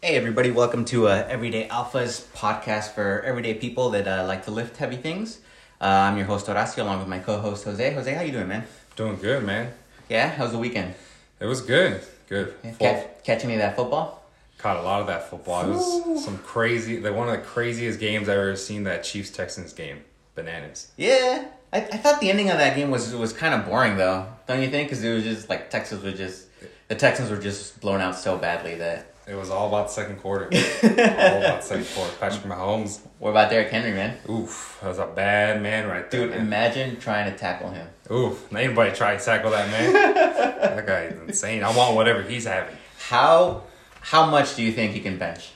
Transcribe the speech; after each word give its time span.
Hey, 0.00 0.14
everybody, 0.16 0.50
welcome 0.52 0.84
to 0.86 1.08
uh, 1.08 1.26
Everyday 1.28 1.66
Alphas 1.68 2.24
podcast 2.32 2.92
for 2.94 3.20
everyday 3.22 3.54
people 3.54 3.90
that 3.90 4.06
uh, 4.06 4.24
like 4.26 4.44
to 4.44 4.50
lift 4.52 4.76
heavy 4.76 4.96
things. 4.96 5.40
Uh, 5.80 5.86
I'm 5.86 6.16
your 6.16 6.26
host, 6.26 6.46
Horacio, 6.46 6.82
along 6.82 7.00
with 7.00 7.08
my 7.08 7.18
co 7.18 7.38
host, 7.40 7.64
Jose. 7.64 7.92
Jose, 7.94 8.14
how 8.14 8.22
you 8.22 8.30
doing, 8.32 8.46
man? 8.48 8.64
Doing 8.94 9.16
good, 9.16 9.42
man. 9.44 9.72
Yeah, 10.08 10.28
how's 10.28 10.52
the 10.52 10.58
weekend? 10.58 10.94
It 11.40 11.46
was 11.46 11.60
good. 11.60 12.00
Good. 12.28 12.54
Yeah, 12.62 12.72
Full- 12.72 12.86
Catch, 12.86 13.24
catch 13.24 13.44
any 13.44 13.54
of 13.54 13.58
that 13.60 13.74
football? 13.74 14.22
Caught 14.58 14.76
a 14.76 14.82
lot 14.82 15.00
of 15.00 15.08
that 15.08 15.28
football. 15.30 15.64
It 15.64 15.74
was 15.74 16.24
some 16.24 16.38
crazy. 16.38 17.00
Like 17.00 17.14
one 17.14 17.28
of 17.28 17.34
the 17.34 17.42
craziest 17.44 17.98
games 18.00 18.28
I've 18.28 18.38
ever 18.38 18.56
seen. 18.56 18.84
That 18.84 19.04
Chiefs 19.04 19.30
Texans 19.30 19.72
game. 19.72 20.04
Bananas. 20.34 20.92
Yeah, 20.96 21.46
I, 21.72 21.78
I 21.78 21.96
thought 21.96 22.20
the 22.20 22.30
ending 22.30 22.50
of 22.50 22.58
that 22.58 22.76
game 22.76 22.92
was 22.92 23.12
was 23.14 23.32
kind 23.32 23.52
of 23.54 23.66
boring, 23.66 23.96
though. 23.96 24.26
Don't 24.46 24.62
you 24.62 24.70
think? 24.70 24.88
Because 24.88 25.02
it 25.02 25.12
was 25.12 25.24
just 25.24 25.48
like 25.48 25.70
Texas 25.70 26.00
was 26.02 26.14
just. 26.14 26.46
The 26.86 26.94
Texans 26.94 27.30
were 27.30 27.36
just 27.36 27.80
blown 27.80 28.00
out 28.00 28.16
so 28.16 28.36
badly 28.38 28.76
that. 28.76 29.14
It 29.28 29.34
was 29.34 29.50
all 29.50 29.68
about 29.68 29.88
the 29.88 29.92
second 29.92 30.16
quarter. 30.20 30.44
all 30.82 30.90
about 30.90 31.60
the 31.60 31.60
second 31.60 31.86
quarter. 31.94 32.16
Patrick 32.18 32.44
Mahomes. 32.44 33.00
What 33.18 33.30
about 33.30 33.50
Derrick 33.50 33.68
Henry, 33.68 33.92
man? 33.92 34.16
Oof, 34.28 34.78
that 34.80 34.88
was 34.88 34.98
a 34.98 35.06
bad 35.06 35.60
man 35.60 35.86
right 35.86 36.10
there. 36.10 36.22
Dude, 36.22 36.30
man. 36.30 36.40
imagine 36.40 36.96
trying 36.98 37.30
to 37.30 37.36
tackle 37.36 37.68
him. 37.68 37.86
Oof, 38.10 38.50
anybody 38.54 38.94
try 38.94 39.16
to 39.16 39.22
tackle 39.22 39.50
that 39.50 39.70
man? 39.70 39.92
that 40.60 40.86
guy 40.86 41.00
is 41.02 41.20
insane. 41.28 41.62
I 41.62 41.76
want 41.76 41.94
whatever 41.94 42.22
he's 42.22 42.46
having. 42.46 42.74
How 42.98 43.64
how 44.00 44.30
much 44.30 44.56
do 44.56 44.62
you 44.62 44.72
think 44.72 44.92
he 44.92 45.00
can 45.00 45.18
bench? 45.18 45.50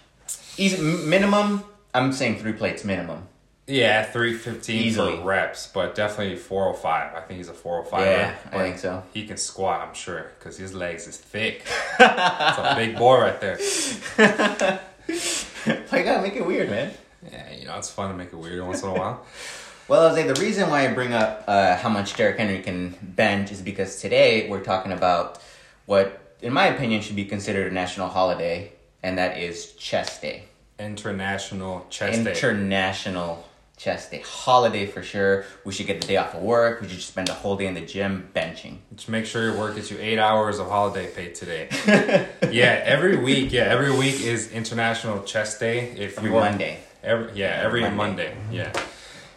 He's 0.54 0.78
minimum. 0.78 1.64
I'm 1.94 2.12
saying 2.12 2.40
three 2.40 2.52
plates 2.52 2.84
minimum. 2.84 3.26
Yeah, 3.72 4.04
three 4.04 4.34
fifteen 4.34 4.92
for 4.92 5.22
reps, 5.22 5.66
but 5.66 5.94
definitely 5.94 6.36
four 6.36 6.64
hundred 6.64 6.78
five. 6.80 7.14
I 7.14 7.20
think 7.22 7.38
he's 7.38 7.48
a 7.48 7.54
four 7.54 7.76
hundred 7.76 7.90
five. 7.90 8.06
Yeah, 8.06 8.36
I 8.52 8.58
think 8.58 8.78
so. 8.78 9.02
He 9.14 9.26
can 9.26 9.38
squat, 9.38 9.80
I'm 9.80 9.94
sure, 9.94 10.30
because 10.38 10.58
his 10.58 10.74
legs 10.74 11.06
is 11.06 11.16
thick. 11.16 11.64
It's 11.98 12.58
a 12.58 12.74
big 12.76 12.98
boy 12.98 13.20
right 13.20 13.40
there. 13.40 13.58
I 15.90 16.02
gotta 16.02 16.20
make 16.20 16.36
it 16.36 16.46
weird, 16.46 16.68
man? 16.68 16.92
Yeah, 17.30 17.52
you 17.52 17.66
know 17.66 17.78
it's 17.78 17.88
fun 17.88 18.10
to 18.10 18.16
make 18.16 18.30
it 18.30 18.36
weird 18.36 18.62
once 18.62 18.82
in 18.82 18.90
a 18.90 18.94
while. 18.94 19.24
Well, 19.88 20.08
Jose, 20.08 20.26
the 20.26 20.40
reason 20.40 20.70
why 20.70 20.88
I 20.88 20.94
bring 20.94 21.12
up 21.12 21.44
uh, 21.48 21.76
how 21.76 21.88
much 21.88 22.14
Derrick 22.14 22.38
Henry 22.38 22.62
can 22.62 22.96
bench 23.02 23.50
is 23.50 23.60
because 23.60 24.00
today 24.00 24.48
we're 24.48 24.62
talking 24.62 24.92
about 24.92 25.42
what, 25.86 26.36
in 26.40 26.52
my 26.52 26.66
opinion, 26.66 27.02
should 27.02 27.16
be 27.16 27.24
considered 27.24 27.70
a 27.70 27.74
national 27.74 28.08
holiday, 28.08 28.72
and 29.02 29.18
that 29.18 29.36
is 29.38 29.72
Chest 29.72 30.22
Day. 30.22 30.44
International 30.78 31.84
chest 31.90 32.24
day. 32.24 32.30
International 32.30 33.44
Chest 33.82 34.12
Day. 34.12 34.22
Holiday 34.24 34.86
for 34.86 35.02
sure. 35.02 35.44
We 35.64 35.72
should 35.72 35.88
get 35.88 36.00
the 36.00 36.06
day 36.06 36.16
off 36.16 36.34
of 36.34 36.42
work. 36.42 36.80
We 36.80 36.86
should 36.88 36.98
just 36.98 37.08
spend 37.08 37.26
the 37.26 37.34
whole 37.34 37.56
day 37.56 37.66
in 37.66 37.74
the 37.74 37.80
gym 37.80 38.28
benching. 38.32 38.76
Just 38.94 39.08
make 39.08 39.26
sure 39.26 39.42
your 39.42 39.58
work 39.58 39.74
gets 39.74 39.90
you 39.90 39.98
eight 40.00 40.20
hours 40.20 40.60
of 40.60 40.68
holiday 40.68 41.08
pay 41.10 41.32
today. 41.32 41.68
yeah, 42.52 42.80
every 42.84 43.16
week. 43.16 43.50
Yeah, 43.50 43.62
every 43.62 43.90
week 43.90 44.20
is 44.20 44.52
International 44.52 45.20
Chest 45.24 45.58
Day. 45.58 45.90
If 45.96 46.16
Every 46.16 46.30
you 46.30 46.36
are- 46.36 46.48
Monday. 46.48 46.78
Every 47.02 47.32
yeah, 47.34 47.60
every 47.60 47.80
Monday. 47.80 47.96
Monday. 47.96 48.36
Yeah. 48.52 48.72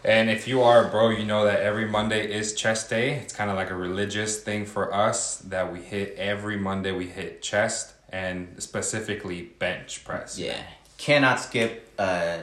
And 0.04 0.30
if 0.30 0.48
you 0.48 0.62
are 0.62 0.88
a 0.88 0.92
bro, 0.92 1.10
you 1.10 1.26
know 1.26 1.46
that 1.46 1.62
every 1.62 1.86
Monday 1.90 2.32
is 2.32 2.54
chest 2.54 2.92
day. 2.92 3.14
It's 3.16 3.34
kind 3.34 3.50
of 3.50 3.56
like 3.56 3.72
a 3.72 3.76
religious 3.76 4.40
thing 4.44 4.68
for 4.68 4.94
us 4.94 5.38
that 5.38 5.74
we 5.74 5.80
hit 5.80 6.14
every 6.20 6.58
Monday. 6.58 6.92
We 6.92 7.08
hit 7.08 7.42
chest 7.42 7.96
and 8.10 8.62
specifically 8.62 9.42
bench 9.58 10.06
press. 10.06 10.38
Yeah, 10.38 10.62
cannot 11.00 11.40
skip 11.40 11.92
uh, 11.98 12.38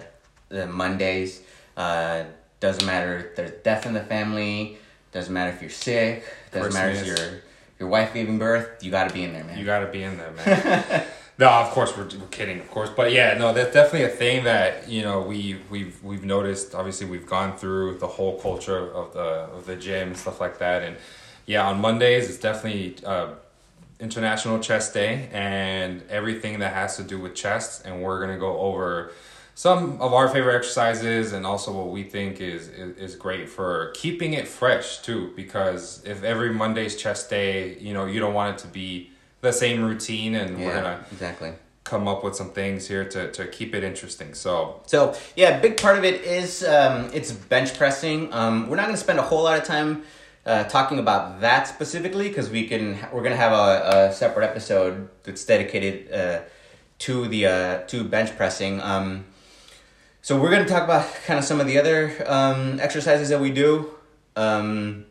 the 0.48 0.66
Mondays. 0.66 1.42
Uh, 1.76 2.24
doesn't 2.60 2.86
matter 2.86 3.18
if 3.18 3.36
there's 3.36 3.62
death 3.62 3.86
in 3.86 3.92
the 3.92 4.02
family. 4.02 4.78
Doesn't 5.12 5.32
matter 5.32 5.50
if 5.50 5.60
you're 5.60 5.70
sick. 5.70 6.24
Doesn't 6.52 6.72
matter 6.72 6.90
if 6.90 7.06
your 7.06 7.42
your 7.78 7.88
wife 7.88 8.14
giving 8.14 8.38
birth. 8.38 8.82
You 8.82 8.90
got 8.90 9.08
to 9.08 9.14
be 9.14 9.24
in 9.24 9.32
there, 9.32 9.44
man. 9.44 9.58
You 9.58 9.64
got 9.64 9.80
to 9.80 9.88
be 9.88 10.02
in 10.02 10.16
there, 10.16 10.30
man. 10.30 11.04
no, 11.38 11.48
of 11.48 11.70
course 11.70 11.96
we're, 11.96 12.04
we're 12.04 12.26
kidding, 12.30 12.60
of 12.60 12.70
course, 12.70 12.90
but 12.90 13.10
yeah, 13.10 13.36
no, 13.36 13.52
that's 13.52 13.74
definitely 13.74 14.04
a 14.04 14.16
thing 14.16 14.44
that 14.44 14.88
you 14.88 15.02
know 15.02 15.20
we 15.20 15.60
we've 15.70 16.02
we've 16.02 16.24
noticed. 16.24 16.74
Obviously, 16.74 17.06
we've 17.06 17.26
gone 17.26 17.56
through 17.56 17.98
the 17.98 18.06
whole 18.06 18.38
culture 18.38 18.90
of 18.92 19.12
the 19.12 19.48
of 19.54 19.66
the 19.66 19.76
gym 19.76 20.08
and 20.08 20.16
stuff 20.16 20.40
like 20.40 20.58
that, 20.58 20.82
and 20.82 20.96
yeah, 21.46 21.66
on 21.66 21.80
Mondays 21.80 22.28
it's 22.28 22.38
definitely 22.38 22.96
uh, 23.04 23.30
International 23.98 24.58
Chest 24.60 24.94
Day 24.94 25.28
and 25.32 26.02
everything 26.08 26.60
that 26.60 26.72
has 26.72 26.96
to 26.96 27.02
do 27.02 27.18
with 27.18 27.34
chest, 27.34 27.84
and 27.84 28.02
we're 28.02 28.20
gonna 28.20 28.38
go 28.38 28.58
over 28.58 29.12
some 29.54 30.00
of 30.00 30.12
our 30.14 30.28
favorite 30.28 30.56
exercises 30.56 31.32
and 31.32 31.44
also 31.44 31.72
what 31.72 31.88
we 31.88 32.02
think 32.02 32.40
is, 32.40 32.68
is 32.68 32.96
is 32.96 33.14
great 33.16 33.48
for 33.48 33.90
keeping 33.94 34.32
it 34.32 34.48
fresh 34.48 34.98
too 34.98 35.32
because 35.36 36.02
if 36.04 36.22
every 36.22 36.52
monday's 36.52 36.96
chest 36.96 37.28
day 37.28 37.78
you 37.78 37.92
know 37.92 38.06
you 38.06 38.18
don't 38.18 38.34
want 38.34 38.56
it 38.56 38.62
to 38.62 38.68
be 38.68 39.10
the 39.42 39.52
same 39.52 39.82
routine 39.82 40.34
and 40.34 40.58
we're 40.58 40.74
gonna 40.74 41.04
exactly. 41.12 41.52
come 41.84 42.08
up 42.08 42.24
with 42.24 42.34
some 42.34 42.50
things 42.50 42.88
here 42.88 43.04
to, 43.04 43.30
to 43.32 43.46
keep 43.48 43.74
it 43.74 43.84
interesting 43.84 44.32
so 44.34 44.80
So 44.86 45.14
yeah, 45.36 45.58
big 45.58 45.80
part 45.80 45.98
of 45.98 46.04
it 46.04 46.22
is 46.22 46.64
um, 46.64 47.10
it's 47.12 47.32
bench 47.32 47.76
pressing. 47.76 48.32
Um, 48.32 48.68
we're 48.68 48.76
not 48.76 48.84
going 48.84 48.96
to 48.96 49.00
spend 49.00 49.18
a 49.18 49.22
whole 49.22 49.42
lot 49.42 49.58
of 49.58 49.64
time 49.64 50.02
uh, 50.46 50.64
talking 50.64 50.98
about 50.98 51.40
that 51.40 51.68
specifically 51.68 52.28
because 52.28 52.50
we 52.50 52.66
can. 52.66 52.98
We're 53.12 53.22
going 53.22 53.32
to 53.32 53.36
have 53.36 53.52
a, 53.52 54.08
a 54.10 54.12
separate 54.12 54.44
episode 54.44 55.08
that's 55.24 55.44
dedicated 55.44 56.12
uh, 56.12 56.40
to 57.00 57.28
the 57.28 57.46
uh, 57.46 57.78
to 57.88 58.04
bench 58.04 58.36
pressing. 58.36 58.80
Um, 58.80 59.24
so 60.22 60.40
we're 60.40 60.50
going 60.50 60.62
to 60.62 60.68
talk 60.68 60.84
about 60.84 61.04
kind 61.26 61.38
of 61.38 61.44
some 61.44 61.60
of 61.60 61.66
the 61.66 61.78
other 61.78 62.24
um, 62.26 62.80
exercises 62.80 63.28
that 63.28 63.40
we 63.40 63.50
do. 63.50 63.90
Um, 64.36 65.04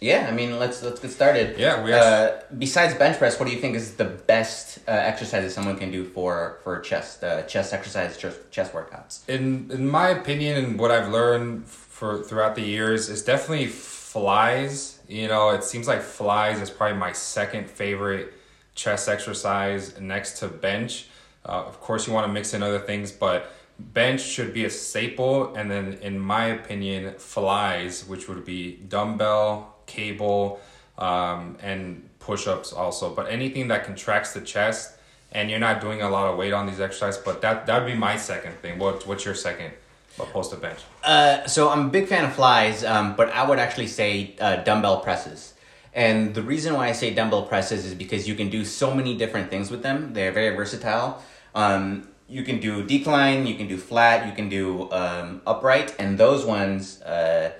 yeah, 0.00 0.26
I 0.28 0.32
mean 0.32 0.58
let's 0.58 0.82
let's 0.82 1.00
get 1.00 1.12
started. 1.12 1.58
Yeah, 1.58 1.82
we 1.82 1.92
Uh, 1.92 2.32
besides 2.58 2.94
bench 2.94 3.16
press, 3.18 3.38
what 3.38 3.48
do 3.48 3.54
you 3.54 3.60
think 3.60 3.74
is 3.76 3.94
the 3.94 4.04
best 4.04 4.78
uh, 4.86 4.90
exercises 4.90 5.54
someone 5.54 5.76
can 5.78 5.90
do 5.90 6.04
for 6.04 6.58
for 6.62 6.80
chest 6.80 7.24
uh, 7.24 7.42
chest 7.42 7.72
exercise 7.72 8.18
chest, 8.18 8.38
chest 8.50 8.72
workouts? 8.72 9.26
in 9.28 9.70
in 9.70 9.88
my 9.88 10.08
opinion 10.08 10.62
and 10.62 10.78
what 10.78 10.90
I've 10.90 11.10
learned 11.10 11.66
for 11.66 12.22
throughout 12.22 12.54
the 12.54 12.62
years 12.62 13.08
is 13.08 13.22
definitely 13.22 13.66
flies. 13.66 14.98
You 15.08 15.28
know, 15.28 15.50
it 15.50 15.64
seems 15.64 15.88
like 15.88 16.02
flies 16.02 16.60
is 16.60 16.70
probably 16.70 16.98
my 16.98 17.12
second 17.12 17.70
favorite 17.70 18.34
chest 18.74 19.08
exercise 19.08 19.98
next 20.00 20.38
to 20.40 20.48
bench. 20.48 21.06
Uh, 21.46 21.62
of 21.70 21.80
course, 21.80 22.06
you 22.06 22.12
want 22.12 22.26
to 22.26 22.32
mix 22.32 22.52
in 22.52 22.62
other 22.62 22.80
things, 22.80 23.10
but 23.12 23.53
bench 23.78 24.20
should 24.20 24.52
be 24.52 24.64
a 24.64 24.70
staple. 24.70 25.54
And 25.54 25.70
then, 25.70 25.98
in 26.02 26.18
my 26.18 26.46
opinion, 26.46 27.14
flies, 27.18 28.06
which 28.06 28.28
would 28.28 28.44
be 28.44 28.76
dumbbell, 28.88 29.76
cable, 29.86 30.60
um, 30.98 31.56
and 31.60 32.08
push 32.18 32.46
ups 32.46 32.72
also. 32.72 33.14
But 33.14 33.30
anything 33.30 33.68
that 33.68 33.84
contracts 33.84 34.32
the 34.32 34.40
chest 34.40 34.98
and 35.34 35.50
you're 35.50 35.58
not 35.58 35.80
doing 35.80 36.00
a 36.00 36.08
lot 36.08 36.30
of 36.30 36.38
weight 36.38 36.52
on 36.52 36.66
these 36.66 36.80
exercises, 36.80 37.20
but 37.22 37.42
that 37.42 37.66
that 37.66 37.82
would 37.82 37.90
be 37.90 37.98
my 37.98 38.16
second 38.16 38.54
thing. 38.60 38.78
What 38.78 39.06
what's 39.06 39.24
your 39.24 39.34
second 39.34 39.72
opposed 40.18 40.50
to 40.52 40.56
bench? 40.56 40.78
Uh, 41.02 41.46
so 41.46 41.68
I'm 41.70 41.86
a 41.86 41.90
big 41.90 42.06
fan 42.06 42.24
of 42.24 42.32
flies, 42.34 42.84
um, 42.84 43.16
but 43.16 43.30
I 43.30 43.46
would 43.46 43.58
actually 43.58 43.88
say 43.88 44.36
uh, 44.40 44.56
dumbbell 44.56 45.00
presses. 45.00 45.54
And 45.92 46.34
the 46.34 46.42
reason 46.42 46.74
why 46.74 46.88
I 46.88 46.92
say 46.92 47.14
dumbbell 47.14 47.44
presses 47.44 47.84
is 47.84 47.94
because 47.94 48.26
you 48.26 48.34
can 48.34 48.48
do 48.48 48.64
so 48.64 48.94
many 48.94 49.16
different 49.16 49.50
things 49.50 49.70
with 49.70 49.82
them. 49.82 50.12
They're 50.12 50.32
very 50.32 50.54
versatile. 50.54 51.22
Um, 51.54 52.08
you 52.34 52.42
can 52.42 52.58
do 52.58 52.82
decline, 52.82 53.46
you 53.46 53.54
can 53.54 53.68
do 53.68 53.78
flat, 53.78 54.26
you 54.26 54.32
can 54.32 54.48
do 54.48 54.90
um, 54.90 55.40
upright, 55.46 55.94
and 56.00 56.18
those 56.18 56.44
ones. 56.44 57.00
Uh, 57.00 57.52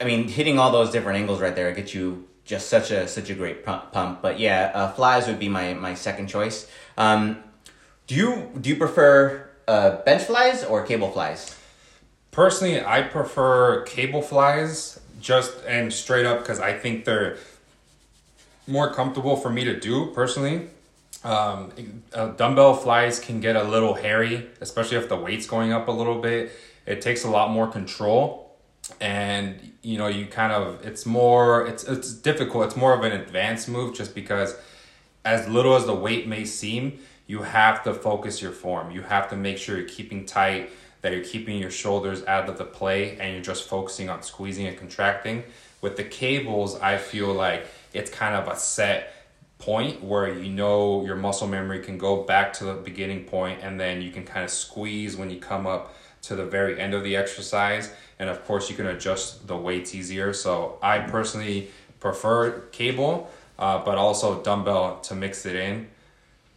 I 0.00 0.04
mean, 0.04 0.28
hitting 0.28 0.60
all 0.60 0.70
those 0.70 0.92
different 0.92 1.18
angles 1.18 1.40
right 1.40 1.56
there 1.56 1.72
gets 1.72 1.92
you 1.92 2.28
just 2.44 2.68
such 2.68 2.92
a 2.92 3.08
such 3.08 3.30
a 3.30 3.34
great 3.34 3.64
pump. 3.64 4.22
But 4.22 4.38
yeah, 4.38 4.70
uh, 4.72 4.92
flies 4.92 5.26
would 5.26 5.40
be 5.40 5.48
my 5.48 5.74
my 5.74 5.94
second 5.94 6.28
choice. 6.28 6.70
Um, 6.96 7.42
do 8.06 8.14
you 8.14 8.48
do 8.60 8.70
you 8.70 8.76
prefer 8.76 9.50
uh, 9.66 10.02
bench 10.06 10.22
flies 10.22 10.62
or 10.62 10.86
cable 10.86 11.10
flies? 11.10 11.56
Personally, 12.30 12.80
I 12.80 13.02
prefer 13.02 13.82
cable 13.86 14.22
flies 14.22 15.00
just 15.20 15.52
and 15.66 15.92
straight 15.92 16.26
up 16.26 16.38
because 16.38 16.60
I 16.60 16.78
think 16.78 17.04
they're 17.04 17.38
more 18.68 18.94
comfortable 18.94 19.36
for 19.36 19.50
me 19.50 19.64
to 19.64 19.74
do 19.80 20.12
personally. 20.14 20.68
Um, 21.24 21.72
uh, 22.12 22.28
dumbbell 22.28 22.74
flies 22.74 23.18
can 23.18 23.40
get 23.40 23.56
a 23.56 23.64
little 23.64 23.94
hairy, 23.94 24.48
especially 24.60 24.98
if 24.98 25.08
the 25.08 25.16
weight's 25.16 25.46
going 25.46 25.72
up 25.72 25.88
a 25.88 25.92
little 25.92 26.20
bit. 26.20 26.52
It 26.86 27.02
takes 27.02 27.24
a 27.24 27.30
lot 27.30 27.50
more 27.50 27.66
control, 27.66 28.56
and 29.00 29.72
you 29.82 29.98
know 29.98 30.06
you 30.06 30.26
kind 30.26 30.52
of 30.52 30.86
it's 30.86 31.04
more 31.04 31.66
it's 31.66 31.84
it's 31.84 32.12
difficult. 32.12 32.66
It's 32.66 32.76
more 32.76 32.94
of 32.94 33.02
an 33.02 33.12
advanced 33.12 33.68
move 33.68 33.94
just 33.94 34.14
because 34.14 34.56
as 35.24 35.48
little 35.48 35.74
as 35.74 35.86
the 35.86 35.94
weight 35.94 36.26
may 36.26 36.44
seem, 36.44 37.00
you 37.26 37.42
have 37.42 37.82
to 37.84 37.92
focus 37.92 38.40
your 38.40 38.52
form. 38.52 38.90
You 38.90 39.02
have 39.02 39.28
to 39.30 39.36
make 39.36 39.58
sure 39.58 39.76
you're 39.76 39.88
keeping 39.88 40.24
tight, 40.24 40.70
that 41.02 41.12
you're 41.12 41.24
keeping 41.24 41.58
your 41.58 41.70
shoulders 41.70 42.24
out 42.26 42.48
of 42.48 42.58
the 42.58 42.64
play, 42.64 43.18
and 43.18 43.34
you're 43.34 43.42
just 43.42 43.68
focusing 43.68 44.08
on 44.08 44.22
squeezing 44.22 44.66
and 44.66 44.78
contracting. 44.78 45.42
With 45.80 45.96
the 45.96 46.04
cables, 46.04 46.78
I 46.80 46.96
feel 46.96 47.32
like 47.32 47.66
it's 47.92 48.10
kind 48.10 48.34
of 48.34 48.48
a 48.48 48.56
set 48.58 49.12
point 49.58 50.02
where 50.02 50.32
you 50.32 50.50
know 50.50 51.04
your 51.04 51.16
muscle 51.16 51.48
memory 51.48 51.80
can 51.80 51.98
go 51.98 52.22
back 52.22 52.52
to 52.54 52.64
the 52.64 52.74
beginning 52.74 53.24
point 53.24 53.58
and 53.62 53.78
then 53.78 54.00
you 54.00 54.10
can 54.10 54.24
kind 54.24 54.44
of 54.44 54.50
squeeze 54.50 55.16
when 55.16 55.30
you 55.30 55.38
come 55.40 55.66
up 55.66 55.94
to 56.22 56.36
the 56.36 56.44
very 56.44 56.80
end 56.80 56.94
of 56.94 57.02
the 57.02 57.16
exercise. 57.16 57.92
And 58.18 58.28
of 58.28 58.44
course 58.44 58.70
you 58.70 58.76
can 58.76 58.86
adjust 58.86 59.46
the 59.46 59.56
weights 59.56 59.94
easier. 59.94 60.32
So 60.32 60.78
i 60.82 60.98
personally 60.98 61.70
prefer 62.00 62.60
cable 62.72 63.30
uh, 63.58 63.82
but 63.84 63.98
also 63.98 64.42
dumbbell 64.42 65.00
to 65.00 65.14
mix 65.14 65.44
it 65.44 65.56
in. 65.56 65.88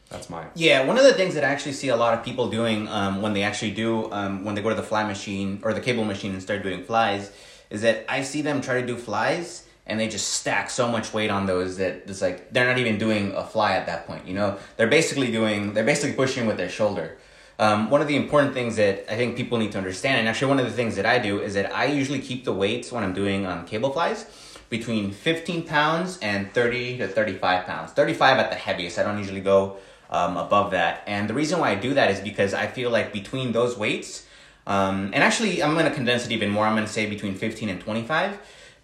That's 0.10 0.30
mine. 0.30 0.48
Yeah, 0.56 0.86
one 0.86 0.98
of 0.98 1.04
the 1.04 1.14
things 1.14 1.36
that 1.36 1.44
I 1.44 1.48
actually 1.48 1.72
see 1.74 1.88
a 1.88 1.96
lot 1.96 2.14
of 2.14 2.24
people 2.24 2.50
doing 2.50 2.88
um, 2.90 3.22
when 3.22 3.34
they 3.34 3.44
actually 3.44 3.72
do 3.72 4.12
um, 4.12 4.44
when 4.44 4.56
they 4.56 4.62
go 4.62 4.70
to 4.70 4.76
the 4.76 4.84
fly 4.84 5.06
machine 5.06 5.62
or 5.64 5.74
the 5.74 5.80
cable 5.80 6.04
machine 6.04 6.34
and 6.34 6.42
start 6.42 6.64
doing 6.64 6.84
flies 6.84 7.32
is 7.70 7.82
that 7.82 8.06
I 8.10 8.22
see 8.24 8.42
them 8.42 8.62
try 8.62 8.82
to 8.82 8.86
do 8.86 8.98
flies 8.98 9.66
and 9.92 10.00
they 10.00 10.08
just 10.08 10.30
stack 10.30 10.70
so 10.70 10.88
much 10.88 11.14
weight 11.14 11.30
on 11.30 11.46
those 11.46 11.78
that 11.78 12.04
it's 12.08 12.22
like 12.22 12.52
they're 12.54 12.66
not 12.66 12.78
even 12.78 12.98
doing 12.98 13.34
a 13.34 13.44
fly 13.44 13.74
at 13.74 13.86
that 13.88 14.08
point. 14.08 14.26
You 14.26 14.34
know, 14.34 14.58
they're 14.78 14.88
basically 14.88 15.32
doing 15.32 15.74
they're 15.74 15.84
basically 15.84 16.14
pushing 16.14 16.48
with 16.48 16.58
their 16.58 16.70
shoulder. 16.70 17.18
Um, 17.60 17.92
one 17.92 18.02
of 18.02 18.08
the 18.08 18.16
important 18.16 18.54
things 18.54 18.78
that 18.78 19.12
I 19.12 19.18
think 19.18 19.36
people 19.36 19.58
need 19.60 19.74
to 19.74 19.78
understand, 19.78 20.18
and 20.18 20.28
actually 20.28 20.48
one 20.48 20.60
of 20.60 20.66
the 20.66 20.72
things 20.72 20.96
that 20.96 21.06
I 21.06 21.20
do 21.20 21.42
is 21.42 21.54
that 21.54 21.76
I 21.76 21.86
usually 21.86 22.20
keep 22.20 22.46
the 22.46 22.54
weights 22.54 22.92
when 22.92 23.04
I'm 23.04 23.14
doing 23.14 23.46
um, 23.46 23.66
cable 23.66 23.92
flies 23.92 24.26
between 24.70 25.12
15 25.12 25.68
pounds 25.68 26.18
and 26.22 26.52
30 26.54 27.00
to 27.00 27.08
35 27.08 27.66
pounds. 27.66 27.92
35 27.92 28.40
at 28.40 28.50
the 28.50 28.56
heaviest. 28.56 28.98
I 28.98 29.04
don't 29.04 29.18
usually 29.18 29.42
go 29.42 29.78
um, 30.10 30.38
above 30.38 30.72
that. 30.72 31.04
And 31.06 31.30
the 31.30 31.34
reason 31.34 31.60
why 31.60 31.72
I 31.72 31.76
do 31.76 31.94
that 31.94 32.10
is 32.10 32.22
because 32.22 32.54
I 32.54 32.68
feel 32.68 32.90
like 32.90 33.12
between 33.12 33.52
those 33.52 33.78
weights, 33.78 34.26
um, 34.66 35.12
and 35.14 35.22
actually 35.22 35.62
I'm 35.62 35.74
going 35.74 35.86
to 35.86 35.94
condense 35.94 36.26
it 36.26 36.32
even 36.32 36.50
more. 36.50 36.66
I'm 36.66 36.76
going 36.76 36.88
to 36.88 36.92
say 36.92 37.06
between 37.06 37.36
15 37.36 37.68
and 37.70 37.82
25. 37.82 38.40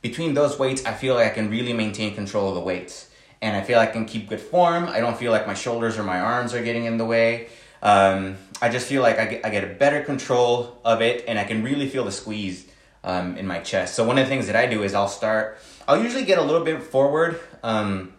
Between 0.10 0.34
those 0.34 0.58
weights, 0.58 0.86
I 0.86 0.94
feel 0.94 1.16
like 1.16 1.28
I 1.32 1.34
can 1.34 1.50
really 1.50 1.74
maintain 1.74 2.16
control 2.16 2.50
of 2.50 2.56
the 2.56 2.62
weights. 2.62 3.10
And 3.42 3.56
I 3.56 3.62
feel 3.62 3.78
like 3.78 3.90
I 3.90 3.92
can 3.92 4.06
keep 4.06 4.30
good 4.30 4.40
form. 4.40 4.86
I 4.86 5.00
don't 5.00 5.18
feel 5.18 5.32
like 5.32 5.46
my 5.46 5.54
shoulders 5.54 5.98
or 5.98 6.04
my 6.04 6.20
arms 6.20 6.54
are 6.54 6.64
getting 6.64 6.86
in 6.86 6.98
the 6.98 7.06
way. 7.06 7.50
Um, 7.82 8.38
I 8.62 8.70
just 8.70 8.88
feel 8.88 9.02
like 9.02 9.20
I 9.20 9.26
get, 9.26 9.46
I 9.46 9.50
get 9.50 9.64
a 9.64 9.74
better 9.84 10.02
control 10.04 10.80
of 10.84 11.02
it 11.02 11.26
and 11.28 11.38
I 11.38 11.44
can 11.44 11.62
really 11.62 11.88
feel 11.90 12.06
the 12.06 12.12
squeeze 12.12 12.66
um, 13.04 13.38
in 13.38 13.46
my 13.46 13.60
chest. 13.60 13.96
So 13.96 14.06
one 14.06 14.18
of 14.18 14.26
the 14.26 14.30
things 14.30 14.48
that 14.48 14.56
I 14.56 14.66
do 14.66 14.84
is 14.84 14.94
I'll 14.94 15.08
start 15.22 15.60
I'll 15.88 16.02
usually 16.02 16.26
get 16.26 16.38
a 16.38 16.42
little 16.42 16.66
bit 16.66 16.84
forward 16.84 17.40
um, 17.64 18.14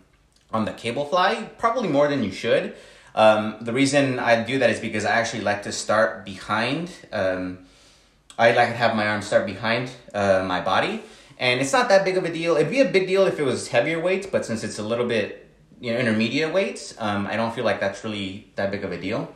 on 0.53 0.65
the 0.65 0.73
cable 0.73 1.05
fly, 1.05 1.51
probably 1.59 1.89
more 1.89 2.09
than 2.09 2.25
you 2.25 2.33
should. 2.33 2.75
Um, 3.15 3.57
the 3.61 3.75
reason 3.75 4.19
I 4.19 4.43
do 4.43 4.59
that 4.61 4.71
is 4.71 4.81
because 4.81 5.05
I 5.05 5.13
actually 5.21 5.43
like 5.43 5.63
to 5.65 5.73
start 5.73 6.25
behind. 6.25 6.91
Um, 7.13 7.67
I 8.39 8.53
like 8.53 8.69
to 8.69 8.77
have 8.77 8.97
my 8.97 9.09
arms 9.09 9.27
start 9.27 9.45
behind 9.45 9.91
uh, 10.15 10.45
my 10.47 10.61
body, 10.61 11.03
and 11.39 11.61
it's 11.61 11.73
not 11.73 11.89
that 11.89 12.05
big 12.05 12.17
of 12.17 12.25
a 12.25 12.33
deal. 12.33 12.57
It'd 12.57 12.71
be 12.71 12.81
a 12.81 12.91
big 12.91 13.07
deal 13.07 13.27
if 13.27 13.39
it 13.39 13.45
was 13.45 13.69
heavier 13.69 14.01
weights, 14.01 14.27
but 14.27 14.45
since 14.45 14.65
it's 14.65 14.79
a 14.79 14.83
little 14.83 15.07
bit 15.07 15.49
you 15.81 15.93
know 15.93 15.99
intermediate 15.99 16.53
weights, 16.53 16.95
um, 16.99 17.27
I 17.27 17.37
don't 17.37 17.55
feel 17.55 17.65
like 17.65 17.81
that's 17.81 18.03
really 18.05 18.51
that 18.57 18.71
big 18.71 18.85
of 18.85 18.93
a 18.93 19.01
deal. 19.01 19.33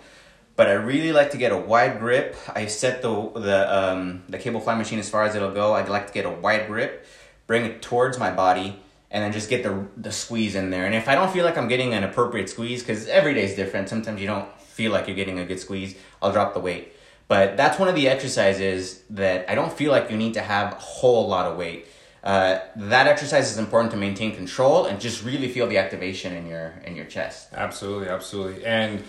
But 0.54 0.68
I 0.68 0.72
really 0.72 1.12
like 1.12 1.30
to 1.30 1.38
get 1.38 1.50
a 1.50 1.56
wide 1.56 1.98
grip. 1.98 2.36
I 2.54 2.66
set 2.66 3.02
the 3.02 3.30
the 3.34 3.58
um, 3.74 4.22
the 4.28 4.38
cable 4.38 4.60
fly 4.60 4.74
machine 4.74 4.98
as 4.98 5.08
far 5.08 5.24
as 5.24 5.34
it'll 5.34 5.54
go. 5.54 5.74
I'd 5.74 5.88
like 5.88 6.08
to 6.08 6.12
get 6.12 6.26
a 6.26 6.30
wide 6.30 6.66
grip 6.66 7.06
bring 7.46 7.66
it 7.66 7.82
towards 7.82 8.18
my 8.18 8.30
body, 8.30 8.80
and 9.10 9.22
then 9.22 9.32
just 9.32 9.50
get 9.50 9.62
the 9.62 9.86
the 9.96 10.12
squeeze 10.12 10.54
in 10.54 10.70
there. 10.70 10.86
And 10.86 10.94
if 10.94 11.08
I 11.08 11.14
don't 11.14 11.30
feel 11.30 11.44
like 11.44 11.58
I'm 11.58 11.68
getting 11.68 11.94
an 11.94 12.04
appropriate 12.04 12.48
squeeze, 12.48 12.82
because 12.82 13.06
every 13.08 13.34
day 13.34 13.44
is 13.44 13.54
different, 13.54 13.88
sometimes 13.88 14.20
you 14.20 14.26
don't 14.26 14.48
feel 14.60 14.90
like 14.90 15.06
you're 15.06 15.16
getting 15.16 15.38
a 15.38 15.44
good 15.44 15.60
squeeze, 15.60 15.94
I'll 16.20 16.32
drop 16.32 16.54
the 16.54 16.60
weight. 16.60 16.94
But 17.28 17.56
that's 17.56 17.78
one 17.78 17.88
of 17.88 17.94
the 17.94 18.08
exercises 18.08 19.02
that 19.10 19.50
I 19.50 19.54
don't 19.54 19.72
feel 19.72 19.90
like 19.90 20.10
you 20.10 20.16
need 20.16 20.34
to 20.34 20.40
have 20.40 20.72
a 20.72 20.76
whole 20.76 21.28
lot 21.28 21.46
of 21.46 21.56
weight. 21.56 21.86
Uh, 22.22 22.60
that 22.76 23.08
exercise 23.08 23.50
is 23.50 23.58
important 23.58 23.90
to 23.90 23.96
maintain 23.96 24.34
control 24.34 24.86
and 24.86 25.00
just 25.00 25.24
really 25.24 25.48
feel 25.48 25.66
the 25.66 25.78
activation 25.78 26.32
in 26.32 26.46
your 26.46 26.74
in 26.84 26.94
your 26.94 27.06
chest. 27.06 27.48
Absolutely, 27.52 28.08
absolutely, 28.08 28.64
and 28.64 29.02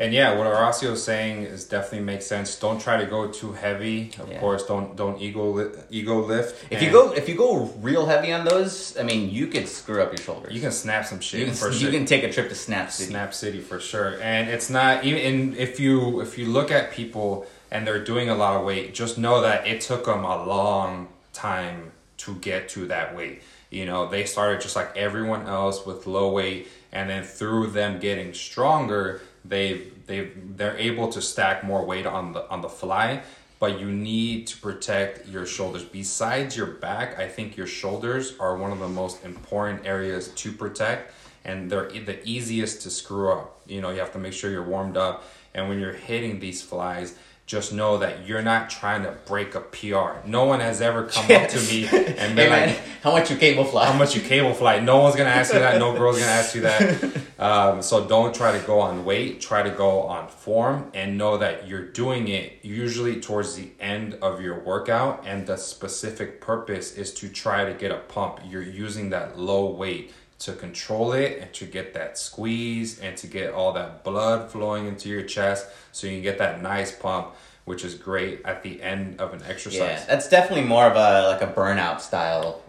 and 0.00 0.14
yeah, 0.14 0.34
what 0.34 0.46
Horacio 0.46 0.92
is 0.92 1.04
saying 1.04 1.42
is 1.42 1.66
definitely 1.66 2.06
makes 2.06 2.24
sense. 2.26 2.58
Don't 2.58 2.80
try 2.80 2.96
to 2.96 3.04
go 3.04 3.28
too 3.28 3.52
heavy. 3.52 4.10
Of 4.18 4.30
yeah. 4.30 4.40
course, 4.40 4.64
don't 4.64 4.96
don't 4.96 5.20
ego 5.20 5.50
li- 5.50 5.78
ego 5.90 6.24
lift. 6.24 6.64
If 6.70 6.82
you 6.82 6.90
go 6.90 7.12
if 7.12 7.28
you 7.28 7.34
go 7.34 7.66
real 7.80 8.06
heavy 8.06 8.32
on 8.32 8.46
those, 8.46 8.96
I 8.96 9.02
mean, 9.02 9.28
you 9.30 9.48
could 9.48 9.68
screw 9.68 10.00
up 10.00 10.10
your 10.10 10.24
shoulders. 10.24 10.54
You 10.54 10.60
can 10.62 10.72
snap 10.72 11.04
some 11.04 11.20
shit. 11.20 11.40
You 11.40 11.52
can, 11.52 11.72
you 11.72 11.78
sure. 11.78 11.90
can 11.90 12.06
take 12.06 12.22
a 12.22 12.32
trip 12.32 12.48
to 12.48 12.54
Snap 12.54 12.90
City. 12.90 13.10
Snap 13.10 13.34
City 13.34 13.60
for 13.60 13.78
sure. 13.78 14.18
And 14.22 14.48
it's 14.48 14.70
not 14.70 15.04
even 15.04 15.20
in, 15.20 15.56
if 15.56 15.78
you 15.78 16.20
if 16.20 16.38
you 16.38 16.46
look 16.46 16.70
at 16.70 16.92
people 16.92 17.46
and 17.70 17.86
they're 17.86 18.02
doing 18.02 18.30
a 18.30 18.34
lot 18.34 18.56
of 18.56 18.64
weight, 18.64 18.94
just 18.94 19.18
know 19.18 19.42
that 19.42 19.66
it 19.66 19.82
took 19.82 20.06
them 20.06 20.24
a 20.24 20.46
long 20.46 21.08
time 21.34 21.92
to 22.20 22.34
get 22.36 22.68
to 22.70 22.86
that 22.88 23.16
weight. 23.16 23.42
You 23.70 23.86
know, 23.86 24.08
they 24.08 24.24
started 24.24 24.60
just 24.60 24.76
like 24.76 24.96
everyone 24.96 25.46
else 25.46 25.86
with 25.86 26.06
low 26.06 26.32
weight, 26.32 26.68
and 26.92 27.08
then 27.08 27.22
through 27.22 27.68
them 27.68 28.00
getting 28.00 28.34
stronger 28.34 29.20
they 29.44 29.88
they 30.06 30.30
they're 30.56 30.76
able 30.76 31.08
to 31.08 31.22
stack 31.22 31.64
more 31.64 31.84
weight 31.84 32.06
on 32.06 32.32
the 32.32 32.48
on 32.50 32.60
the 32.60 32.68
fly. 32.68 33.22
But 33.58 33.78
you 33.78 33.90
need 33.90 34.46
to 34.48 34.56
protect 34.56 35.28
your 35.28 35.44
shoulders. 35.44 35.84
Besides 35.84 36.56
your 36.56 36.66
back 36.66 37.18
i 37.18 37.28
think 37.28 37.56
your 37.56 37.66
shoulders 37.66 38.34
are 38.38 38.56
one 38.56 38.72
of 38.72 38.78
the 38.78 38.88
most 38.88 39.24
important 39.24 39.86
areas 39.86 40.28
to 40.28 40.52
protect 40.52 41.12
and 41.44 41.70
they're 41.70 41.88
the 41.90 42.26
easiest 42.28 42.82
to 42.82 42.90
screw 42.90 43.32
up. 43.32 43.60
You 43.66 43.80
know 43.80 43.90
you 43.90 44.00
have 44.00 44.12
to 44.12 44.18
make 44.18 44.32
sure 44.32 44.50
you're 44.50 44.64
warmed 44.64 44.96
up 44.96 45.24
and 45.54 45.68
when 45.68 45.78
you're 45.78 45.92
hitting 45.92 46.40
these 46.40 46.62
flies 46.62 47.14
just 47.50 47.72
know 47.72 47.98
that 47.98 48.28
you're 48.28 48.42
not 48.42 48.70
trying 48.70 49.02
to 49.02 49.10
break 49.26 49.56
a 49.56 49.60
PR. 49.60 50.24
No 50.24 50.44
one 50.44 50.60
has 50.60 50.80
ever 50.80 51.06
come 51.06 51.26
yes. 51.28 51.52
up 51.52 51.60
to 51.60 51.68
me 51.68 51.84
and 52.16 52.36
been 52.36 52.52
hey, 52.52 52.66
like, 52.66 52.76
"How 53.02 53.10
much 53.10 53.28
you 53.28 53.36
cable 53.36 53.64
fly? 53.64 53.86
How 53.86 53.98
much 53.98 54.14
you 54.14 54.22
cable 54.22 54.54
fly?" 54.54 54.78
No 54.78 54.98
one's 54.98 55.16
gonna 55.16 55.30
ask 55.30 55.52
you 55.52 55.58
that. 55.58 55.80
No 55.80 55.92
girl's 55.92 56.20
gonna 56.20 56.30
ask 56.30 56.54
you 56.54 56.60
that. 56.62 57.16
Um, 57.40 57.80
so 57.80 58.06
don't 58.06 58.34
try 58.34 58.52
to 58.52 58.62
go 58.66 58.80
on 58.80 59.06
weight. 59.06 59.40
Try 59.40 59.62
to 59.62 59.70
go 59.70 60.02
on 60.02 60.28
form, 60.28 60.90
and 60.92 61.16
know 61.16 61.38
that 61.38 61.66
you're 61.66 61.86
doing 61.86 62.28
it 62.28 62.58
usually 62.60 63.18
towards 63.18 63.54
the 63.54 63.70
end 63.80 64.18
of 64.20 64.42
your 64.42 64.60
workout, 64.60 65.24
and 65.26 65.46
the 65.46 65.56
specific 65.56 66.42
purpose 66.42 66.92
is 66.98 67.14
to 67.14 67.30
try 67.30 67.64
to 67.64 67.72
get 67.72 67.90
a 67.92 67.96
pump. 67.96 68.40
You're 68.46 68.60
using 68.60 69.08
that 69.10 69.38
low 69.38 69.70
weight 69.70 70.12
to 70.40 70.52
control 70.52 71.12
it 71.12 71.38
and 71.38 71.52
to 71.52 71.64
get 71.64 71.94
that 71.94 72.18
squeeze 72.18 72.98
and 73.00 73.16
to 73.16 73.26
get 73.26 73.52
all 73.52 73.72
that 73.72 74.02
blood 74.02 74.50
flowing 74.50 74.86
into 74.86 75.08
your 75.08 75.22
chest 75.22 75.66
so 75.92 76.06
you 76.06 76.14
can 76.14 76.22
get 76.22 76.38
that 76.38 76.60
nice 76.62 76.92
pump 76.92 77.34
which 77.70 77.84
is 77.84 77.94
great 77.94 78.42
at 78.44 78.64
the 78.64 78.82
end 78.82 79.20
of 79.20 79.32
an 79.32 79.42
exercise. 79.46 79.78
Yeah, 80.00 80.04
that's 80.06 80.28
definitely 80.28 80.64
more 80.64 80.86
of 80.86 80.96
a 80.96 81.28
like 81.28 81.40
a 81.40 81.52
burnout 81.52 82.00
style. 82.00 82.62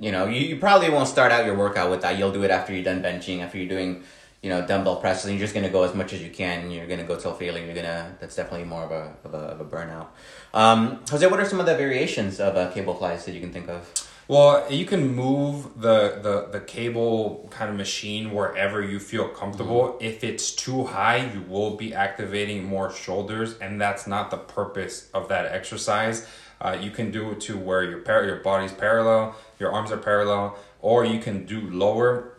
You 0.00 0.10
know, 0.10 0.26
you, 0.26 0.40
you 0.40 0.56
probably 0.56 0.90
won't 0.90 1.08
start 1.08 1.30
out 1.30 1.44
your 1.46 1.56
workout 1.56 1.90
with 1.90 2.02
that. 2.02 2.18
You'll 2.18 2.32
do 2.32 2.42
it 2.42 2.50
after 2.50 2.72
you're 2.72 2.82
done 2.82 3.00
benching, 3.00 3.40
after 3.40 3.58
you're 3.58 3.68
doing, 3.68 4.02
you 4.42 4.50
know, 4.50 4.66
dumbbell 4.66 4.96
presses, 4.96 5.26
and 5.26 5.34
you're 5.34 5.44
just 5.44 5.54
gonna 5.54 5.70
go 5.70 5.84
as 5.84 5.94
much 5.94 6.12
as 6.12 6.22
you 6.22 6.30
can. 6.30 6.62
And 6.62 6.72
you're 6.72 6.88
gonna 6.88 7.04
go 7.04 7.16
till 7.16 7.34
failing. 7.34 7.66
You're 7.66 7.74
gonna. 7.74 8.16
That's 8.20 8.34
definitely 8.34 8.66
more 8.66 8.82
of 8.82 8.90
a 8.90 9.14
of 9.24 9.34
a, 9.34 9.44
of 9.54 9.60
a 9.60 9.64
burnout. 9.64 10.08
Um, 10.54 11.00
Jose, 11.08 11.26
what 11.26 11.38
are 11.38 11.44
some 11.44 11.60
of 11.60 11.66
the 11.66 11.76
variations 11.76 12.40
of 12.40 12.56
uh, 12.56 12.70
cable 12.72 12.94
flies 12.94 13.24
that 13.26 13.32
you 13.32 13.40
can 13.40 13.52
think 13.52 13.68
of? 13.68 14.07
Well, 14.28 14.70
you 14.70 14.84
can 14.84 15.14
move 15.14 15.80
the, 15.80 16.20
the, 16.22 16.48
the 16.52 16.60
cable 16.60 17.48
kind 17.50 17.70
of 17.70 17.76
machine 17.76 18.30
wherever 18.32 18.82
you 18.82 19.00
feel 19.00 19.26
comfortable. 19.26 19.94
Mm-hmm. 19.94 20.04
If 20.04 20.22
it's 20.22 20.52
too 20.52 20.84
high, 20.84 21.30
you 21.32 21.40
will 21.48 21.76
be 21.76 21.94
activating 21.94 22.62
more 22.64 22.92
shoulders, 22.92 23.58
and 23.58 23.80
that's 23.80 24.06
not 24.06 24.30
the 24.30 24.36
purpose 24.36 25.08
of 25.14 25.28
that 25.30 25.46
exercise. 25.46 26.28
Uh, 26.60 26.76
you 26.78 26.90
can 26.90 27.10
do 27.10 27.30
it 27.30 27.40
to 27.40 27.56
where 27.56 27.82
your 27.84 28.00
par- 28.00 28.24
your 28.24 28.36
body's 28.36 28.72
parallel, 28.72 29.34
your 29.58 29.72
arms 29.72 29.90
are 29.90 29.96
parallel, 29.96 30.58
or 30.82 31.06
you 31.06 31.20
can 31.20 31.46
do 31.46 31.62
lower, 31.70 32.34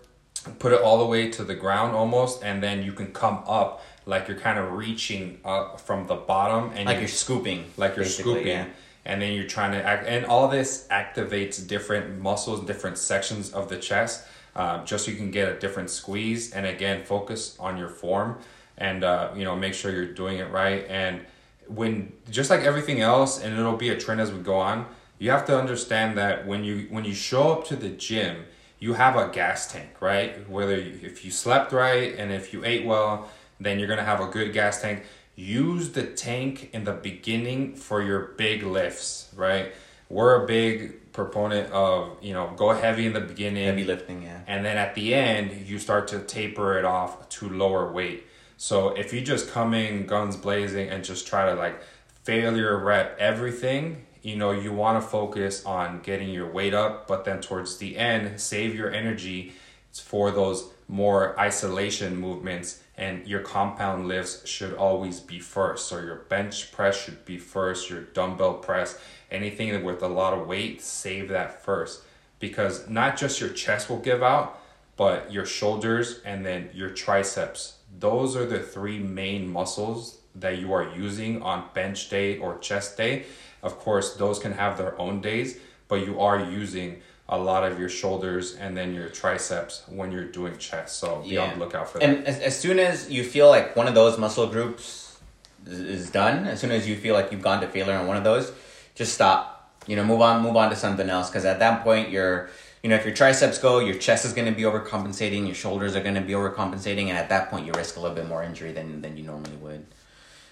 put 0.60 0.72
it 0.72 0.82
all 0.82 1.00
the 1.00 1.06
way 1.06 1.32
to 1.32 1.44
the 1.44 1.56
ground 1.56 1.96
almost, 1.96 2.44
and 2.44 2.62
then 2.62 2.84
you 2.84 2.92
can 2.92 3.12
come 3.12 3.42
up 3.48 3.84
like 4.06 4.28
you're 4.28 4.38
kind 4.38 4.60
of 4.60 4.74
reaching 4.74 5.40
up 5.44 5.82
from 5.82 6.06
the 6.06 6.16
bottom, 6.16 6.70
and 6.76 6.86
like 6.86 6.96
you're, 6.96 7.02
you're 7.02 7.08
scooping, 7.08 7.66
like 7.78 7.96
you're 7.96 8.06
scooping. 8.06 8.46
Yeah 8.46 8.66
and 9.06 9.22
then 9.22 9.34
you're 9.34 9.48
trying 9.48 9.72
to 9.72 9.84
act 9.84 10.06
and 10.08 10.26
all 10.26 10.48
this 10.48 10.88
activates 10.92 11.66
different 11.66 12.20
muscles 12.20 12.66
different 12.66 12.98
sections 12.98 13.52
of 13.52 13.70
the 13.70 13.78
chest 13.78 14.26
uh, 14.56 14.84
just 14.84 15.06
so 15.06 15.12
you 15.12 15.18
can 15.18 15.32
get 15.32 15.48
a 15.48 15.60
different 15.60 15.90
squeeze 15.90 16.52
and 16.52 16.66
again 16.66 17.04
focus 17.04 17.56
on 17.60 17.78
your 17.78 17.90
form 17.90 18.38
and 18.80 19.04
uh, 19.04 19.32
you 19.36 19.44
know 19.44 19.56
make 19.56 19.74
sure 19.74 19.92
you're 19.92 20.06
doing 20.06 20.40
it 20.40 20.50
right. 20.50 20.86
And 20.90 21.22
when 21.68 22.14
just 22.32 22.50
like 22.50 22.62
everything 22.62 23.02
else 23.02 23.42
and 23.42 23.58
it'll 23.58 23.78
be 23.78 23.90
a 23.90 23.98
trend 23.98 24.20
as 24.20 24.32
we 24.32 24.40
go 24.40 24.58
on 24.58 24.88
you 25.20 25.30
have 25.30 25.46
to 25.46 25.58
understand 25.58 26.18
that 26.18 26.48
when 26.48 26.64
you 26.64 26.88
when 26.90 27.06
you 27.06 27.14
show 27.14 27.52
up 27.52 27.66
to 27.68 27.76
the 27.76 27.90
gym 27.90 28.46
you 28.80 28.94
have 28.94 29.16
a 29.16 29.30
gas 29.30 29.72
tank 29.72 29.90
right? 30.00 30.50
Whether 30.50 30.80
you, 30.80 31.00
if 31.04 31.24
you 31.24 31.30
slept 31.30 31.72
right 31.72 32.16
and 32.18 32.32
if 32.32 32.54
you 32.54 32.66
ate 32.66 32.86
well 32.86 33.30
then 33.60 33.78
you're 33.78 33.88
gonna 33.88 34.04
have 34.04 34.22
a 34.22 34.28
good 34.28 34.52
gas 34.52 34.82
tank 34.82 35.04
use 35.40 35.92
the 35.94 36.04
tank 36.04 36.70
in 36.74 36.84
the 36.84 36.92
beginning 36.92 37.74
for 37.74 38.02
your 38.02 38.34
big 38.38 38.62
lifts, 38.62 39.32
right? 39.36 39.74
We're 40.10 40.44
a 40.44 40.46
big 40.46 41.14
proponent 41.14 41.72
of, 41.72 42.18
you 42.22 42.34
know, 42.34 42.54
go 42.58 42.72
heavy 42.72 43.06
in 43.06 43.14
the 43.14 43.22
beginning. 43.22 43.64
Heavy 43.64 43.86
lifting, 43.86 44.24
yeah. 44.24 44.42
And 44.48 44.66
then 44.66 44.78
at 44.78 44.96
the 44.96 45.14
end, 45.14 45.66
you 45.66 45.80
start 45.80 46.10
to 46.10 46.20
taper 46.20 46.78
it 46.78 46.84
off 46.84 47.30
to 47.30 47.50
lower 47.50 47.90
weight. 47.90 48.26
So 48.58 48.90
if 48.90 49.14
you 49.14 49.22
just 49.22 49.50
come 49.50 49.74
in 49.74 50.06
guns 50.06 50.36
blazing 50.36 50.90
and 50.90 51.06
just 51.06 51.26
try 51.26 51.46
to 51.46 51.56
like 51.56 51.82
failure 52.24 52.78
rep 52.78 53.18
everything, 53.18 54.06
you 54.22 54.36
know, 54.36 54.52
you 54.52 54.74
want 54.74 55.02
to 55.02 55.08
focus 55.08 55.66
on 55.66 56.02
getting 56.02 56.30
your 56.30 56.52
weight 56.52 56.74
up, 56.74 57.08
but 57.08 57.24
then 57.24 57.40
towards 57.40 57.78
the 57.78 57.98
end, 57.98 58.42
save 58.42 58.76
your 58.76 58.92
energy 58.92 59.54
for 59.94 60.32
those 60.32 60.70
more 60.90 61.40
isolation 61.40 62.18
movements 62.18 62.84
and 63.00 63.28
your 63.28 63.40
compound 63.40 64.08
lifts 64.08 64.48
should 64.48 64.76
always 64.76 65.20
be 65.20 65.40
first. 65.40 65.88
So 65.88 66.00
your 66.00 66.18
bench 66.30 66.72
press 66.72 67.04
should 67.04 67.26
be 67.26 67.40
first, 67.40 67.90
your 67.90 68.02
dumbbell 68.02 68.56
press, 68.56 69.00
anything 69.32 69.84
with 69.84 70.04
a 70.04 70.08
lot 70.08 70.34
of 70.34 70.46
weight, 70.46 70.82
save 70.82 71.30
that 71.30 71.64
first 71.64 72.04
because 72.38 72.88
not 72.88 73.18
just 73.18 73.42
your 73.42 73.50
chest 73.50 73.90
will 73.90 74.00
give 74.00 74.22
out, 74.22 74.62
but 74.96 75.32
your 75.34 75.46
shoulders 75.46 76.20
and 76.24 76.46
then 76.46 76.70
your 76.74 76.90
triceps 76.90 77.80
those 77.98 78.36
are 78.36 78.46
the 78.46 78.60
three 78.60 79.00
main 79.00 79.52
muscles 79.52 80.20
that 80.36 80.60
you 80.60 80.74
are 80.74 80.96
using 80.96 81.42
on 81.42 81.66
bench 81.74 82.10
day 82.10 82.38
or 82.38 82.58
chest 82.60 82.98
day. 82.98 83.26
Of 83.64 83.80
course, 83.80 84.16
those 84.16 84.40
can 84.40 84.54
have 84.54 84.78
their 84.78 85.00
own 85.00 85.22
days, 85.22 85.60
but 85.88 86.06
you 86.06 86.20
are 86.20 86.40
using 86.40 87.02
a 87.30 87.38
lot 87.38 87.64
of 87.64 87.80
your 87.80 87.90
shoulders 87.90 88.56
and 88.56 88.76
then 88.76 88.94
your 88.94 89.08
triceps 89.08 89.84
when 89.88 90.12
you're 90.12 90.26
doing 90.26 90.58
chest. 90.58 90.98
So 90.98 91.22
be 91.22 91.38
on 91.38 91.54
the 91.54 91.64
lookout 91.64 91.88
for 91.88 92.00
that. 92.00 92.10
And 92.10 92.28
as, 92.28 92.40
as 92.40 92.60
soon 92.60 92.80
as 92.80 93.10
you 93.10 93.24
feel 93.24 93.48
like 93.50 93.76
one 93.76 93.88
of 93.88 93.94
those 93.94 94.18
muscle 94.18 94.48
groups 94.48 95.20
is, 95.66 95.80
is 95.80 96.10
done, 96.10 96.46
as 96.46 96.60
soon 96.60 96.72
as 96.72 96.90
you 96.90 96.96
feel 96.96 97.14
like 97.14 97.32
you've 97.32 97.44
gone 97.44 97.62
to 97.62 97.68
failure 97.68 97.94
on 97.94 98.08
one 98.08 98.18
of 98.18 98.24
those, 98.24 98.52
just 98.96 99.14
stop. 99.14 99.56
You 99.88 99.96
know, 99.96 100.04
move 100.04 100.22
on, 100.22 100.42
move 100.42 100.56
on 100.56 100.70
to 100.72 100.76
something 100.76 101.10
else. 101.10 101.30
Because 101.30 101.46
at 101.46 101.60
that 101.60 101.84
point, 101.84 102.10
you're, 102.10 102.50
you 102.84 102.90
know, 102.90 102.96
if 102.96 103.06
your 103.06 103.14
triceps 103.14 103.58
go, 103.58 103.80
your 103.80 103.96
chest 103.96 104.26
is 104.26 104.34
going 104.34 104.48
to 104.48 104.56
be 104.56 104.64
overcompensating, 104.64 105.46
your 105.46 105.56
shoulders 105.56 105.96
are 105.96 106.02
going 106.02 106.16
to 106.16 106.22
be 106.22 106.34
overcompensating, 106.34 107.08
and 107.08 107.18
at 107.18 107.30
that 107.30 107.50
point, 107.50 107.66
you 107.66 107.72
risk 107.74 107.96
a 107.96 108.00
little 108.00 108.16
bit 108.16 108.28
more 108.28 108.44
injury 108.44 108.72
than 108.72 109.02
than 109.02 109.18
you 109.18 109.24
normally 109.24 109.56
would. 109.58 109.86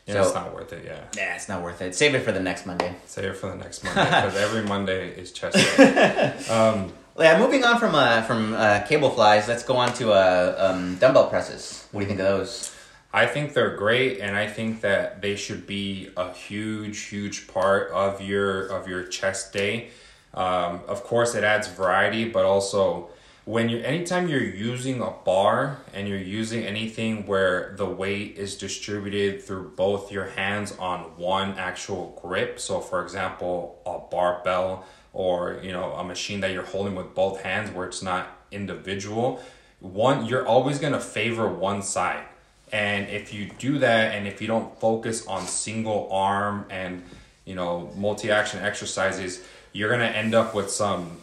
Yeah, 0.07 0.13
so, 0.13 0.21
it's 0.21 0.35
not 0.35 0.55
worth 0.55 0.71
it. 0.71 0.85
Yeah. 0.85 1.01
Nah, 1.17 1.35
it's 1.35 1.49
not 1.49 1.61
worth 1.61 1.81
it. 1.81 1.93
Save 1.93 2.15
it 2.15 2.21
for 2.21 2.31
the 2.31 2.39
next 2.39 2.65
Monday. 2.65 2.95
Save 3.05 3.25
it 3.25 3.33
for 3.35 3.49
the 3.49 3.57
next 3.57 3.83
Monday 3.83 4.05
because 4.05 4.35
every 4.37 4.63
Monday 4.63 5.09
is 5.09 5.33
chest 5.33 5.55
day. 5.55 6.33
um, 6.49 6.93
yeah, 7.19 7.37
moving 7.39 7.63
on 7.63 7.77
from 7.79 7.93
uh, 7.93 8.21
from 8.21 8.53
uh, 8.53 8.79
cable 8.81 9.09
flies, 9.09 9.47
let's 9.47 9.63
go 9.63 9.75
on 9.75 9.93
to 9.95 10.13
uh, 10.13 10.55
um, 10.57 10.95
dumbbell 10.95 11.29
presses. 11.29 11.87
What 11.91 12.01
do 12.01 12.05
you 12.05 12.09
think 12.09 12.21
of 12.21 12.25
those? 12.25 12.73
I 13.13 13.25
think 13.25 13.53
they're 13.53 13.75
great, 13.75 14.19
and 14.19 14.35
I 14.35 14.47
think 14.47 14.81
that 14.81 15.21
they 15.21 15.35
should 15.35 15.65
be 15.65 16.09
a 16.15 16.31
huge, 16.31 17.05
huge 17.05 17.47
part 17.47 17.91
of 17.91 18.21
your 18.21 18.67
of 18.67 18.87
your 18.87 19.03
chest 19.03 19.51
day. 19.51 19.89
Um, 20.33 20.81
of 20.87 21.03
course, 21.03 21.33
it 21.33 21.43
adds 21.43 21.67
variety, 21.67 22.29
but 22.29 22.45
also 22.45 23.09
when 23.47 23.69
you 23.69 23.77
anytime 23.79 24.27
you're 24.27 24.43
using 24.43 25.01
a 25.01 25.09
bar 25.09 25.77
and 25.93 26.05
you're 26.05 26.17
using 26.17 26.65
anything 26.65 27.25
where 27.25 27.73
the 27.77 27.85
weight 27.85 28.35
is 28.35 28.57
distributed 28.57 29.41
through 29.41 29.69
both 29.77 30.11
your 30.11 30.25
hands 30.25 30.75
on 30.77 30.99
one 31.15 31.51
actual 31.57 32.19
grip. 32.21 32.59
So, 32.59 32.81
for 32.81 33.01
example, 33.01 33.81
a 33.85 33.99
barbell 34.11 34.85
or 35.13 35.61
you 35.63 35.71
know 35.71 35.93
a 35.93 36.03
machine 36.03 36.41
that 36.41 36.51
you're 36.51 36.65
holding 36.65 36.93
with 36.93 37.15
both 37.15 37.41
hands 37.41 37.71
where 37.71 37.87
it's 37.87 38.03
not 38.03 38.27
individual. 38.51 39.41
One, 39.79 40.25
you're 40.25 40.45
always 40.45 40.77
gonna 40.79 40.99
favor 40.99 41.47
one 41.47 41.81
side 41.83 42.25
and 42.73 43.07
if 43.07 43.33
you 43.33 43.49
do 43.59 43.79
that, 43.79 44.13
and 44.13 44.27
if 44.27 44.41
you 44.41 44.47
don't 44.47 44.77
focus 44.81 45.25
on 45.25 45.45
single 45.45 46.09
arm 46.11 46.65
and 46.69 47.01
you 47.45 47.55
know 47.55 47.93
multi 47.95 48.29
action 48.29 48.59
exercises, 48.61 49.41
you're 49.71 49.89
gonna 49.89 50.03
end 50.03 50.35
up 50.35 50.53
with 50.53 50.69
some, 50.69 51.15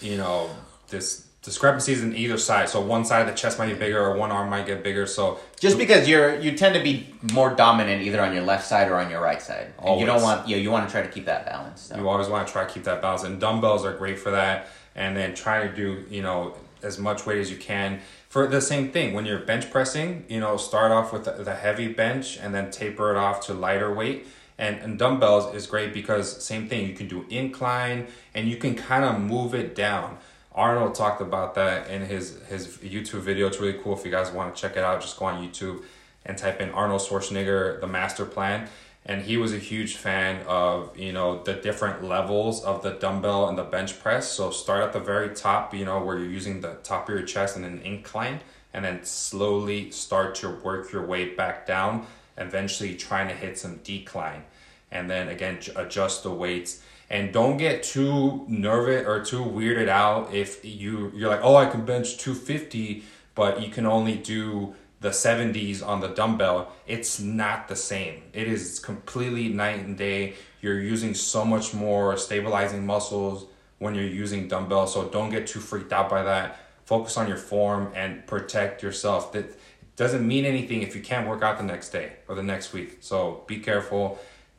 you 0.00 0.16
know, 0.16 0.48
this 0.88 1.27
discrepancies 1.48 2.02
in 2.02 2.14
either 2.14 2.36
side. 2.36 2.68
So 2.68 2.80
one 2.80 3.04
side 3.04 3.22
of 3.22 3.26
the 3.26 3.32
chest 3.32 3.58
might 3.58 3.68
be 3.68 3.74
bigger, 3.74 3.98
or 3.98 4.16
one 4.16 4.30
arm 4.30 4.50
might 4.50 4.66
get 4.66 4.84
bigger. 4.84 5.06
So 5.06 5.40
just 5.58 5.78
because 5.78 6.06
you're 6.06 6.38
you 6.38 6.56
tend 6.56 6.74
to 6.74 6.82
be 6.82 7.14
more 7.32 7.54
dominant 7.54 8.02
either 8.02 8.20
on 8.20 8.34
your 8.34 8.44
left 8.44 8.66
side 8.66 8.88
or 8.88 8.96
on 8.96 9.10
your 9.10 9.22
right 9.22 9.40
side, 9.40 9.72
and 9.82 9.98
you 9.98 10.06
don't 10.06 10.22
want 10.22 10.46
you 10.46 10.56
know, 10.56 10.62
you 10.62 10.70
want 10.70 10.86
to 10.86 10.92
try 10.92 11.02
to 11.02 11.08
keep 11.08 11.24
that 11.24 11.46
balance. 11.46 11.80
So. 11.82 11.96
You 11.96 12.08
always 12.08 12.28
want 12.28 12.46
to 12.46 12.52
try 12.52 12.64
to 12.64 12.72
keep 12.72 12.84
that 12.84 13.00
balance, 13.00 13.24
and 13.24 13.40
dumbbells 13.40 13.84
are 13.84 13.96
great 13.96 14.18
for 14.18 14.30
that. 14.30 14.68
And 14.94 15.16
then 15.16 15.34
try 15.34 15.66
to 15.66 15.74
do 15.74 16.04
you 16.10 16.22
know 16.22 16.54
as 16.82 16.98
much 16.98 17.26
weight 17.26 17.38
as 17.38 17.50
you 17.50 17.56
can 17.56 18.00
for 18.28 18.46
the 18.46 18.60
same 18.60 18.90
thing 18.90 19.14
when 19.14 19.26
you're 19.26 19.40
bench 19.40 19.70
pressing 19.70 20.24
you 20.28 20.38
know 20.38 20.56
start 20.56 20.92
off 20.92 21.12
with 21.12 21.24
the, 21.24 21.32
the 21.32 21.54
heavy 21.54 21.88
bench 21.88 22.38
and 22.38 22.54
then 22.54 22.70
taper 22.70 23.10
it 23.10 23.16
off 23.16 23.44
to 23.46 23.52
lighter 23.52 23.92
weight 23.92 24.26
and, 24.58 24.76
and 24.78 24.98
dumbbells 24.98 25.54
is 25.54 25.66
great 25.66 25.92
because 25.92 26.44
same 26.44 26.68
thing 26.68 26.86
you 26.88 26.94
can 26.94 27.08
do 27.08 27.24
incline 27.30 28.06
and 28.34 28.48
you 28.48 28.56
can 28.56 28.74
kind 28.74 29.04
of 29.04 29.20
move 29.20 29.54
it 29.54 29.74
down 29.74 30.18
arnold 30.58 30.94
talked 30.96 31.20
about 31.20 31.54
that 31.54 31.88
in 31.88 32.02
his 32.02 32.42
his 32.48 32.66
youtube 32.78 33.20
video. 33.20 33.46
It's 33.46 33.60
really 33.60 33.78
cool 33.78 33.96
if 33.96 34.04
you 34.04 34.10
guys 34.10 34.30
want 34.32 34.54
to 34.54 34.60
check 34.60 34.76
it 34.76 34.82
out 34.82 35.00
just 35.00 35.16
go 35.16 35.26
on 35.26 35.42
youtube 35.42 35.84
and 36.26 36.36
type 36.36 36.60
in 36.60 36.70
arnold 36.70 37.00
schwarzenegger 37.00 37.80
the 37.80 37.86
master 37.86 38.26
plan. 38.26 38.68
And 39.06 39.22
he 39.22 39.38
was 39.38 39.54
a 39.54 39.58
huge 39.58 39.96
fan 39.96 40.44
of 40.46 40.98
you 40.98 41.12
know 41.12 41.42
the 41.44 41.54
different 41.54 42.04
levels 42.04 42.62
of 42.64 42.82
the 42.82 42.90
dumbbell 42.90 43.48
and 43.48 43.56
the 43.56 43.62
bench 43.62 43.98
press. 44.00 44.30
So 44.30 44.50
start 44.50 44.82
at 44.82 44.92
the 44.92 45.00
very 45.00 45.34
top 45.34 45.72
you 45.72 45.84
know 45.84 46.04
where 46.04 46.18
you're 46.18 46.28
using 46.40 46.60
the 46.60 46.74
top 46.82 47.08
of 47.08 47.14
your 47.14 47.24
chest 47.24 47.56
and 47.56 47.64
an 47.64 47.80
incline 47.82 48.40
and 48.74 48.84
then 48.84 49.04
slowly 49.04 49.90
start 49.92 50.34
to 50.34 50.50
work 50.50 50.92
your 50.92 51.06
way 51.06 51.34
back 51.34 51.66
down 51.66 52.06
eventually 52.36 52.94
trying 52.94 53.28
to 53.28 53.34
hit 53.34 53.56
some 53.58 53.76
decline. 53.84 54.42
And 54.90 55.08
then 55.08 55.28
again 55.28 55.60
adjust 55.76 56.24
the 56.24 56.30
weights 56.30 56.82
and 57.10 57.32
don't 57.32 57.56
get 57.56 57.82
too 57.82 58.44
nervous 58.48 59.06
or 59.06 59.24
too 59.24 59.44
weirded 59.44 59.88
out 59.88 60.32
if 60.34 60.64
you 60.64 61.10
you're 61.14 61.30
like 61.30 61.40
oh 61.42 61.56
i 61.56 61.66
can 61.66 61.84
bench 61.84 62.18
250 62.18 63.02
but 63.34 63.62
you 63.62 63.70
can 63.70 63.86
only 63.86 64.16
do 64.16 64.74
the 65.00 65.10
70s 65.10 65.86
on 65.86 66.00
the 66.00 66.08
dumbbell, 66.08 66.72
it's 66.86 67.20
not 67.20 67.68
the 67.68 67.76
same. 67.76 68.22
It 68.32 68.48
is 68.48 68.78
completely 68.78 69.48
night 69.48 69.78
and 69.80 69.96
day. 69.96 70.34
You're 70.60 70.80
using 70.80 71.14
so 71.14 71.44
much 71.44 71.72
more 71.72 72.16
stabilizing 72.16 72.84
muscles 72.84 73.46
when 73.78 73.94
you're 73.94 74.04
using 74.04 74.48
dumbbell, 74.48 74.88
so 74.88 75.08
don't 75.08 75.30
get 75.30 75.46
too 75.46 75.60
freaked 75.60 75.92
out 75.92 76.10
by 76.10 76.24
that. 76.24 76.60
Focus 76.84 77.16
on 77.16 77.28
your 77.28 77.36
form 77.36 77.92
and 77.94 78.26
protect 78.26 78.82
yourself. 78.82 79.32
That 79.32 79.56
doesn't 79.94 80.26
mean 80.26 80.44
anything 80.44 80.82
if 80.82 80.96
you 80.96 81.02
can't 81.02 81.28
work 81.28 81.42
out 81.42 81.58
the 81.58 81.64
next 81.64 81.90
day 81.90 82.14
or 82.26 82.34
the 82.34 82.42
next 82.42 82.72
week. 82.72 82.98
So 83.00 83.44
be 83.46 83.58
careful. 83.58 84.18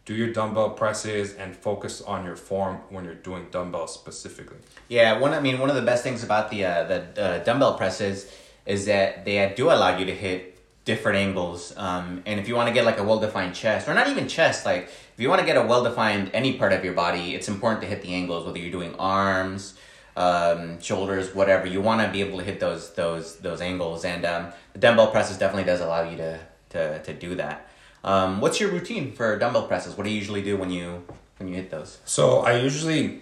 Do 0.09 0.15
your 0.15 0.33
dumbbell 0.33 0.71
presses 0.71 1.35
and 1.35 1.55
focus 1.55 2.01
on 2.01 2.25
your 2.25 2.35
form 2.35 2.77
when 2.89 3.05
you're 3.05 3.13
doing 3.13 3.45
dumbbells 3.51 3.93
specifically. 3.93 4.57
Yeah, 4.87 5.19
one. 5.19 5.35
I 5.35 5.39
mean, 5.39 5.59
one 5.59 5.69
of 5.69 5.75
the 5.75 5.83
best 5.83 6.01
things 6.01 6.23
about 6.23 6.49
the 6.49 6.65
uh, 6.65 6.83
the 6.85 6.99
uh, 7.21 7.43
dumbbell 7.43 7.77
presses 7.77 8.27
is 8.65 8.87
that 8.87 9.23
they 9.23 9.53
do 9.55 9.69
allow 9.69 9.95
you 9.99 10.05
to 10.05 10.15
hit 10.15 10.57
different 10.83 11.19
angles. 11.19 11.77
Um, 11.77 12.23
and 12.25 12.39
if 12.39 12.47
you 12.47 12.55
want 12.55 12.69
to 12.69 12.73
get 12.73 12.85
like 12.85 12.97
a 12.97 13.03
well 13.03 13.19
defined 13.19 13.53
chest, 13.53 13.87
or 13.87 13.93
not 13.93 14.07
even 14.07 14.27
chest, 14.27 14.65
like 14.65 14.85
if 14.85 15.19
you 15.19 15.29
want 15.29 15.41
to 15.41 15.45
get 15.45 15.57
a 15.57 15.61
well 15.61 15.83
defined 15.83 16.31
any 16.33 16.57
part 16.57 16.73
of 16.73 16.83
your 16.83 16.93
body, 16.93 17.35
it's 17.35 17.47
important 17.47 17.79
to 17.83 17.87
hit 17.87 18.01
the 18.01 18.15
angles, 18.15 18.47
whether 18.47 18.57
you're 18.57 18.71
doing 18.71 18.95
arms, 18.95 19.75
um, 20.17 20.81
shoulders, 20.81 21.35
whatever. 21.35 21.67
You 21.67 21.81
want 21.81 22.01
to 22.01 22.11
be 22.11 22.21
able 22.21 22.39
to 22.39 22.43
hit 22.43 22.59
those 22.59 22.95
those 22.95 23.35
those 23.35 23.61
angles, 23.61 24.05
and 24.05 24.25
um, 24.25 24.47
the 24.73 24.79
dumbbell 24.79 25.11
presses 25.11 25.37
definitely 25.37 25.65
does 25.65 25.81
allow 25.81 26.01
you 26.09 26.17
to 26.17 26.39
to 26.69 27.03
to 27.03 27.13
do 27.13 27.35
that. 27.35 27.68
Um, 28.03 28.41
what's 28.41 28.59
your 28.59 28.71
routine 28.71 29.11
for 29.11 29.37
dumbbell 29.37 29.67
presses? 29.67 29.97
What 29.97 30.05
do 30.05 30.09
you 30.09 30.17
usually 30.17 30.41
do 30.41 30.57
when 30.57 30.69
you 30.69 31.03
when 31.37 31.49
you 31.49 31.55
hit 31.55 31.69
those? 31.69 31.99
So 32.05 32.39
I 32.39 32.57
usually 32.57 33.21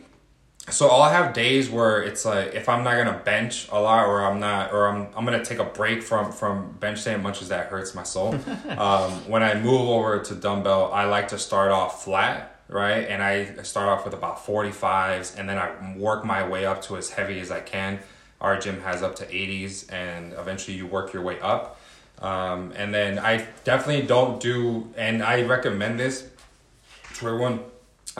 so 0.69 0.89
I'll 0.89 1.09
have 1.09 1.33
days 1.33 1.69
where 1.69 2.01
it's 2.01 2.25
like 2.25 2.53
if 2.53 2.67
I'm 2.67 2.83
not 2.83 2.97
gonna 2.97 3.21
bench 3.23 3.69
a 3.71 3.79
lot 3.79 4.05
or 4.05 4.23
I'm 4.25 4.39
not 4.39 4.73
or 4.73 4.87
I'm 4.87 5.07
I'm 5.15 5.23
gonna 5.23 5.43
take 5.43 5.59
a 5.59 5.63
break 5.63 6.03
from 6.03 6.31
from 6.31 6.73
bench 6.73 7.03
day 7.03 7.13
as 7.13 7.21
much 7.21 7.41
as 7.41 7.49
that 7.49 7.67
hurts 7.67 7.95
my 7.95 8.03
soul. 8.03 8.33
um, 8.77 9.11
when 9.29 9.43
I 9.43 9.55
move 9.55 9.89
over 9.89 10.19
to 10.19 10.35
dumbbell, 10.35 10.91
I 10.91 11.05
like 11.05 11.29
to 11.29 11.39
start 11.39 11.71
off 11.71 12.03
flat, 12.03 12.59
right? 12.67 13.07
And 13.07 13.23
I 13.23 13.63
start 13.63 13.87
off 13.87 14.03
with 14.03 14.13
about 14.13 14.45
45s 14.45 15.37
and 15.39 15.47
then 15.47 15.57
I 15.57 15.95
work 15.97 16.25
my 16.25 16.45
way 16.47 16.65
up 16.65 16.81
to 16.83 16.97
as 16.97 17.11
heavy 17.11 17.39
as 17.39 17.49
I 17.49 17.61
can. 17.61 17.99
Our 18.41 18.59
gym 18.59 18.81
has 18.81 19.01
up 19.01 19.15
to 19.15 19.25
80s 19.25 19.91
and 19.91 20.33
eventually 20.33 20.77
you 20.77 20.85
work 20.85 21.13
your 21.13 21.23
way 21.23 21.39
up. 21.39 21.79
Um, 22.21 22.73
and 22.75 22.93
then 22.93 23.19
I 23.19 23.45
definitely 23.63 24.07
don't 24.07 24.39
do 24.39 24.91
and 24.97 25.21
I 25.23 25.43
recommend 25.43 25.99
this 25.99 26.27
to 27.15 27.27
everyone 27.27 27.59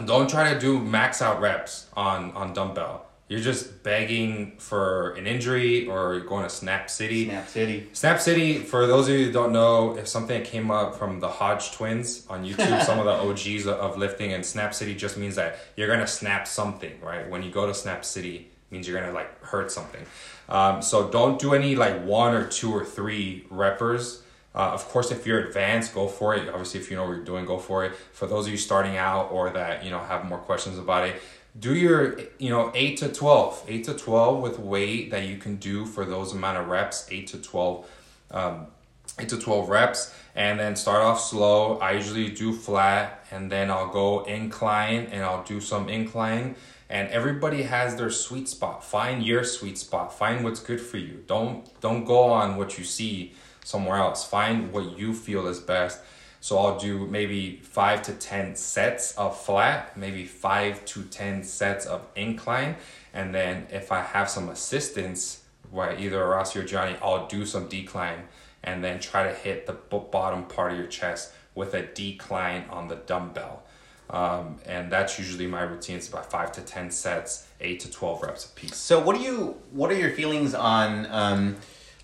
don't 0.06 0.30
try 0.30 0.54
to 0.54 0.60
do 0.60 0.80
max 0.80 1.22
out 1.22 1.42
reps 1.42 1.88
on 1.96 2.32
on 2.32 2.54
dumbbell. 2.54 3.08
You're 3.30 3.42
just 3.42 3.84
begging 3.84 4.56
for 4.58 5.12
an 5.16 5.28
injury 5.28 5.86
or 5.86 6.22
going 6.22 6.44
to 6.44 6.50
Snap 6.50 6.90
City. 6.90 7.26
Snap 7.26 7.48
City. 7.50 7.90
Snap 7.92 8.22
City, 8.22 8.60
for 8.60 8.88
those 8.88 9.10
of 9.10 9.16
you 9.16 9.26
who 9.26 9.32
don't 9.34 9.52
know, 9.52 9.98
if 9.98 10.08
something 10.08 10.44
came 10.44 10.72
up 10.72 10.96
from 10.96 11.20
the 11.20 11.28
Hodge 11.28 11.74
twins 11.74 12.26
on 12.30 12.46
YouTube, 12.46 12.82
some 12.86 13.00
of 13.00 13.06
the 13.06 13.12
OGs 13.12 13.68
of 13.68 13.98
lifting, 13.98 14.32
and 14.32 14.46
Snap 14.46 14.74
City 14.74 14.96
just 14.96 15.18
means 15.18 15.36
that 15.36 15.60
you're 15.76 15.88
going 15.88 16.00
to 16.00 16.08
snap 16.08 16.48
something, 16.48 16.94
right? 17.02 17.30
When 17.30 17.44
you 17.44 17.52
go 17.52 17.68
to 17.68 17.74
Snap 17.74 18.06
City, 18.06 18.50
means 18.72 18.88
you're 18.88 19.02
to 19.02 19.12
like 19.12 19.44
hurt 19.44 19.72
something. 19.72 20.06
Um, 20.50 20.82
so 20.82 21.10
don't 21.10 21.40
do 21.40 21.54
any 21.54 21.76
like 21.76 22.04
one 22.04 22.34
or 22.34 22.48
two 22.48 22.72
or 22.72 22.86
three 22.86 23.46
reppers 23.52 24.22
uh, 24.58 24.72
of 24.74 24.84
course, 24.90 25.12
if 25.12 25.28
you're 25.28 25.40
advanced, 25.40 25.94
go 25.94 26.08
for 26.08 26.34
it. 26.34 26.50
Obviously, 26.50 26.80
if 26.80 26.90
you 26.90 26.98
know 26.98 27.04
what 27.04 27.12
you're 27.12 27.24
doing, 27.24 27.46
go 27.46 27.60
for 27.60 27.86
it. 27.86 27.96
For 28.12 28.26
those 28.26 28.48
of 28.48 28.52
you 28.52 28.58
starting 28.58 28.98
out 28.98 29.32
or 29.32 29.52
that 29.52 29.86
you 29.86 29.92
know 29.92 30.00
have 30.00 30.26
more 30.26 30.40
questions 30.40 30.80
about 30.80 31.08
it, 31.08 31.22
do 31.60 31.76
your 31.76 32.20
you 32.40 32.50
know 32.50 32.72
eight 32.74 32.98
to 32.98 33.10
twelve, 33.10 33.64
eight 33.68 33.84
to 33.84 33.94
twelve 33.94 34.42
with 34.42 34.58
weight 34.58 35.12
that 35.12 35.28
you 35.28 35.38
can 35.38 35.58
do 35.58 35.86
for 35.86 36.06
those 36.06 36.34
amount 36.34 36.58
of 36.58 36.68
reps, 36.70 37.08
eight 37.12 37.28
to 37.28 37.38
twelve. 37.38 37.88
Um, 38.32 38.68
8 39.20 39.30
to 39.30 39.40
12 39.40 39.70
reps 39.70 40.14
and 40.36 40.60
then 40.60 40.76
start 40.76 41.02
off 41.02 41.20
slow. 41.20 41.80
I 41.80 41.94
usually 41.94 42.30
do 42.30 42.54
flat 42.54 43.26
and 43.32 43.52
then 43.52 43.72
I'll 43.72 43.88
go 43.88 44.26
incline 44.26 45.08
and 45.12 45.24
I'll 45.24 45.44
do 45.44 45.60
some 45.60 45.90
incline 45.90 46.56
and 46.90 47.10
everybody 47.10 47.64
has 47.64 47.96
their 47.96 48.10
sweet 48.10 48.48
spot. 48.48 48.84
Find 48.84 49.24
your 49.24 49.44
sweet 49.44 49.78
spot. 49.78 50.14
Find 50.14 50.44
what's 50.44 50.60
good 50.60 50.82
for 50.82 50.98
you. 50.98 51.24
Don't 51.28 51.80
don't 51.82 52.06
go 52.06 52.24
on 52.24 52.58
what 52.58 52.78
you 52.78 52.84
see 52.84 53.34
somewhere 53.64 53.98
else. 53.98 54.24
Find 54.26 54.72
what 54.72 54.98
you 54.98 55.14
feel 55.14 55.48
is 55.48 55.60
best. 55.60 56.00
So 56.40 56.58
I'll 56.60 56.80
do 56.80 57.08
maybe 57.08 57.58
five 57.64 58.04
to 58.04 58.14
10 58.14 58.56
sets 58.56 59.18
of 59.18 59.38
flat, 59.38 59.98
maybe 59.98 60.24
five 60.24 60.86
to 60.86 61.04
10 61.04 61.44
sets 61.44 61.86
of 61.86 62.08
incline. 62.16 62.76
And 63.14 63.34
then 63.34 63.68
if 63.72 63.92
I 63.92 64.02
have 64.02 64.30
some 64.30 64.48
assistance, 64.48 65.44
where 65.72 65.98
either 65.98 66.26
Rossi 66.26 66.60
or 66.60 66.64
Johnny, 66.64 66.96
I'll 67.02 67.28
do 67.28 67.46
some 67.46 67.68
decline 67.68 68.24
and 68.64 68.84
then 68.84 69.00
try 69.00 69.24
to 69.24 69.34
hit 69.34 69.66
the 69.66 69.74
bottom 69.74 70.46
part 70.46 70.72
of 70.72 70.78
your 70.78 70.88
chest 70.88 71.34
with 71.56 71.74
a 71.74 71.82
decline 71.82 72.66
on 72.70 72.88
the 72.88 72.96
dumbbell. 72.96 73.64
Um, 74.10 74.58
and 74.66 74.92
that's 74.92 75.20
usually 75.20 75.48
my 75.48 75.64
routine. 75.64 75.98
It's 75.98 76.08
about 76.08 76.32
five 76.32 76.52
to 76.54 76.62
ten 76.62 76.92
sets, 76.92 77.48
eight 77.60 77.82
to 77.82 77.92
twelve 77.92 78.22
reps 78.22 78.46
a 78.46 78.50
piece. 78.50 78.76
So 78.76 79.00
what 79.00 79.18
do 79.18 79.22
you 79.22 79.58
what 79.72 79.92
are 79.92 79.98
your 79.98 80.12
feelings 80.12 80.54
on 80.56 81.08
um, 81.12 81.58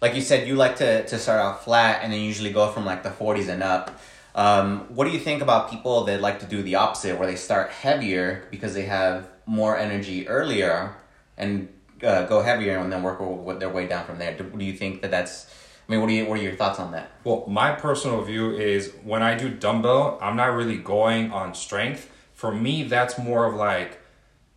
like 0.04 0.16
you 0.16 0.22
said 0.22 0.46
you 0.46 0.56
like 0.56 0.76
to, 0.76 1.06
to 1.08 1.18
start 1.18 1.40
out 1.40 1.64
flat 1.64 2.02
and 2.04 2.12
then 2.12 2.20
usually 2.20 2.52
go 2.52 2.70
from 2.70 2.86
like 2.86 3.04
the 3.04 3.10
forties 3.10 3.48
and 3.48 3.64
up. 3.64 4.00
Um, 4.36 4.82
what 4.94 5.06
do 5.06 5.12
you 5.12 5.20
think 5.20 5.42
about 5.42 5.70
people 5.70 6.04
that 6.06 6.20
like 6.20 6.40
to 6.40 6.46
do 6.46 6.62
the 6.62 6.76
opposite 6.76 7.18
where 7.18 7.28
they 7.28 7.38
start 7.38 7.70
heavier 7.72 8.46
because 8.52 8.74
they 8.74 8.84
have 8.84 9.30
more 9.46 9.78
energy 9.78 10.28
earlier 10.28 10.96
and 11.38 11.70
uh, 12.04 12.26
go 12.26 12.42
heavier 12.42 12.80
and 12.80 12.92
then 12.92 13.02
work 13.02 13.20
their 13.60 13.70
way 13.70 13.88
down 13.88 14.06
from 14.06 14.20
there? 14.20 14.36
Do, 14.36 14.44
do 14.44 14.66
you 14.66 14.74
think 14.74 15.02
that 15.04 15.12
that's 15.12 15.48
mean, 15.94 16.02
what 16.02 16.10
are 16.10 16.14
you, 16.14 16.26
what 16.26 16.40
are 16.40 16.42
your 16.42 16.56
thoughts 16.56 16.80
on 16.80 16.92
that? 16.92 17.12
Well, 17.24 17.46
my 17.48 17.72
personal 17.72 18.22
view 18.22 18.52
is 18.52 18.94
when 19.04 19.24
I 19.24 19.36
do 19.36 19.50
dumbbell, 19.50 20.18
I'm 20.22 20.36
not 20.36 20.54
really 20.54 20.78
going 20.78 21.32
on 21.32 21.56
strength. 21.56 22.10
For 22.34 22.54
me, 22.54 22.84
that's 22.84 23.18
more 23.18 23.46
of 23.46 23.56
like 23.56 24.00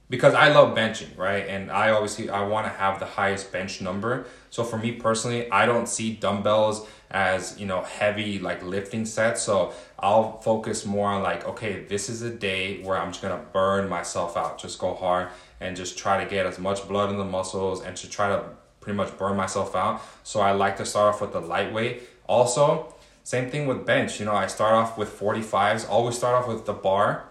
because 0.08 0.34
I 0.34 0.52
love 0.52 0.76
benching, 0.76 1.16
right? 1.16 1.46
And 1.48 1.70
I 1.70 1.90
obviously 1.90 2.30
I 2.30 2.46
want 2.46 2.66
to 2.66 2.72
have 2.72 3.00
the 3.00 3.06
highest 3.06 3.50
bench 3.50 3.80
number. 3.80 4.26
So 4.50 4.62
for 4.62 4.78
me 4.78 4.92
personally, 4.92 5.50
I 5.50 5.66
don't 5.66 5.88
see 5.88 6.14
dumbbells 6.14 6.86
as, 7.10 7.58
you 7.58 7.66
know, 7.66 7.82
heavy 7.82 8.38
like 8.38 8.62
lifting 8.62 9.04
sets. 9.04 9.42
So 9.42 9.72
I'll 9.98 10.40
focus 10.40 10.84
more 10.86 11.08
on 11.08 11.22
like, 11.22 11.46
okay, 11.46 11.84
this 11.84 12.08
is 12.08 12.22
a 12.22 12.30
day 12.30 12.82
where 12.82 12.96
I'm 12.96 13.10
just 13.10 13.22
going 13.22 13.36
to 13.36 13.44
burn 13.52 13.88
myself 13.88 14.36
out, 14.36 14.58
just 14.58 14.78
go 14.78 14.94
hard 14.94 15.28
and 15.60 15.76
just 15.76 15.98
try 15.98 16.22
to 16.22 16.30
get 16.30 16.46
as 16.46 16.58
much 16.58 16.86
blood 16.86 17.10
in 17.10 17.18
the 17.18 17.24
muscles 17.24 17.82
and 17.82 17.96
to 17.96 18.08
try 18.08 18.28
to 18.28 18.44
pretty 18.86 18.96
much 18.96 19.18
burn 19.18 19.36
myself 19.36 19.74
out. 19.74 20.00
So 20.22 20.38
I 20.38 20.52
like 20.52 20.76
to 20.76 20.86
start 20.86 21.12
off 21.12 21.20
with 21.20 21.32
the 21.32 21.40
lightweight. 21.40 22.02
Also, 22.28 22.94
same 23.24 23.50
thing 23.50 23.66
with 23.66 23.84
bench. 23.84 24.20
You 24.20 24.26
know, 24.26 24.34
I 24.34 24.46
start 24.46 24.74
off 24.74 24.96
with 24.96 25.18
45s, 25.18 25.90
always 25.90 26.16
start 26.16 26.36
off 26.36 26.46
with 26.46 26.66
the 26.66 26.72
bar 26.72 27.24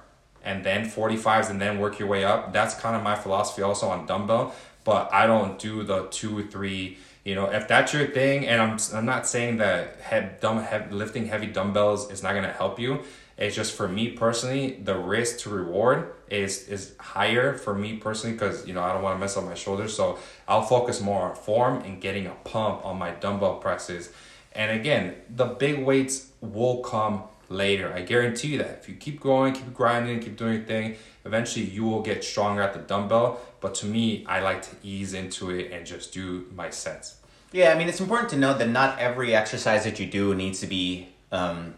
and 0.44 0.66
then 0.66 0.86
45s 0.86 1.50
and 1.50 1.62
then 1.62 1.80
work 1.80 1.98
your 1.98 2.10
way 2.10 2.26
up. 2.26 2.52
That's 2.52 2.76
kind 2.76 2.94
of 2.94 3.04
my 3.04 3.16
philosophy 3.16 3.62
also 3.62 3.88
on 3.88 4.06
dumbbell, 4.06 4.54
but 4.84 5.08
I 5.14 5.28
don't 5.28 5.58
do 5.58 5.84
the 5.84 6.08
two 6.08 6.46
three. 6.50 6.98
You 7.24 7.36
know, 7.36 7.46
if 7.46 7.70
that's 7.70 7.94
your 7.94 8.06
thing, 8.08 8.46
and 8.46 8.62
I'm, 8.62 8.78
I'm 8.94 9.06
not 9.06 9.26
saying 9.26 9.56
that 9.58 10.02
head, 10.02 10.42
dumb, 10.42 10.62
head, 10.62 10.92
lifting 10.92 11.28
heavy 11.28 11.48
dumbbells 11.48 12.12
is 12.12 12.22
not 12.22 12.34
going 12.34 12.44
to 12.44 12.52
help 12.52 12.80
you. 12.82 13.04
It's 13.38 13.56
just 13.56 13.74
for 13.74 13.88
me 13.88 14.10
personally, 14.10 14.78
the 14.84 14.98
risk 14.98 15.40
to 15.40 15.50
reward 15.50 16.15
is 16.30 16.68
is 16.68 16.94
higher 17.00 17.54
for 17.54 17.74
me 17.74 17.98
personally 17.98 18.36
because 18.36 18.68
you 18.68 18.74
know 18.74 18.82
I 18.82 18.94
don't 18.94 19.04
want 19.04 19.16
to 19.16 19.20
mess 19.20 19.38
up 19.38 19.46
my 19.46 19.54
shoulders. 19.54 19.96
So 19.96 20.20
I'll 20.48 20.64
focus 20.64 21.02
more 21.02 21.24
on 21.30 21.36
form 21.36 21.82
and 21.84 22.02
getting 22.02 22.28
a 22.28 22.36
pump 22.44 22.86
on 22.86 22.98
my 22.98 23.12
dumbbell 23.12 23.56
presses. 23.56 24.12
And 24.54 24.72
again, 24.80 25.16
the 25.30 25.46
big 25.46 25.84
weights 25.84 26.28
will 26.42 26.78
come 26.78 27.24
later. 27.50 27.94
I 27.94 28.02
guarantee 28.02 28.50
you 28.50 28.58
that. 28.60 28.80
If 28.82 28.90
you 28.90 28.96
keep 28.96 29.20
going, 29.20 29.54
keep 29.54 29.74
grinding, 29.74 30.20
keep 30.20 30.38
doing 30.38 30.54
your 30.54 30.64
thing, 30.64 30.96
eventually 31.26 31.66
you 31.66 31.84
will 31.84 32.02
get 32.02 32.24
stronger 32.24 32.62
at 32.62 32.74
the 32.74 32.80
dumbbell. 32.80 33.42
But 33.60 33.76
to 33.76 33.86
me, 33.86 34.26
I 34.28 34.40
like 34.40 34.62
to 34.64 34.76
ease 34.84 35.14
into 35.14 35.52
it 35.52 35.72
and 35.72 35.86
just 35.86 36.14
do 36.14 36.46
my 36.56 36.70
sets. 36.70 37.18
Yeah, 37.52 37.72
I 37.72 37.78
mean, 37.78 37.88
it's 37.88 38.02
important 38.02 38.30
to 38.32 38.38
know 38.38 38.58
that 38.58 38.70
not 38.70 39.00
every 39.00 39.36
exercise 39.36 39.84
that 39.84 40.00
you 40.00 40.08
do 40.08 40.36
needs 40.36 40.60
to 40.62 40.68
be 40.68 41.10
um, 41.32 41.76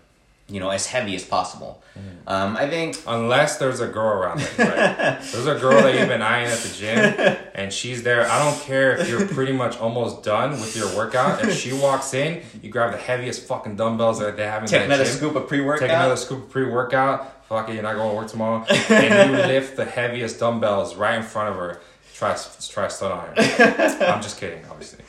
you 0.50 0.62
know, 0.62 0.70
as 0.70 0.88
heavy 0.88 1.13
as 1.16 1.25
possible. 1.25 1.84
Mm. 1.98 2.32
Um, 2.32 2.58
I 2.58 2.70
think 2.70 2.98
unless 3.06 3.58
there's 3.58 3.82
a 3.82 3.88
girl 3.88 4.08
around 4.08 4.39
there, 4.39 4.68
right? 4.68 5.22
there's 5.32 5.46
a 5.46 5.60
girl 5.60 5.82
that 5.82 5.98
you've 6.00 6.08
been 6.08 6.22
eyeing 6.22 6.48
at 6.48 6.60
the 6.60 6.74
gym, 6.74 7.38
and 7.54 7.72
she's 7.74 8.04
there. 8.04 8.30
I 8.30 8.39
don't 8.39 8.60
care 8.62 8.96
if 8.96 9.10
you're 9.10 9.27
pretty 9.27 9.51
much 9.51 9.77
almost 9.77 10.24
done 10.24 10.51
with 10.51 10.75
your 10.75 10.88
workout. 10.96 11.44
If 11.44 11.58
she 11.58 11.74
walks 11.74 12.13
in, 12.13 12.44
you 12.62 12.70
grab 12.70 12.92
the 12.92 12.98
heaviest 12.98 13.46
fucking 13.46 13.75
dumbbells 13.75 14.20
that 14.20 14.38
they 14.38 14.46
have 14.46 14.63
in 14.63 14.70
Take 14.70 14.86
another 14.86 15.04
gym, 15.04 15.13
scoop 15.13 15.36
of 15.36 15.48
pre 15.48 15.60
workout. 15.60 15.88
Take 15.88 15.96
another 15.96 16.16
scoop 16.16 16.44
of 16.44 16.50
pre 16.50 16.66
workout. 16.66 17.46
Fuck 17.48 17.70
it, 17.70 17.74
you're 17.74 17.84
not 17.84 17.95
going 17.95 18.10
to 18.10 18.15
work 18.15 18.28
tomorrow. 18.28 18.65
and 18.89 19.32
you 19.32 19.38
lift 19.48 19.76
the 19.76 19.86
heaviest 19.86 20.39
dumbbells 20.39 20.95
right 20.95 21.15
in 21.15 21.24
front 21.24 21.50
of 21.50 21.56
her. 21.56 21.82
Try, 22.13 22.38
try 22.69 22.88
stun 22.88 23.12
on 23.12 23.28
her. 23.28 23.34
I'm 24.08 24.21
just 24.21 24.39
kidding, 24.39 24.65
obviously. 24.71 25.04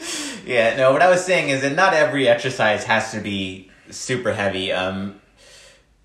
Yeah, 0.44 0.76
no. 0.76 0.92
What 0.92 1.00
I 1.00 1.08
was 1.08 1.24
saying 1.24 1.48
is 1.48 1.62
that 1.62 1.74
not 1.74 1.94
every 1.94 2.28
exercise 2.28 2.84
has 2.84 3.12
to 3.12 3.20
be 3.20 3.70
super 3.90 4.32
heavy. 4.32 4.72
Um, 4.72 5.20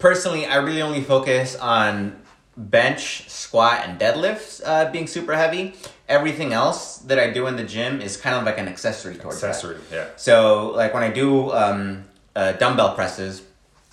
personally, 0.03 0.45
I 0.45 0.57
really 0.57 0.81
only 0.81 1.01
focus 1.01 1.55
on 1.55 2.19
bench, 2.57 3.29
squat, 3.29 3.85
and 3.85 3.97
deadlifts 3.97 4.61
uh, 4.63 4.91
being 4.91 5.07
super 5.07 5.33
heavy. 5.33 5.75
Everything 6.09 6.51
else 6.51 6.97
that 7.07 7.17
I 7.17 7.29
do 7.31 7.47
in 7.47 7.55
the 7.55 7.63
gym 7.63 8.01
is 8.01 8.17
kind 8.17 8.35
of 8.35 8.43
like 8.43 8.57
an 8.57 8.67
accessory 8.67 9.15
towards 9.15 9.41
accessory, 9.41 9.77
that. 9.89 9.95
yeah. 9.95 10.07
So, 10.17 10.71
like 10.75 10.93
when 10.93 11.03
I 11.03 11.09
do 11.09 11.53
um, 11.53 12.03
uh, 12.35 12.51
dumbbell 12.51 12.95
presses, 12.95 13.43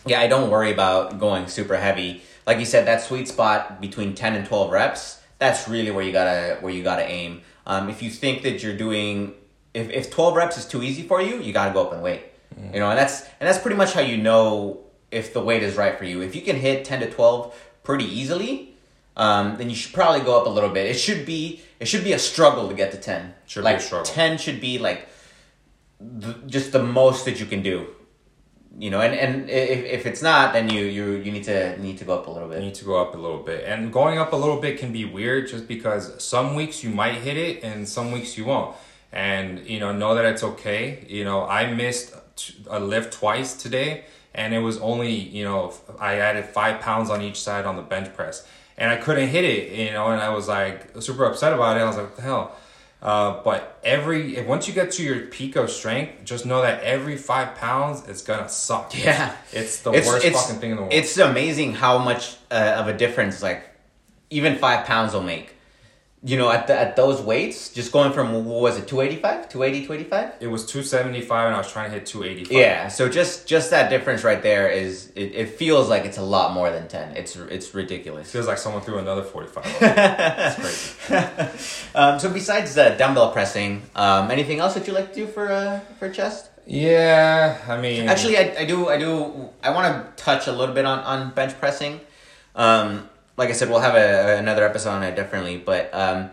yeah, 0.04 0.20
I 0.20 0.26
don't 0.26 0.50
worry 0.50 0.72
about 0.72 1.20
going 1.20 1.46
super 1.46 1.76
heavy. 1.76 2.22
Like 2.44 2.58
you 2.58 2.64
said, 2.64 2.88
that 2.88 3.02
sweet 3.02 3.28
spot 3.28 3.80
between 3.80 4.16
ten 4.16 4.34
and 4.34 4.44
twelve 4.44 4.72
reps. 4.72 5.22
That's 5.38 5.68
really 5.68 5.92
where 5.92 6.04
you 6.04 6.10
gotta 6.10 6.58
where 6.60 6.72
you 6.72 6.82
gotta 6.82 7.08
aim. 7.08 7.42
Um, 7.66 7.88
if 7.88 8.02
you 8.02 8.10
think 8.10 8.42
that 8.42 8.64
you're 8.64 8.76
doing 8.76 9.34
if, 9.74 9.88
if 9.90 10.10
12 10.10 10.34
reps 10.34 10.58
is 10.58 10.66
too 10.66 10.82
easy 10.82 11.04
for 11.04 11.22
you 11.22 11.40
you 11.40 11.52
got 11.52 11.68
to 11.68 11.72
go 11.72 11.86
up 11.86 11.92
and 11.92 12.02
weight 12.02 12.22
mm. 12.58 12.74
you 12.74 12.80
know 12.80 12.90
and 12.90 12.98
that's 12.98 13.22
and 13.38 13.46
that's 13.48 13.58
pretty 13.58 13.76
much 13.76 13.92
how 13.92 14.00
you 14.00 14.16
know 14.16 14.80
if 15.10 15.32
the 15.32 15.40
weight 15.40 15.62
is 15.62 15.76
right 15.76 15.98
for 15.98 16.04
you. 16.04 16.22
If 16.22 16.34
you 16.34 16.42
can 16.42 16.56
hit 16.56 16.84
10 16.84 17.00
to 17.00 17.10
12 17.10 17.54
pretty 17.82 18.04
easily, 18.04 18.74
um, 19.16 19.56
then 19.58 19.68
you 19.68 19.76
should 19.76 19.92
probably 19.92 20.20
go 20.20 20.40
up 20.40 20.46
a 20.46 20.50
little 20.50 20.70
bit. 20.70 20.86
It 20.86 20.94
should 20.98 21.26
be 21.26 21.62
it 21.78 21.86
should 21.88 22.04
be 22.04 22.12
a 22.12 22.18
struggle 22.18 22.68
to 22.68 22.74
get 22.74 22.92
to 22.92 22.98
10. 22.98 23.34
Should 23.46 23.64
like 23.64 23.78
be 23.78 23.82
a 23.82 23.86
struggle. 23.86 24.06
10 24.06 24.38
should 24.38 24.60
be 24.60 24.78
like 24.78 25.08
the, 26.00 26.34
just 26.46 26.72
the 26.72 26.82
most 26.82 27.24
that 27.24 27.40
you 27.40 27.46
can 27.46 27.62
do. 27.62 27.88
You 28.78 28.90
know, 28.90 29.00
and, 29.00 29.14
and 29.14 29.50
if, 29.50 29.84
if 29.84 30.06
it's 30.06 30.22
not, 30.22 30.52
then 30.52 30.70
you, 30.70 30.84
you 30.84 31.12
you 31.16 31.32
need 31.32 31.44
to 31.44 31.76
need 31.82 31.98
to 31.98 32.04
go 32.04 32.14
up 32.14 32.28
a 32.28 32.30
little 32.30 32.48
bit. 32.48 32.60
You 32.60 32.66
need 32.66 32.76
to 32.76 32.84
go 32.84 33.02
up 33.02 33.14
a 33.14 33.18
little 33.18 33.42
bit, 33.42 33.64
and 33.64 33.92
going 33.92 34.16
up 34.18 34.32
a 34.32 34.36
little 34.36 34.60
bit 34.60 34.78
can 34.78 34.92
be 34.92 35.04
weird, 35.04 35.48
just 35.48 35.66
because 35.66 36.22
some 36.22 36.54
weeks 36.54 36.84
you 36.84 36.90
might 36.90 37.16
hit 37.16 37.36
it, 37.36 37.64
and 37.64 37.86
some 37.88 38.12
weeks 38.12 38.38
you 38.38 38.44
won't. 38.44 38.76
And 39.12 39.66
you 39.68 39.80
know, 39.80 39.92
know 39.92 40.14
that 40.14 40.24
it's 40.24 40.44
okay. 40.44 41.04
You 41.08 41.24
know, 41.24 41.44
I 41.44 41.74
missed 41.74 42.14
a 42.68 42.78
lift 42.78 43.12
twice 43.12 43.54
today, 43.54 44.04
and 44.34 44.54
it 44.54 44.60
was 44.60 44.78
only 44.78 45.12
you 45.12 45.44
know 45.44 45.72
I 45.98 46.16
added 46.16 46.44
five 46.44 46.80
pounds 46.80 47.10
on 47.10 47.22
each 47.22 47.40
side 47.40 47.64
on 47.64 47.76
the 47.76 47.82
bench 47.82 48.14
press, 48.14 48.46
and 48.76 48.90
I 48.90 48.96
couldn't 48.96 49.28
hit 49.28 49.44
it, 49.44 49.72
you 49.72 49.92
know, 49.92 50.08
and 50.08 50.20
I 50.20 50.30
was 50.30 50.48
like 50.48 51.00
super 51.00 51.24
upset 51.24 51.52
about 51.52 51.76
it. 51.76 51.80
I 51.80 51.84
was 51.84 51.96
like, 51.96 52.06
what 52.06 52.16
the 52.16 52.22
hell? 52.22 52.56
Uh, 53.02 53.42
but 53.42 53.78
every 53.82 54.42
once 54.42 54.68
you 54.68 54.74
get 54.74 54.90
to 54.92 55.02
your 55.02 55.20
peak 55.26 55.56
of 55.56 55.70
strength, 55.70 56.24
just 56.24 56.44
know 56.44 56.60
that 56.60 56.82
every 56.82 57.16
five 57.16 57.54
pounds 57.54 58.06
it's 58.08 58.22
gonna 58.22 58.48
suck. 58.48 58.92
Yeah, 58.96 59.34
it's, 59.52 59.80
the 59.80 59.92
it's, 59.92 60.06
worst 60.06 60.24
it's, 60.24 60.40
fucking 60.40 60.60
thing 60.60 60.70
in 60.72 60.76
the 60.76 60.82
world. 60.82 60.92
It's 60.92 61.16
amazing 61.16 61.74
how 61.74 61.98
much 61.98 62.36
uh, 62.50 62.74
of 62.76 62.88
a 62.88 62.96
difference 62.96 63.42
like 63.42 63.64
even 64.28 64.56
five 64.56 64.86
pounds 64.86 65.14
will 65.14 65.22
make 65.22 65.54
you 66.22 66.36
know, 66.36 66.50
at 66.50 66.66
the, 66.66 66.78
at 66.78 66.96
those 66.96 67.22
weights, 67.22 67.70
just 67.70 67.92
going 67.92 68.12
from 68.12 68.44
what 68.44 68.60
was 68.60 68.76
it, 68.76 68.86
285, 68.86 69.48
280, 69.48 69.86
285? 69.86 70.42
It 70.42 70.48
was 70.48 70.66
275 70.66 71.46
and 71.46 71.54
I 71.54 71.58
was 71.58 71.72
trying 71.72 71.90
to 71.90 71.98
hit 71.98 72.06
285. 72.06 72.52
Yeah, 72.52 72.88
so 72.88 73.08
just 73.08 73.46
just 73.46 73.70
that 73.70 73.88
difference 73.88 74.22
right 74.22 74.42
there 74.42 74.68
is 74.68 75.12
it, 75.16 75.34
it 75.34 75.48
feels 75.48 75.88
like 75.88 76.04
it's 76.04 76.18
a 76.18 76.22
lot 76.22 76.52
more 76.52 76.70
than 76.70 76.88
10. 76.88 77.16
It's 77.16 77.36
it's 77.36 77.74
ridiculous. 77.74 78.28
It 78.28 78.32
feels 78.32 78.46
like 78.46 78.58
someone 78.58 78.82
threw 78.82 78.98
another 78.98 79.22
45. 79.22 79.64
That's 79.80 80.56
crazy. 81.06 81.88
um, 81.94 82.18
so 82.18 82.30
besides 82.30 82.74
the 82.74 82.94
dumbbell 82.98 83.32
pressing, 83.32 83.82
um, 83.96 84.30
anything 84.30 84.58
else 84.58 84.74
that 84.74 84.86
you 84.86 84.92
like 84.92 85.14
to 85.14 85.20
do 85.20 85.26
for 85.26 85.50
uh, 85.50 85.80
for 85.98 86.10
chest? 86.10 86.50
Yeah, 86.66 87.58
I 87.66 87.80
mean 87.80 88.08
Actually, 88.08 88.36
I, 88.36 88.54
I 88.58 88.64
do 88.66 88.88
I 88.90 88.98
do 88.98 89.48
I 89.62 89.70
want 89.70 90.16
to 90.16 90.22
touch 90.22 90.48
a 90.48 90.52
little 90.52 90.74
bit 90.74 90.84
on 90.84 90.98
on 91.00 91.30
bench 91.30 91.58
pressing. 91.58 92.00
Um, 92.54 93.08
like 93.36 93.48
I 93.48 93.52
said, 93.52 93.68
we'll 93.70 93.80
have 93.80 93.94
a, 93.94 94.36
another 94.38 94.64
episode 94.64 94.90
on 94.90 95.02
it 95.02 95.16
differently. 95.16 95.56
But 95.56 95.90
um, 95.92 96.30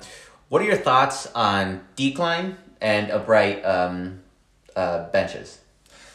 what 0.49 0.62
are 0.62 0.65
your 0.65 0.77
thoughts 0.77 1.27
on 1.33 1.81
decline 1.95 2.57
and 2.81 3.12
upright 3.12 3.63
um, 3.65 4.21
uh, 4.75 5.10
benches? 5.10 5.60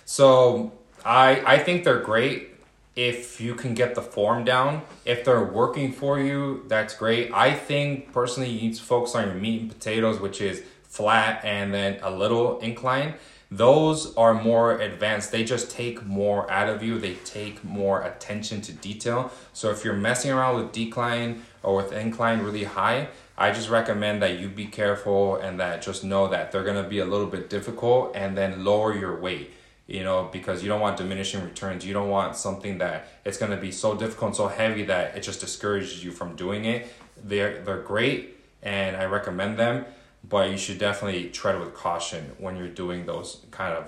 So 0.05 0.73
I 1.05 1.43
I 1.47 1.59
think 1.59 1.85
they're 1.85 2.01
great 2.01 2.51
if 2.95 3.41
you 3.41 3.55
can 3.55 3.75
get 3.75 3.95
the 3.95 4.03
form 4.03 4.45
down. 4.45 4.83
If 5.05 5.25
they're 5.25 5.45
working 5.45 5.93
for 5.93 6.21
you, 6.21 6.65
that's 6.69 6.95
great. 6.95 7.33
I 7.33 7.55
think 7.55 8.13
personally, 8.13 8.51
you 8.51 8.69
need 8.69 8.75
to 8.75 8.83
focus 8.83 9.15
on 9.15 9.27
your 9.27 9.35
meat 9.35 9.63
and 9.63 9.71
potatoes, 9.71 10.21
which 10.21 10.41
is 10.41 10.63
flat 10.83 11.43
and 11.43 11.73
then 11.73 11.99
a 12.03 12.11
little 12.11 12.59
incline 12.61 13.15
those 13.57 14.15
are 14.17 14.33
more 14.33 14.79
advanced. 14.79 15.31
They 15.31 15.45
just 15.45 15.71
take 15.71 16.07
more 16.07 16.51
out 16.51 16.69
of 16.69 16.83
you. 16.83 16.99
They 16.99 17.15
take 17.25 17.63
more 17.63 18.03
attention 18.03 18.63
to 18.63 18.73
detail. 18.73 19.31
So 19.53 19.71
if 19.71 19.85
you're 19.85 19.95
messing 19.95 20.31
around 20.31 20.57
with 20.57 20.73
decline 20.73 21.43
or 21.63 21.77
with 21.77 21.93
incline 21.93 22.41
really 22.41 22.65
high 22.65 23.09
i 23.39 23.51
just 23.51 23.71
recommend 23.71 24.21
that 24.23 24.39
you 24.39 24.49
be 24.49 24.67
careful 24.67 25.37
and 25.37 25.59
that 25.59 25.81
just 25.81 26.05
know 26.05 26.29
that 26.29 26.53
they're 26.53 26.65
to 26.83 26.89
be 26.89 26.99
a 26.99 27.05
little 27.05 27.27
bit 27.27 27.49
difficult 27.49 28.13
and 28.15 28.37
then 28.37 28.63
lower 28.65 28.95
your 28.95 29.19
weight 29.19 29.51
you 29.87 30.03
know 30.05 30.29
because 30.33 30.63
you 30.63 30.69
don't 30.69 30.81
want 30.81 30.97
diminishing 30.97 31.43
returns. 31.43 31.85
You 31.85 31.93
don't 31.93 32.09
want 32.09 32.37
something 32.37 32.79
that 32.79 33.09
it's 33.25 33.37
to 33.51 33.57
be 33.57 33.73
so 33.73 33.97
difficult 33.97 34.29
and 34.31 34.37
so 34.37 34.49
heavy 34.49 34.85
that 34.85 35.17
it 35.17 35.23
just 35.23 35.41
discourages 35.41 36.05
you 36.05 36.13
from 36.13 36.37
doing 36.37 36.65
it. 36.65 36.87
They're 37.23 37.63
they're 37.63 37.83
great 37.83 38.37
and 38.63 38.97
i 38.97 39.05
recommend 39.05 39.59
them 39.59 39.85
but 40.29 40.51
you 40.51 40.57
should 40.57 40.79
definitely 40.79 41.29
tread 41.31 41.59
with 41.59 41.75
caution 41.75 42.33
when 42.39 42.57
you're 42.57 42.69
doing 42.69 43.07
those 43.07 43.45
kind 43.51 43.75
of 43.75 43.85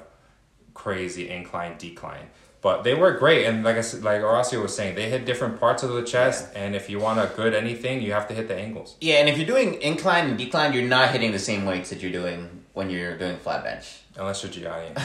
crazy 0.75 1.29
incline 1.31 1.77
decline. 1.79 2.27
But 2.61 2.83
they 2.83 2.94
work 2.94 3.18
great, 3.18 3.44
and 3.44 3.62
like 3.62 3.77
I 3.77 3.83
said, 3.83 4.03
like 4.03 4.23
Horacio 4.23 4.62
was 4.62 4.75
saying, 4.75 4.94
they 4.94 5.11
hit 5.11 5.27
different 5.27 5.61
parts 5.61 5.83
of 5.83 5.90
the 5.92 6.03
chest, 6.03 6.49
and 6.55 6.75
if 6.75 6.88
you 6.88 6.99
want 6.99 7.20
a 7.20 7.31
good 7.37 7.53
anything, 7.53 8.01
you 8.01 8.12
have 8.12 8.27
to 8.29 8.35
hit 8.35 8.49
the 8.49 8.57
angles. 8.57 8.97
Yeah, 9.03 9.16
and 9.16 9.29
if 9.29 9.37
you're 9.37 9.47
doing 9.47 9.75
incline 9.83 10.29
and 10.31 10.38
decline, 10.38 10.73
you're 10.73 10.88
not 10.88 11.11
hitting 11.11 11.31
the 11.33 11.38
same 11.38 11.66
weights 11.66 11.90
that 11.90 12.01
you're 12.01 12.11
doing 12.11 12.64
when 12.73 12.88
you're 12.88 13.18
doing 13.18 13.37
flat 13.37 13.64
bench. 13.64 13.99
Unless 14.16 14.42
you're 14.44 14.53
Gianni, 14.53 14.92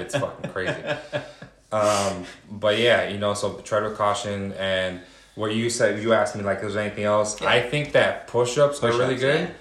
it's 0.00 0.16
fucking 0.16 0.50
crazy. 0.50 0.82
Um, 1.70 2.24
but 2.50 2.78
yeah, 2.78 3.08
you 3.08 3.18
know, 3.18 3.34
so 3.34 3.58
tread 3.60 3.82
with 3.82 3.98
caution, 3.98 4.52
and 4.54 5.02
what 5.34 5.54
you 5.54 5.68
said, 5.68 6.02
you 6.02 6.14
asked 6.14 6.36
me 6.36 6.42
like, 6.42 6.62
is 6.64 6.72
there 6.72 6.82
anything 6.84 7.04
else? 7.04 7.38
Yeah. 7.40 7.48
I 7.48 7.60
think 7.60 7.92
that 7.92 8.28
push-ups, 8.28 8.82
are 8.82 8.92
really 8.92 9.16
good. 9.16 9.48
yeah. 9.48 9.54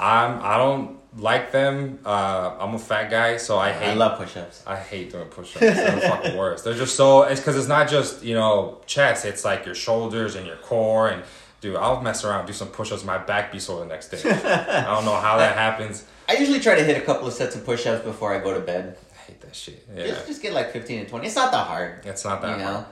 I'm 0.00 0.40
I 0.42 0.56
don't 0.58 0.98
like 1.18 1.50
them. 1.52 1.98
Uh, 2.04 2.56
I'm 2.60 2.74
a 2.74 2.78
fat 2.78 3.10
guy, 3.10 3.36
so 3.38 3.58
I 3.58 3.72
hate 3.72 3.90
I 3.90 3.94
love 3.94 4.18
push-ups. 4.18 4.62
I 4.66 4.76
hate 4.76 5.10
doing 5.10 5.26
push-ups. 5.26 5.60
They're 5.60 5.90
the 5.94 6.00
fucking 6.02 6.36
worst. 6.36 6.64
They're 6.64 6.74
just 6.74 6.96
so. 6.96 7.22
It's 7.22 7.40
because 7.40 7.56
it's 7.56 7.68
not 7.68 7.88
just 7.88 8.22
you 8.22 8.34
know 8.34 8.80
chest. 8.86 9.24
It's 9.24 9.44
like 9.44 9.66
your 9.66 9.74
shoulders 9.74 10.34
and 10.36 10.46
your 10.46 10.56
core. 10.56 11.08
And 11.08 11.22
dude, 11.60 11.76
I'll 11.76 12.00
mess 12.00 12.24
around, 12.24 12.46
do 12.46 12.52
some 12.52 12.68
push-ups. 12.68 13.04
My 13.04 13.18
back 13.18 13.50
be 13.52 13.58
sore 13.58 13.80
the 13.80 13.86
next 13.86 14.08
day. 14.10 14.18
I 14.24 14.84
don't 14.94 15.04
know 15.04 15.16
how 15.16 15.38
that 15.38 15.56
happens. 15.56 16.04
I 16.28 16.34
usually 16.34 16.60
try 16.60 16.74
to 16.76 16.84
hit 16.84 16.96
a 16.96 17.00
couple 17.04 17.26
of 17.26 17.32
sets 17.32 17.56
of 17.56 17.64
push-ups 17.64 18.04
before 18.04 18.34
I 18.34 18.38
go 18.38 18.52
to 18.54 18.60
bed. 18.60 18.96
I 19.12 19.18
hate 19.32 19.40
that 19.40 19.56
shit. 19.56 19.86
Yeah, 19.94 20.06
Just, 20.08 20.26
just 20.26 20.42
get 20.42 20.52
like 20.52 20.72
15 20.72 21.00
and 21.00 21.08
20. 21.08 21.26
It's 21.26 21.34
not 21.36 21.50
that 21.52 21.66
hard. 21.66 22.04
it's 22.04 22.24
not 22.24 22.42
that 22.42 22.58
you 22.58 22.64
know? 22.64 22.86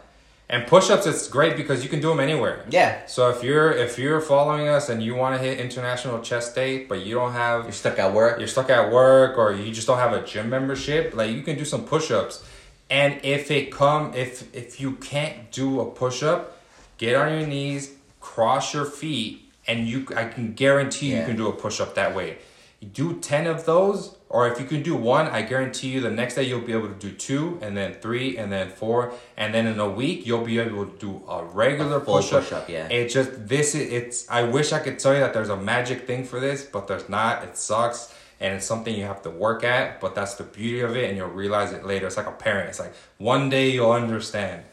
And 0.49 0.65
push-ups, 0.67 1.07
it's 1.07 1.27
great 1.27 1.57
because 1.57 1.83
you 1.83 1.89
can 1.89 2.01
do 2.01 2.09
them 2.09 2.21
anywhere. 2.21 2.65
Yeah. 2.71 3.05
So 3.07 3.31
if 3.31 3.43
you're 3.43 3.73
if 3.73 3.99
you're 3.99 4.21
following 4.21 4.69
us 4.69 4.89
and 4.89 5.03
you 5.03 5.17
want 5.17 5.37
to 5.37 5.43
hit 5.45 5.59
international 5.59 6.21
chest 6.21 6.55
day, 6.55 6.85
but 6.85 7.05
you 7.05 7.17
don't 7.17 7.33
have 7.33 7.65
You're 7.65 7.73
stuck 7.73 7.99
at 7.99 8.13
work. 8.13 8.39
you're 8.39 8.47
stuck 8.47 8.71
at 8.71 8.93
work 8.93 9.39
or 9.39 9.53
you 9.53 9.73
just 9.73 9.89
don't 9.89 9.99
have 9.99 10.13
a 10.13 10.25
gym 10.25 10.49
membership, 10.49 11.17
like 11.17 11.33
you 11.33 11.43
can 11.43 11.59
do 11.59 11.65
some 11.65 11.85
push-ups. 11.85 12.45
And 12.89 13.19
if 13.25 13.51
it 13.51 13.73
come 13.73 14.15
if 14.15 14.55
if 14.55 14.81
you 14.81 14.93
can't 14.93 15.51
do 15.51 15.81
a 15.81 15.91
push-up, 15.91 16.57
get 16.99 17.17
on 17.17 17.33
your 17.33 17.47
knees, 17.47 17.95
cross 18.21 18.73
your 18.73 18.85
feet, 18.85 19.51
and 19.67 19.89
you 19.89 20.07
I 20.17 20.27
can 20.27 20.55
guarantee 20.55 21.17
you 21.17 21.25
can 21.25 21.37
do 21.37 21.49
a 21.49 21.53
push-up 21.53 21.97
that 21.97 22.15
way. 22.15 22.39
You 22.79 22.89
do 22.89 23.19
10 23.19 23.49
of 23.49 23.65
those 23.65 24.16
or 24.29 24.49
if 24.49 24.59
you 24.59 24.67
can 24.67 24.83
do 24.83 24.97
one, 24.97 25.27
I 25.29 25.43
guarantee 25.43 25.89
you 25.89 26.01
the 26.01 26.11
next 26.11 26.35
day 26.35 26.43
you'll 26.43 26.61
be 26.61 26.73
able 26.73 26.89
to 26.89 26.95
do 26.95 27.13
two 27.13 27.59
and 27.63 27.77
then 27.77 27.95
three 27.95 28.37
and 28.37 28.51
then 28.51 28.69
four 28.71 29.13
and 29.37 29.55
then 29.55 29.67
in 29.69 29.79
a 29.79 29.89
week 29.89 30.27
you'll 30.27 30.45
be 30.45 30.59
able 30.59 30.87
to 30.87 30.99
do 30.99 31.23
a 31.29 31.45
regular 31.45 31.99
A 31.99 32.01
full 32.01 32.17
push-up. 32.17 32.43
push-up, 32.43 32.69
yeah. 32.69 32.89
It 32.89 33.09
just 33.09 33.47
this 33.47 33.75
is 33.75 33.93
it's 33.93 34.29
I 34.29 34.43
wish 34.43 34.73
I 34.73 34.81
could 34.81 34.99
tell 34.99 35.15
you 35.15 35.21
that 35.21 35.33
there's 35.33 35.49
a 35.49 35.57
magic 35.57 36.07
thing 36.07 36.25
for 36.25 36.41
this, 36.41 36.65
but 36.65 36.89
there's 36.89 37.09
not. 37.09 37.45
It 37.45 37.57
sucks 37.57 38.13
and 38.41 38.55
it's 38.55 38.67
something 38.67 38.95
you 38.95 39.05
have 39.05 39.23
to 39.23 39.31
work 39.31 39.63
at, 39.65 40.01
but 40.01 40.15
that's 40.15 40.35
the 40.35 40.43
beauty 40.45 40.81
of 40.81 40.97
it 40.97 41.09
and 41.09 41.17
you'll 41.17 41.29
realize 41.29 41.73
it 41.73 41.87
later. 41.87 42.07
It's 42.07 42.17
like 42.17 42.27
a 42.27 42.33
parent. 42.33 42.69
It's 42.69 42.81
like 42.81 42.95
one 43.19 43.49
day 43.49 43.71
you'll 43.71 43.93
understand. 43.93 44.65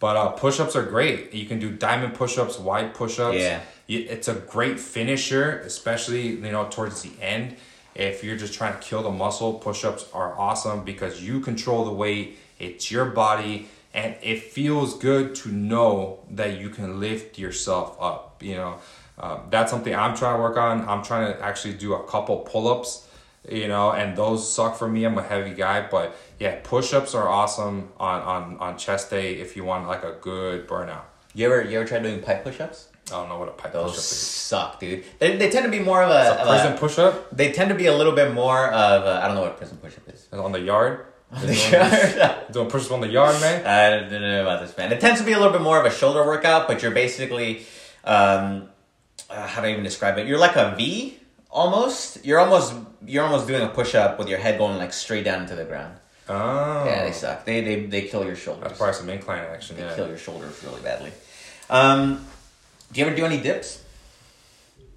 But 0.00 0.16
uh, 0.16 0.28
push-ups 0.30 0.74
are 0.76 0.82
great. 0.82 1.32
You 1.32 1.46
can 1.46 1.58
do 1.58 1.70
diamond 1.70 2.14
push-ups, 2.14 2.58
wide 2.58 2.94
push-ups. 2.94 3.36
Yeah. 3.38 3.60
It's 3.86 4.28
a 4.28 4.34
great 4.34 4.80
finisher, 4.80 5.60
especially 5.60 6.28
you 6.28 6.52
know 6.52 6.66
towards 6.70 7.02
the 7.02 7.12
end. 7.22 7.56
If 7.94 8.24
you're 8.24 8.36
just 8.36 8.54
trying 8.54 8.74
to 8.74 8.80
kill 8.80 9.02
the 9.02 9.10
muscle, 9.10 9.54
push-ups 9.54 10.06
are 10.12 10.38
awesome 10.38 10.84
because 10.84 11.22
you 11.22 11.40
control 11.40 11.84
the 11.84 11.92
weight. 11.92 12.38
It's 12.58 12.90
your 12.90 13.06
body, 13.06 13.68
and 13.92 14.16
it 14.22 14.42
feels 14.42 14.98
good 14.98 15.34
to 15.36 15.48
know 15.50 16.24
that 16.30 16.58
you 16.58 16.70
can 16.70 17.00
lift 17.00 17.38
yourself 17.38 17.96
up. 18.00 18.42
You 18.42 18.56
know, 18.56 18.78
uh, 19.18 19.38
that's 19.50 19.70
something 19.70 19.94
I'm 19.94 20.16
trying 20.16 20.36
to 20.36 20.42
work 20.42 20.56
on. 20.56 20.88
I'm 20.88 21.02
trying 21.02 21.32
to 21.32 21.40
actually 21.42 21.74
do 21.74 21.94
a 21.94 22.04
couple 22.08 22.38
pull-ups. 22.38 23.08
You 23.48 23.68
know, 23.68 23.92
and 23.92 24.16
those 24.16 24.50
suck 24.50 24.74
for 24.74 24.88
me. 24.88 25.04
I'm 25.04 25.18
a 25.18 25.22
heavy 25.22 25.52
guy, 25.52 25.86
but 25.86 26.16
yeah, 26.40 26.60
push-ups 26.64 27.14
are 27.14 27.28
awesome 27.28 27.90
on 28.00 28.22
on 28.22 28.58
on 28.58 28.78
chest 28.78 29.10
day 29.10 29.34
if 29.34 29.54
you 29.54 29.64
want 29.64 29.86
like 29.86 30.02
a 30.02 30.16
good 30.20 30.66
burnout. 30.66 31.02
You 31.34 31.46
ever 31.46 31.62
you 31.62 31.78
ever 31.78 31.86
tried 31.86 32.04
doing 32.04 32.22
pipe 32.22 32.42
push-ups? 32.42 32.88
I 33.08 33.10
don't 33.16 33.28
know 33.28 33.38
what 33.38 33.48
a 33.48 33.52
pipe 33.52 33.72
Those 33.72 33.90
push-up 33.90 33.98
is. 33.98 34.04
suck, 34.04 34.80
dude. 34.80 35.04
They, 35.18 35.36
they 35.36 35.50
tend 35.50 35.64
to 35.66 35.70
be 35.70 35.78
more 35.78 36.02
of 36.02 36.10
a, 36.10 36.42
A 36.42 36.46
prison 36.46 36.72
a 36.72 36.76
push-up 36.78 37.36
they 37.36 37.52
tend 37.52 37.68
to 37.68 37.74
be 37.74 37.86
a 37.86 37.94
little 37.94 38.14
bit 38.14 38.32
more 38.32 38.68
of 38.68 39.04
I 39.04 39.22
I 39.24 39.26
don't 39.26 39.34
know 39.36 39.42
what 39.42 39.52
a 39.52 39.54
prison 39.54 39.76
push-up 39.78 40.08
is. 40.08 40.26
on 40.32 40.52
the 40.52 40.60
yard. 40.60 41.06
On 41.32 41.40
the 41.42 41.46
Doing- 41.54 41.72
yard? 41.72 42.36
Doing 42.52 42.70
push-ups 42.70 42.90
on 42.92 43.00
the 43.02 43.08
yard, 43.08 43.38
man. 43.40 43.66
I 43.66 44.08
don't 44.08 44.22
know 44.22 44.42
about 44.42 44.60
this, 44.66 44.76
man. 44.76 44.90
It 44.92 45.00
tends 45.00 45.20
to 45.20 45.26
be 45.26 45.32
a 45.32 45.38
little 45.38 45.52
bit 45.52 45.60
more 45.62 45.78
of 45.78 45.84
a 45.84 45.90
shoulder 45.90 46.24
workout, 46.24 46.66
but 46.68 46.80
you're 46.82 46.92
basically, 46.92 47.66
um, 48.04 48.68
uh, 49.28 49.46
how 49.46 49.60
do 49.60 49.66
I 49.68 49.72
even 49.72 49.84
describe 49.84 50.16
it? 50.18 50.26
You're 50.26 50.38
like 50.38 50.56
a 50.56 50.74
V 50.76 51.18
almost. 51.50 52.24
You're 52.24 52.38
almost 52.40 52.74
you're 53.06 53.24
almost 53.24 53.46
doing 53.46 53.62
a 53.62 53.68
push 53.68 53.94
up 53.94 54.18
with 54.18 54.28
your 54.28 54.38
head 54.38 54.56
going 54.58 54.78
like 54.78 54.92
straight 54.94 55.24
down 55.24 55.42
into 55.42 55.54
the 55.54 55.64
ground. 55.64 55.96
Oh, 56.28 56.84
Yeah, 56.86 57.04
they 57.04 57.12
suck. 57.12 57.44
They 57.44 57.60
they 57.60 57.86
they 57.86 58.02
kill 58.02 58.24
your 58.24 58.36
shoulders. 58.36 58.62
That's 58.64 58.78
probably 58.78 58.94
some 58.94 59.10
incline 59.10 59.44
action. 59.44 59.76
They 59.76 59.82
Yeah. 59.82 59.94
kill 59.94 60.08
your 60.08 60.16
shoulders 60.18 60.62
really 60.64 60.80
badly. 60.80 61.12
Um, 61.68 62.24
do 62.94 63.00
you 63.00 63.06
ever 63.06 63.14
do 63.16 63.26
any 63.26 63.40
dips? 63.40 63.82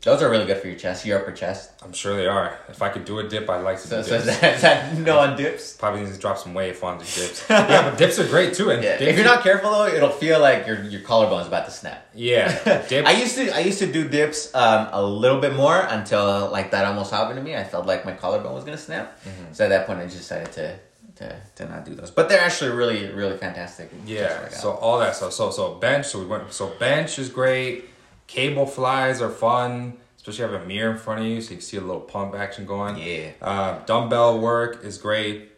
Those 0.03 0.21
are 0.21 0.29
really 0.29 0.45
good 0.45 0.59
for 0.61 0.67
your 0.67 0.77
chest, 0.77 1.05
your 1.05 1.19
upper 1.19 1.31
chest. 1.33 1.71
I'm 1.83 1.91
sure 1.91 2.15
they 2.15 2.27
are. 2.27 2.57
If 2.69 2.81
I 2.81 2.87
could 2.89 3.03
do 3.03 3.19
a 3.19 3.27
dip, 3.27 3.49
I'd 3.49 3.63
like 3.63 3.81
to 3.81 3.87
So, 3.87 3.97
do 4.03 4.07
so 4.07 4.15
is 4.15 4.25
that, 4.27 4.55
is 4.55 4.61
that 4.61 4.97
no 4.99 5.19
on 5.19 5.35
dips? 5.35 5.73
Probably 5.75 6.01
need 6.03 6.13
to 6.13 6.19
drop 6.19 6.37
some 6.37 6.53
weight 6.53 6.69
if 6.69 6.83
I 6.83 6.87
want 6.93 7.01
to 7.03 7.05
do 7.15 7.21
dips. 7.27 7.45
yeah, 7.49 7.89
but 7.89 7.97
dips 7.97 8.17
are 8.19 8.27
great 8.27 8.53
too. 8.53 8.69
And 8.69 8.81
Yeah. 8.81 8.97
dips 8.99 9.09
If 9.11 9.15
you're 9.17 9.25
not 9.25 9.41
careful 9.43 9.71
though, 9.71 9.87
it'll 9.87 10.11
feel 10.11 10.39
like 10.39 10.65
your 10.67 10.81
your 10.83 11.01
collarbone's 11.01 11.47
about 11.47 11.65
to 11.65 11.71
snap. 11.71 12.07
yeah, 12.13 12.47
dips. 12.87 13.09
I 13.09 13.11
used 13.13 13.35
to 13.35 13.53
I 13.53 13.59
used 13.59 13.79
to 13.79 13.91
do 13.91 14.07
dips 14.07 14.53
um, 14.55 14.87
a 14.91 15.03
little 15.03 15.41
bit 15.41 15.53
more 15.55 15.77
until 15.89 16.49
like 16.51 16.71
that 16.71 16.85
almost 16.85 17.11
happened 17.11 17.37
to 17.37 17.43
me. 17.43 17.55
I 17.57 17.63
felt 17.65 17.85
like 17.87 18.05
my 18.05 18.13
collarbone 18.13 18.53
was 18.53 18.63
gonna 18.63 18.77
snap. 18.77 19.19
Mm-hmm. 19.25 19.51
So 19.53 19.65
at 19.65 19.69
that 19.69 19.87
point, 19.87 19.99
I 19.99 20.03
just 20.05 20.19
decided 20.19 20.51
to, 20.53 20.79
to 21.17 21.35
to 21.55 21.65
not 21.67 21.85
do 21.85 21.95
those. 21.95 22.11
But 22.11 22.29
they're 22.29 22.41
actually 22.41 22.71
really 22.71 23.11
really 23.11 23.37
fantastic. 23.37 23.91
Yeah, 24.05 24.49
so 24.49 24.71
all 24.71 24.99
that 24.99 25.15
stuff. 25.15 25.33
So 25.33 25.51
so 25.51 25.75
bench. 25.75 26.07
So 26.07 26.19
we 26.19 26.25
went. 26.25 26.51
So 26.53 26.67
bench 26.79 27.19
is 27.19 27.29
great. 27.29 27.85
Cable 28.27 28.65
flies 28.65 29.21
are 29.21 29.29
fun, 29.29 29.97
especially 30.17 30.45
if 30.45 30.51
you 30.51 30.55
have 30.55 30.63
a 30.63 30.67
mirror 30.67 30.91
in 30.91 30.97
front 30.97 31.21
of 31.21 31.27
you, 31.27 31.41
so 31.41 31.51
you 31.51 31.57
can 31.57 31.65
see 31.65 31.77
a 31.77 31.81
little 31.81 32.01
pump 32.01 32.35
action 32.35 32.65
going. 32.65 32.97
Yeah. 32.97 33.31
Uh, 33.41 33.79
dumbbell 33.85 34.39
work 34.39 34.83
is 34.83 34.97
great. 34.97 35.51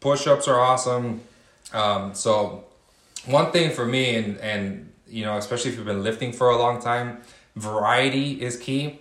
Push 0.00 0.26
ups 0.26 0.46
are 0.48 0.60
awesome. 0.60 1.20
Um, 1.72 2.14
so 2.14 2.64
one 3.26 3.52
thing 3.52 3.70
for 3.70 3.84
me, 3.84 4.16
and 4.16 4.38
and 4.38 4.92
you 5.08 5.24
know, 5.24 5.36
especially 5.36 5.70
if 5.70 5.76
you've 5.76 5.86
been 5.86 6.02
lifting 6.02 6.32
for 6.32 6.50
a 6.50 6.56
long 6.56 6.80
time, 6.80 7.18
variety 7.56 8.42
is 8.42 8.56
key. 8.56 9.00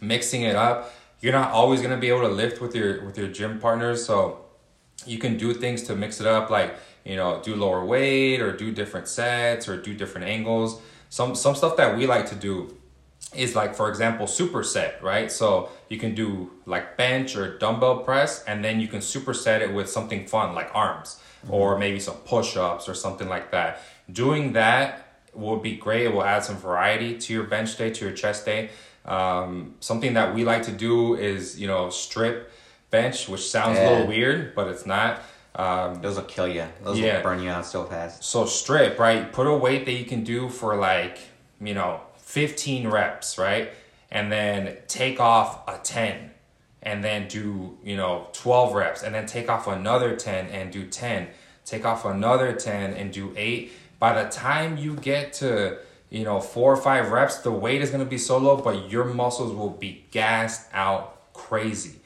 Mixing 0.00 0.42
it 0.42 0.54
up. 0.54 0.94
You're 1.20 1.32
not 1.32 1.50
always 1.50 1.82
gonna 1.82 1.96
be 1.96 2.08
able 2.08 2.20
to 2.20 2.28
lift 2.28 2.60
with 2.60 2.74
your 2.74 3.04
with 3.04 3.18
your 3.18 3.28
gym 3.28 3.58
partners, 3.58 4.04
so 4.04 4.44
you 5.08 5.18
can 5.18 5.36
do 5.36 5.54
things 5.54 5.82
to 5.84 5.96
mix 5.96 6.20
it 6.20 6.26
up 6.26 6.50
like 6.50 6.76
you 7.04 7.16
know 7.16 7.40
do 7.42 7.56
lower 7.56 7.84
weight 7.84 8.40
or 8.40 8.52
do 8.56 8.70
different 8.70 9.08
sets 9.08 9.68
or 9.68 9.80
do 9.80 9.94
different 9.94 10.26
angles. 10.26 10.80
Some 11.08 11.34
some 11.34 11.54
stuff 11.54 11.76
that 11.76 11.96
we 11.96 12.06
like 12.06 12.26
to 12.30 12.34
do 12.34 12.76
is 13.34 13.54
like 13.54 13.74
for 13.74 13.88
example 13.88 14.26
superset 14.26 15.02
right? 15.02 15.30
So 15.30 15.70
you 15.88 15.98
can 15.98 16.14
do 16.14 16.50
like 16.66 16.96
bench 16.96 17.36
or 17.36 17.58
dumbbell 17.58 17.98
press 18.00 18.44
and 18.44 18.64
then 18.64 18.80
you 18.80 18.88
can 18.88 19.00
superset 19.00 19.60
it 19.60 19.72
with 19.72 19.88
something 19.88 20.26
fun 20.26 20.54
like 20.54 20.70
arms 20.74 21.20
or 21.48 21.78
maybe 21.78 22.00
some 22.00 22.16
push-ups 22.16 22.88
or 22.88 22.94
something 22.94 23.28
like 23.28 23.50
that. 23.52 23.80
Doing 24.10 24.52
that 24.54 25.06
will 25.34 25.58
be 25.58 25.76
great. 25.76 26.06
It 26.06 26.12
will 26.12 26.24
add 26.24 26.44
some 26.44 26.56
variety 26.56 27.18
to 27.18 27.32
your 27.32 27.44
bench 27.44 27.76
day 27.76 27.90
to 27.90 28.04
your 28.06 28.14
chest 28.14 28.44
day. 28.44 28.70
Um, 29.04 29.74
something 29.80 30.14
that 30.14 30.34
we 30.34 30.44
like 30.44 30.62
to 30.64 30.72
do 30.72 31.14
is 31.14 31.58
you 31.58 31.66
know 31.66 31.90
strip 31.90 32.50
bench 32.90 33.28
which 33.28 33.48
sounds 33.50 33.78
a 33.78 33.82
little 33.90 34.06
weird 34.06 34.54
but 34.54 34.68
it's 34.68 34.86
not 34.86 35.22
um, 35.56 36.00
Those 36.00 36.14
will 36.16 36.22
kill 36.24 36.46
you. 36.46 36.66
Those 36.84 37.00
Yeah. 37.00 37.16
will 37.16 37.22
burn 37.24 37.42
you 37.42 37.50
out 37.50 37.66
so 37.66 37.82
fast. 37.84 38.22
so 38.22 38.46
strip, 38.46 38.96
right? 38.98 39.32
Put 39.32 39.48
a 39.48 39.54
weight 39.54 39.86
that 39.86 39.92
you 39.92 40.04
can 40.04 40.22
do 40.22 40.48
for 40.48 40.76
like, 40.76 41.18
you 41.60 41.74
know, 41.74 42.00
15 42.18 42.88
reps, 42.88 43.38
right? 43.38 43.72
And 44.10 44.30
then 44.30 44.76
take 44.86 45.18
off 45.18 45.66
a 45.66 45.80
10 45.82 46.30
and 46.80 47.02
then 47.02 47.26
do, 47.26 47.76
you 47.82 47.96
know, 47.96 48.28
12 48.34 48.72
reps 48.74 49.02
and 49.02 49.12
then 49.12 49.26
take 49.26 49.50
off 49.50 49.66
another 49.66 50.14
10 50.14 50.46
and 50.46 50.70
do 50.70 50.86
10. 50.86 51.26
Take 51.64 51.84
off 51.84 52.04
another 52.04 52.52
10 52.52 52.92
and 52.94 53.12
do 53.12 53.32
8. 53.36 53.72
By 53.98 54.22
the 54.22 54.30
time 54.30 54.76
you 54.76 54.94
get 54.94 55.32
to, 55.34 55.78
you 56.08 56.22
know, 56.22 56.40
4 56.40 56.74
or 56.74 56.76
5 56.76 57.10
reps, 57.10 57.38
the 57.38 57.50
weight 57.50 57.82
is 57.82 57.90
going 57.90 58.04
to 58.04 58.08
be 58.08 58.18
so 58.18 58.38
low, 58.38 58.58
but 58.58 58.88
your 58.90 59.04
muscles 59.06 59.52
will 59.52 59.70
be 59.70 60.04
gassed 60.12 60.68
out 60.72 61.32
crazy. 61.34 61.97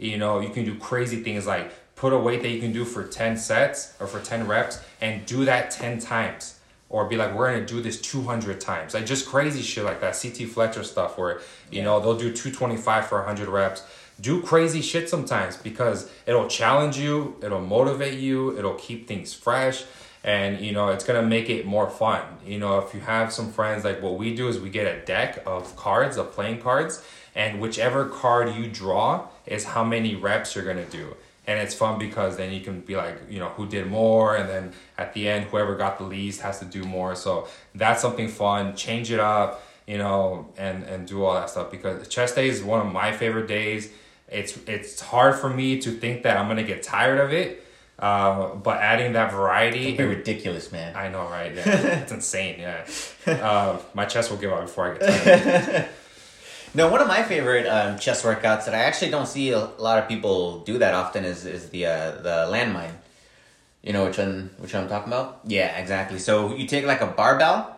You 0.00 0.16
know, 0.16 0.40
you 0.40 0.48
can 0.48 0.64
do 0.64 0.74
crazy 0.76 1.22
things 1.22 1.46
like 1.46 1.70
put 1.94 2.14
a 2.14 2.18
weight 2.18 2.40
that 2.40 2.48
you 2.48 2.58
can 2.58 2.72
do 2.72 2.86
for 2.86 3.04
10 3.04 3.36
sets 3.36 3.94
or 4.00 4.06
for 4.06 4.18
10 4.18 4.46
reps 4.46 4.80
and 5.02 5.26
do 5.26 5.44
that 5.44 5.70
10 5.70 5.98
times. 5.98 6.58
Or 6.88 7.06
be 7.06 7.16
like, 7.16 7.34
we're 7.34 7.52
gonna 7.52 7.66
do 7.66 7.82
this 7.82 8.00
200 8.00 8.60
times. 8.60 8.94
Like 8.94 9.04
just 9.04 9.28
crazy 9.28 9.62
shit 9.62 9.84
like 9.84 10.00
that. 10.00 10.18
CT 10.20 10.48
Fletcher 10.48 10.82
stuff 10.82 11.18
where, 11.18 11.40
you 11.70 11.82
know, 11.82 12.00
they'll 12.00 12.16
do 12.16 12.32
225 12.32 13.06
for 13.06 13.18
100 13.18 13.48
reps. 13.48 13.84
Do 14.20 14.42
crazy 14.42 14.80
shit 14.80 15.08
sometimes 15.08 15.56
because 15.56 16.10
it'll 16.26 16.48
challenge 16.48 16.98
you, 16.98 17.36
it'll 17.42 17.60
motivate 17.60 18.18
you, 18.18 18.58
it'll 18.58 18.74
keep 18.74 19.06
things 19.06 19.34
fresh 19.34 19.84
and 20.22 20.60
you 20.60 20.72
know 20.72 20.88
it's 20.88 21.04
gonna 21.04 21.22
make 21.22 21.48
it 21.48 21.64
more 21.64 21.88
fun 21.88 22.22
you 22.44 22.58
know 22.58 22.78
if 22.78 22.92
you 22.92 23.00
have 23.00 23.32
some 23.32 23.50
friends 23.50 23.84
like 23.84 24.02
what 24.02 24.18
we 24.18 24.34
do 24.34 24.48
is 24.48 24.58
we 24.58 24.68
get 24.68 24.86
a 24.86 25.02
deck 25.06 25.42
of 25.46 25.74
cards 25.76 26.18
of 26.18 26.30
playing 26.32 26.60
cards 26.60 27.02
and 27.34 27.60
whichever 27.60 28.06
card 28.06 28.54
you 28.54 28.66
draw 28.68 29.26
is 29.50 29.64
how 29.64 29.84
many 29.84 30.14
reps 30.14 30.54
you're 30.54 30.64
gonna 30.64 30.86
do. 30.86 31.14
And 31.46 31.58
it's 31.58 31.74
fun 31.74 31.98
because 31.98 32.36
then 32.36 32.52
you 32.52 32.60
can 32.60 32.80
be 32.80 32.96
like 32.96 33.16
you 33.28 33.38
know 33.40 33.48
who 33.50 33.66
did 33.66 33.86
more 33.88 34.36
and 34.36 34.48
then 34.48 34.72
at 34.96 35.12
the 35.14 35.28
end 35.28 35.46
whoever 35.46 35.74
got 35.76 35.98
the 35.98 36.04
least 36.04 36.40
has 36.40 36.58
to 36.60 36.64
do 36.64 36.84
more. 36.84 37.14
So 37.14 37.48
that's 37.74 38.00
something 38.00 38.28
fun. 38.28 38.74
Change 38.76 39.10
it 39.10 39.20
up 39.20 39.62
you 39.86 39.98
know 39.98 40.46
and 40.56 40.84
and 40.84 41.06
do 41.08 41.24
all 41.24 41.34
that 41.34 41.50
stuff 41.50 41.70
because 41.70 42.06
chest 42.08 42.36
day 42.36 42.48
is 42.48 42.62
one 42.62 42.80
of 42.86 42.92
my 42.92 43.10
favorite 43.12 43.48
days. 43.48 43.90
It's 44.28 44.56
it's 44.68 45.00
hard 45.00 45.34
for 45.40 45.50
me 45.50 45.80
to 45.80 45.90
think 45.90 46.22
that 46.22 46.36
i'm 46.36 46.46
gonna 46.46 46.62
get 46.62 46.84
tired 46.84 47.18
of 47.18 47.32
it 47.32 47.66
uh, 47.98 48.54
but 48.54 48.78
adding 48.78 49.14
that 49.14 49.32
variety 49.32 49.96
You're 49.98 50.08
ridiculous, 50.08 50.70
man. 50.70 50.94
i 50.94 51.08
know 51.08 51.24
right? 51.28 51.52
Yeah 51.52 51.62
it's 52.02 52.12
insane 52.12 52.60
yeah. 52.60 52.86
Uh, 53.26 53.80
my 53.92 54.04
chest 54.04 54.30
will 54.30 54.38
give 54.38 54.52
out 54.52 54.62
before 54.62 54.94
i 54.94 54.98
get 54.98 55.24
tired 55.24 55.88
No, 56.72 56.88
one 56.88 57.00
of 57.00 57.08
my 57.08 57.24
favorite 57.24 57.66
um, 57.66 57.98
chest 57.98 58.24
workouts 58.24 58.66
that 58.66 58.74
I 58.74 58.84
actually 58.84 59.10
don't 59.10 59.26
see 59.26 59.50
a 59.50 59.58
lot 59.58 59.98
of 59.98 60.08
people 60.08 60.60
do 60.60 60.78
that 60.78 60.94
often 60.94 61.24
is 61.24 61.44
is 61.44 61.70
the 61.70 61.86
uh, 61.86 62.10
the 62.22 62.48
landmine. 62.48 62.92
You 63.82 63.92
know 63.92 64.04
which 64.04 64.18
one 64.18 64.50
which 64.58 64.72
one 64.72 64.84
I'm 64.84 64.88
talking 64.88 65.12
about? 65.12 65.40
Yeah, 65.44 65.76
exactly. 65.78 66.20
So 66.20 66.54
you 66.54 66.66
take 66.68 66.84
like 66.84 67.00
a 67.00 67.08
barbell 67.08 67.76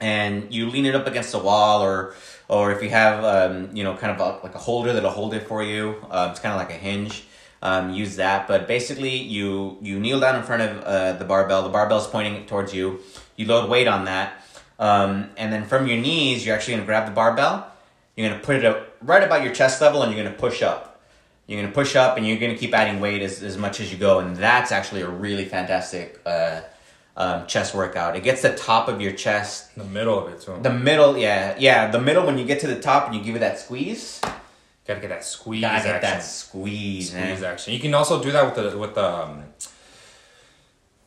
and 0.00 0.52
you 0.54 0.70
lean 0.70 0.86
it 0.86 0.94
up 0.94 1.06
against 1.06 1.32
the 1.32 1.38
wall, 1.38 1.82
or 1.82 2.14
or 2.48 2.72
if 2.72 2.82
you 2.82 2.88
have 2.88 3.22
um, 3.24 3.76
you 3.76 3.84
know 3.84 3.94
kind 3.94 4.18
of 4.18 4.20
a, 4.20 4.42
like 4.42 4.54
a 4.54 4.58
holder 4.58 4.94
that'll 4.94 5.10
hold 5.10 5.34
it 5.34 5.46
for 5.46 5.62
you. 5.62 5.96
Um, 6.10 6.30
it's 6.30 6.40
kind 6.40 6.54
of 6.54 6.58
like 6.58 6.70
a 6.70 6.80
hinge. 6.80 7.24
Um, 7.60 7.92
use 7.92 8.16
that, 8.16 8.48
but 8.48 8.66
basically 8.66 9.16
you 9.16 9.76
you 9.82 10.00
kneel 10.00 10.20
down 10.20 10.36
in 10.36 10.44
front 10.44 10.62
of 10.62 10.80
uh, 10.82 11.12
the 11.12 11.26
barbell. 11.26 11.62
The 11.62 11.68
barbell's 11.68 12.06
pointing 12.06 12.46
towards 12.46 12.72
you. 12.72 13.00
You 13.36 13.44
load 13.44 13.68
weight 13.68 13.86
on 13.86 14.06
that, 14.06 14.42
um, 14.78 15.28
and 15.36 15.52
then 15.52 15.66
from 15.66 15.86
your 15.86 15.98
knees, 15.98 16.46
you're 16.46 16.54
actually 16.54 16.74
gonna 16.74 16.86
grab 16.86 17.04
the 17.04 17.12
barbell 17.12 17.70
you're 18.16 18.28
gonna 18.28 18.42
put 18.42 18.56
it 18.56 18.64
up 18.64 18.96
right 19.02 19.22
about 19.22 19.42
your 19.42 19.52
chest 19.52 19.80
level, 19.80 20.02
and 20.02 20.14
you're 20.14 20.22
gonna 20.24 20.36
push 20.36 20.62
up. 20.62 21.00
You're 21.46 21.60
gonna 21.60 21.74
push 21.74 21.96
up, 21.96 22.16
and 22.16 22.26
you're 22.26 22.38
gonna 22.38 22.56
keep 22.56 22.74
adding 22.74 23.00
weight 23.00 23.22
as, 23.22 23.42
as 23.42 23.58
much 23.58 23.80
as 23.80 23.92
you 23.92 23.98
go, 23.98 24.20
and 24.20 24.36
that's 24.36 24.72
actually 24.72 25.02
a 25.02 25.08
really 25.08 25.44
fantastic 25.44 26.20
uh, 26.24 26.62
um, 27.16 27.46
chest 27.46 27.74
workout. 27.74 28.16
It 28.16 28.22
gets 28.24 28.42
the 28.42 28.54
top 28.54 28.88
of 28.88 29.00
your 29.00 29.12
chest, 29.12 29.74
the 29.76 29.84
middle 29.84 30.18
of 30.18 30.32
it 30.32 30.40
too 30.40 30.58
the 30.62 30.72
middle, 30.72 31.16
yeah, 31.16 31.56
yeah, 31.58 31.90
the 31.90 32.00
middle. 32.00 32.24
When 32.26 32.38
you 32.38 32.44
get 32.44 32.60
to 32.60 32.66
the 32.66 32.80
top 32.80 33.06
and 33.06 33.14
you 33.14 33.22
give 33.22 33.36
it 33.36 33.40
that 33.40 33.58
squeeze, 33.58 34.20
gotta 34.86 35.00
get 35.00 35.08
that 35.10 35.24
squeeze 35.24 35.60
gotta 35.60 35.82
get 35.82 35.94
action 35.96 36.00
that 36.10 36.22
squeeze, 36.22 37.10
squeeze 37.10 37.40
man. 37.40 37.44
action. 37.44 37.72
You 37.72 37.80
can 37.80 37.94
also 37.94 38.22
do 38.22 38.32
that 38.32 38.44
with 38.44 38.72
the 38.72 38.78
with 38.78 38.94
the 38.94 39.04
um, 39.04 39.44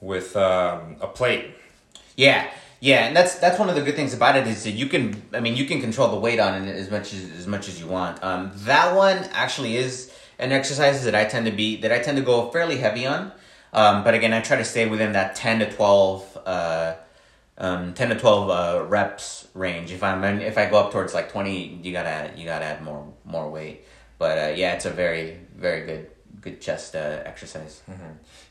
with 0.02 0.36
um, 0.36 0.98
a 1.02 1.08
plate. 1.08 1.56
Yeah, 2.16 2.50
yeah, 2.80 3.08
and 3.08 3.16
that's 3.16 3.36
that's 3.36 3.58
one 3.58 3.70
of 3.70 3.76
the 3.76 3.82
good 3.82 3.96
things 3.96 4.14
about 4.14 4.36
it 4.36 4.48
is 4.48 4.64
that 4.64 4.72
you 4.72 4.88
can. 4.88 5.22
I 5.34 5.40
mean, 5.40 5.56
you 5.56 5.66
can 5.66 5.82
control 5.82 6.10
the 6.10 6.20
weight 6.20 6.40
on 6.40 6.68
it 6.68 6.76
as 6.76 6.92
much 6.92 7.14
as 7.14 7.30
as 7.32 7.48
much 7.48 7.68
as 7.68 7.80
you 7.80 7.88
want. 7.88 8.24
Um, 8.24 8.52
that 8.56 8.96
one 8.96 9.18
actually 9.34 9.78
is 9.78 10.12
an 10.40 10.52
exercise 10.52 11.04
that 11.06 11.16
I 11.16 11.26
tend 11.26 11.46
to 11.48 11.52
be 11.52 11.78
that 11.82 11.92
I 11.92 12.00
tend 12.00 12.18
to 12.18 12.24
go 12.24 12.50
fairly 12.52 12.78
heavy 12.78 13.06
on. 13.06 13.32
Um, 13.74 14.04
but 14.04 14.14
again, 14.14 14.34
I 14.34 14.42
try 14.42 14.58
to 14.58 14.66
stay 14.66 14.88
within 14.88 15.14
that 15.14 15.36
ten 15.36 15.60
to 15.60 15.72
twelve. 15.72 16.38
Uh, 16.46 16.96
um, 17.60 17.94
10 17.96 18.10
to 18.10 18.20
12 18.20 18.50
uh, 18.50 18.86
reps 18.86 19.48
range 19.56 19.92
if 19.92 20.04
i'm 20.04 20.24
if 20.42 20.60
i 20.60 20.70
go 20.70 20.78
up 20.78 20.92
towards 20.92 21.16
like 21.16 21.32
20 21.32 21.80
you 21.82 21.92
gotta 21.92 22.08
add, 22.08 22.38
you 22.38 22.46
gotta 22.46 22.66
add 22.66 22.84
more 22.84 23.12
more 23.26 23.50
weight 23.50 23.84
but 24.20 24.38
uh, 24.38 24.54
yeah 24.56 24.74
it's 24.74 24.86
a 24.86 24.92
very 24.92 25.40
very 25.56 25.86
good 25.86 26.08
good 26.48 26.62
chest 26.62 26.96
uh, 26.96 27.22
exercise 27.32 27.82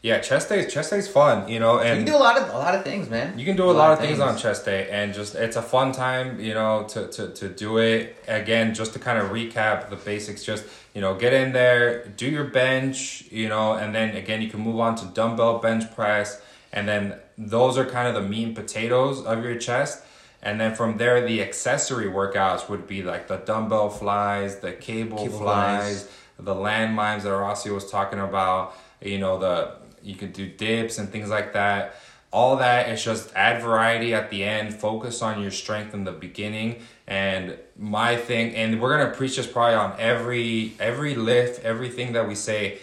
Yeah, 0.02 0.18
chest 0.20 0.48
day. 0.48 0.66
Chest 0.66 0.90
day's 0.90 1.08
fun, 1.08 1.48
you 1.48 1.58
know, 1.58 1.78
and 1.80 1.98
you 1.98 2.04
can 2.04 2.12
do 2.12 2.18
a 2.18 2.24
lot 2.28 2.36
of 2.40 2.48
a 2.50 2.58
lot 2.58 2.74
of 2.74 2.84
things 2.84 3.08
man 3.08 3.38
You 3.38 3.44
can 3.44 3.56
do 3.56 3.70
a, 3.70 3.72
lot, 3.72 3.92
of 3.92 3.98
things, 3.98 4.20
on 4.20 4.36
chest 4.36 4.64
day, 4.64 4.88
and 4.90 5.14
just 5.14 5.34
it's 5.34 5.56
a 5.56 5.62
fun 5.62 5.92
time, 5.92 6.40
you 6.40 6.54
know, 6.54 6.84
to, 6.92 7.08
to, 7.08 7.28
to 7.40 7.48
do 7.48 7.78
it. 7.78 8.16
Again, 8.28 8.74
just 8.74 8.92
to 8.94 8.98
kind 8.98 9.18
of 9.18 9.30
recap 9.30 9.90
the 9.90 9.96
basics, 9.96 10.44
just 10.44 10.64
you 10.94 11.00
know, 11.00 11.14
get 11.14 11.32
in 11.32 11.52
there, 11.52 12.06
do 12.22 12.26
your 12.26 12.44
bench, 12.44 13.24
you 13.30 13.48
know, 13.48 13.74
and 13.74 13.94
then 13.94 14.16
again 14.16 14.42
you 14.42 14.48
can 14.48 14.60
move 14.60 14.78
on 14.80 14.94
to 14.96 15.06
dumbbell 15.06 15.58
bench 15.58 15.84
press, 15.94 16.40
and 16.72 16.86
then 16.86 17.02
those 17.38 17.76
are 17.78 17.86
kind 17.96 18.06
of 18.08 18.14
the 18.14 18.26
meat 18.28 18.44
and 18.44 18.56
potatoes 18.56 19.24
of 19.24 19.42
your 19.44 19.56
chest. 19.56 20.02
And 20.42 20.60
then 20.60 20.74
from 20.76 20.96
there, 20.98 21.26
the 21.26 21.42
accessory 21.42 22.06
workouts 22.06 22.68
would 22.68 22.86
be 22.86 23.02
like 23.02 23.26
the 23.26 23.38
dumbbell 23.38 23.90
flies, 23.90 24.60
the 24.60 24.72
cable, 24.72 25.18
Cable 25.18 25.38
flies, 25.38 26.02
flies. 26.02 26.08
The 26.38 26.54
landmines 26.54 27.22
that 27.22 27.30
Rossi 27.30 27.70
was 27.70 27.90
talking 27.90 28.18
about. 28.18 28.76
You 29.00 29.18
know, 29.18 29.38
the 29.38 29.76
you 30.02 30.14
could 30.14 30.32
do 30.32 30.46
dips 30.46 30.98
and 30.98 31.08
things 31.08 31.28
like 31.28 31.52
that. 31.54 31.96
All 32.32 32.56
that 32.56 32.88
is 32.88 33.02
just 33.02 33.34
add 33.34 33.62
variety 33.62 34.12
at 34.14 34.30
the 34.30 34.44
end. 34.44 34.74
Focus 34.74 35.22
on 35.22 35.40
your 35.40 35.50
strength 35.50 35.94
in 35.94 36.04
the 36.04 36.12
beginning. 36.12 36.82
And 37.06 37.56
my 37.78 38.16
thing, 38.16 38.54
and 38.54 38.80
we're 38.80 38.98
gonna 38.98 39.14
preach 39.14 39.36
this 39.36 39.46
probably 39.46 39.74
on 39.74 39.94
every 39.98 40.74
every 40.78 41.14
lift, 41.14 41.64
everything 41.64 42.12
that 42.12 42.28
we 42.28 42.34
say. 42.34 42.78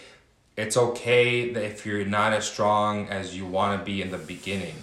It's 0.56 0.76
okay 0.76 1.50
if 1.50 1.84
you're 1.84 2.04
not 2.04 2.32
as 2.32 2.46
strong 2.46 3.08
as 3.08 3.36
you 3.36 3.44
want 3.44 3.76
to 3.80 3.84
be 3.84 4.00
in 4.00 4.12
the 4.12 4.18
beginning. 4.18 4.76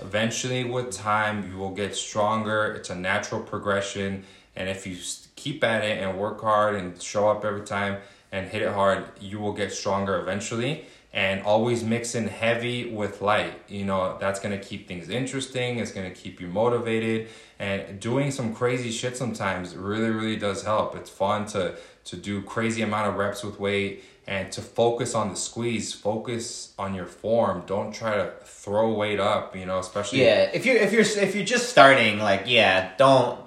Eventually, 0.00 0.64
with 0.64 0.92
time, 0.92 1.50
you 1.50 1.56
will 1.56 1.70
get 1.70 1.96
stronger. 1.96 2.74
It's 2.74 2.90
a 2.90 2.94
natural 2.94 3.40
progression. 3.40 4.24
And 4.54 4.68
if 4.68 4.86
you 4.86 4.96
keep 5.36 5.62
at 5.64 5.84
it 5.84 6.02
and 6.02 6.18
work 6.18 6.40
hard 6.40 6.74
and 6.74 7.00
show 7.00 7.28
up 7.28 7.44
every 7.44 7.62
time 7.62 7.98
and 8.32 8.48
hit 8.48 8.62
it 8.62 8.72
hard, 8.72 9.06
you 9.20 9.38
will 9.38 9.52
get 9.52 9.72
stronger 9.72 10.18
eventually. 10.18 10.86
And 11.12 11.42
always 11.44 11.84
mix 11.84 12.16
in 12.16 12.26
heavy 12.26 12.90
with 12.90 13.22
light. 13.22 13.54
You 13.68 13.84
know, 13.84 14.18
that's 14.18 14.40
to 14.40 14.58
keep 14.58 14.88
things 14.88 15.08
interesting. 15.08 15.78
It's 15.78 15.92
to 16.10 16.14
keep 16.14 16.40
you 16.40 16.48
motivated. 16.48 17.28
And 17.60 18.00
doing 18.00 18.32
some 18.32 18.52
crazy 18.52 18.90
shit 18.90 19.16
sometimes 19.16 19.76
really, 19.76 20.10
really 20.10 20.34
does 20.34 20.64
help. 20.64 20.96
It's 20.96 21.08
fun 21.08 21.46
to, 21.46 21.76
to 22.06 22.16
do 22.16 22.42
crazy 22.42 22.82
amount 22.82 23.10
of 23.10 23.14
reps 23.14 23.44
with 23.44 23.60
weight 23.60 24.02
and 24.26 24.50
to 24.52 24.62
focus 24.62 25.14
on 25.14 25.28
the 25.28 25.36
squeeze 25.36 25.92
focus 25.92 26.72
on 26.78 26.94
your 26.94 27.04
form 27.06 27.62
don't 27.66 27.92
try 27.92 28.16
to 28.16 28.32
throw 28.44 28.92
weight 28.92 29.20
up 29.20 29.54
you 29.54 29.66
know 29.66 29.78
especially 29.78 30.22
Yeah, 30.24 30.50
if 30.52 30.64
you're 30.64 30.76
if 30.76 30.92
you're 30.92 31.02
if 31.02 31.34
you're 31.34 31.44
just 31.44 31.68
starting, 31.68 32.18
like 32.18 32.44
yeah, 32.46 32.92
don't 32.96 33.38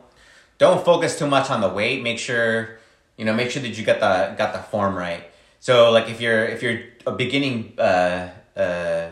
don't 0.58 0.84
focus 0.84 1.18
too 1.18 1.28
much 1.28 1.50
on 1.50 1.62
the 1.62 1.70
weight. 1.70 2.04
Make 2.04 2.20
sure 2.20 2.80
you 3.18 3.26
know 3.26 3.34
make 3.34 3.52
sure 3.52 3.62
that 3.62 3.78
you 3.78 3.84
got 3.86 4.00
the 4.00 4.36
got 4.38 4.54
the 4.54 4.60
form 4.60 4.96
right. 4.96 5.24
So 5.60 5.92
like 5.92 6.10
if 6.10 6.22
you're 6.22 6.46
if 6.46 6.62
you're 6.64 6.80
a 7.06 7.12
beginning 7.12 7.74
uh 7.80 8.32
uh 8.56 9.10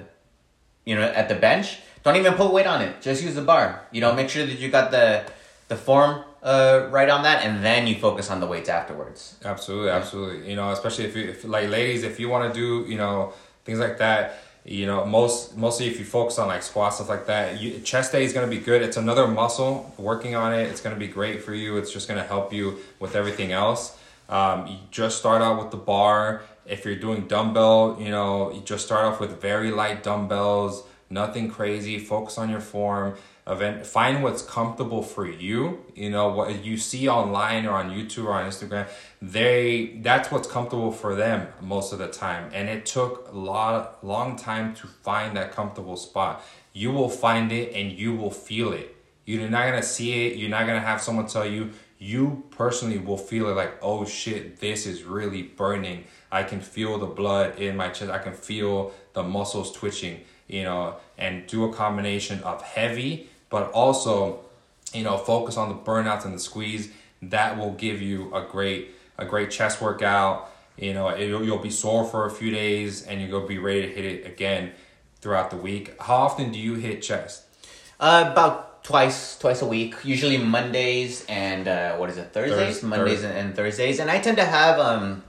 you 0.86 0.96
know 0.96 1.02
at 1.02 1.30
the 1.30 1.36
bench, 1.36 1.80
don't 2.04 2.16
even 2.16 2.34
put 2.34 2.52
weight 2.52 2.68
on 2.68 2.82
it. 2.82 3.02
Just 3.02 3.24
use 3.24 3.36
the 3.36 3.42
bar. 3.42 3.86
You 3.92 4.02
know, 4.02 4.14
make 4.14 4.30
sure 4.30 4.46
that 4.46 4.60
you 4.60 4.70
got 4.70 4.92
the 4.92 5.26
the 5.68 5.76
form 5.76 6.24
uh 6.44 6.88
right 6.92 7.10
on 7.10 7.24
that, 7.24 7.44
and 7.44 7.64
then 7.64 7.88
you 7.88 7.96
focus 7.96 8.30
on 8.30 8.40
the 8.40 8.48
weights 8.48 8.70
afterwards. 8.70 9.36
absolutely 9.44 9.90
absolutely 9.90 10.50
you 10.50 10.56
know 10.56 10.72
especially 10.72 11.06
if 11.06 11.16
you 11.16 11.24
if 11.30 11.44
like 11.44 11.70
ladies 11.70 12.04
if 12.04 12.20
you 12.20 12.30
want 12.30 12.54
to 12.54 12.60
do 12.60 12.90
you 12.90 12.98
know 12.98 13.34
things 13.66 13.80
like 13.80 13.98
that 13.98 14.38
you 14.66 14.88
know 14.88 15.06
most 15.06 15.56
mostly 15.56 15.86
if 15.86 16.00
you 16.00 16.06
focus 16.06 16.40
on 16.40 16.48
like 16.48 16.64
squats 16.64 16.96
stuff 16.96 17.08
like 17.08 17.28
that 17.28 17.62
you, 17.62 17.80
chest 17.82 18.12
day 18.12 18.24
is 18.24 18.34
going 18.34 18.50
to 18.50 18.56
be 18.56 18.62
good. 18.62 18.82
It's 18.82 18.98
another 18.98 19.28
muscle 19.28 19.94
working 19.98 20.36
on 20.36 20.54
it 20.54 20.64
it's 20.64 20.82
going 20.82 20.96
to 20.96 21.00
be 21.00 21.08
great 21.08 21.44
for 21.44 21.54
you. 21.54 21.78
It's 21.78 21.92
just 21.92 22.08
going 22.08 22.20
to 22.20 22.28
help 22.28 22.52
you 22.52 22.80
with 23.00 23.16
everything 23.16 23.52
else. 23.52 23.98
Um, 24.28 24.66
you 24.66 24.78
just 24.90 25.20
start 25.20 25.44
out 25.44 25.62
with 25.62 25.70
the 25.70 25.78
bar. 25.78 26.42
If 26.66 26.84
you're 26.84 26.96
doing 26.96 27.28
dumbbell 27.28 27.98
you 28.00 28.10
know 28.10 28.52
you 28.52 28.62
just 28.62 28.86
start 28.86 29.06
off 29.06 29.20
with 29.20 29.40
very 29.40 29.72
light 29.72 30.02
dumbbells 30.04 30.84
nothing 31.12 31.50
crazy 31.52 32.00
focus 32.00 32.40
on 32.40 32.50
your 32.50 32.60
form 32.60 33.16
event 33.48 33.86
find 33.86 34.24
what's 34.24 34.42
comfortable 34.42 35.04
for 35.04 35.28
you 35.28 35.84
you 35.94 36.10
know 36.10 36.30
what 36.30 36.66
you 36.66 36.76
see 36.78 37.08
online 37.08 37.66
or 37.68 37.74
on 37.74 37.92
youtube 37.92 38.26
or 38.26 38.34
on 38.34 38.50
instagram 38.50 38.88
they 39.32 39.98
that's 40.02 40.32
what's 40.32 40.48
comfortable 40.48 40.92
for 40.92 41.16
them 41.16 41.48
most 41.62 41.94
of 41.94 42.00
the 42.00 42.08
time. 42.08 42.50
And 42.54 42.70
it 42.70 42.86
took 42.86 43.30
a 43.32 43.38
lot 43.38 44.04
long 44.06 44.36
time 44.36 44.76
to 44.76 44.88
find 44.88 45.36
that 45.38 45.52
comfortable 45.52 45.98
spot. 45.98 46.44
You 46.74 46.92
will 46.92 47.10
find 47.10 47.52
it 47.52 47.74
and 47.74 47.92
you 47.92 48.16
will 48.16 48.32
feel 48.32 48.72
it. 48.74 48.96
You're 49.26 49.50
not 49.50 49.66
gonna 49.66 49.84
see 49.84 50.28
it. 50.28 50.38
You're 50.38 50.50
not 50.50 50.68
gonna 50.68 50.80
have 50.80 51.02
someone 51.02 51.28
tell 51.28 51.46
you. 51.46 51.72
You 51.98 52.44
personally 52.52 53.00
will 53.00 53.18
feel 53.18 53.50
it 53.50 53.54
like 53.54 53.80
oh 53.82 54.06
shit 54.06 54.60
this 54.60 54.86
is 54.86 55.04
really 55.04 55.42
burning. 55.42 56.04
I 56.32 56.44
can 56.44 56.60
feel 56.60 57.00
the 57.00 57.08
blood 57.08 57.58
in 57.58 57.76
my 57.76 57.90
chest. 57.90 58.12
I 58.12 58.20
can 58.20 58.34
feel 58.34 58.94
the 59.14 59.24
muscles 59.24 59.72
twitching 59.72 60.22
you 60.48 60.64
know 60.64 60.96
and 61.18 61.48
do 61.48 61.64
a 61.64 61.74
combination 61.74 62.40
of 62.44 62.62
heavy 62.62 63.28
but 63.50 63.72
also 63.72 64.42
you 64.94 65.04
know 65.04 65.18
focus 65.18 65.58
on 65.58 65.70
the 65.70 65.76
burnouts 65.76 66.26
and 66.26 66.34
the 66.34 66.40
squeeze. 66.40 66.92
That 67.22 67.58
will 67.58 67.72
give 67.72 68.02
you 68.02 68.34
a 68.36 68.44
great 68.44 68.92
a 69.18 69.26
great 69.26 69.52
chest 69.52 69.82
workout. 69.82 70.52
You 70.78 70.94
know 70.94 71.10
it'll, 71.16 71.44
you'll 71.44 71.60
be 71.60 71.72
sore 71.72 72.06
for 72.06 72.26
a 72.26 72.32
few 72.32 72.52
days 72.52 73.04
and 73.04 73.22
you'll 73.22 73.48
be 73.48 73.58
ready 73.58 73.82
to 73.84 73.88
hit 73.88 74.06
it 74.06 74.26
again 74.26 74.72
throughout 75.22 75.50
the 75.50 75.58
week. 75.58 76.00
How 76.02 76.16
often 76.16 76.52
do 76.52 76.60
you 76.60 76.76
hit 76.76 77.02
chest? 77.02 77.44
Uh, 78.00 78.30
about 78.32 78.84
twice, 78.84 79.40
twice 79.40 79.62
a 79.62 79.66
week. 79.66 79.96
Usually 80.04 80.38
Mondays 80.38 81.26
and 81.28 81.68
uh, 81.68 81.96
what 81.98 82.10
is 82.10 82.18
it? 82.18 82.34
Thursdays, 82.34 82.76
Thurs- 82.76 82.84
Mondays 82.84 83.22
Thurs- 83.22 83.24
and, 83.24 83.38
and 83.38 83.56
Thursdays, 83.56 84.00
and 84.00 84.12
I 84.12 84.20
tend 84.20 84.38
to 84.38 84.46
have 84.46 84.78
um, 84.80 85.24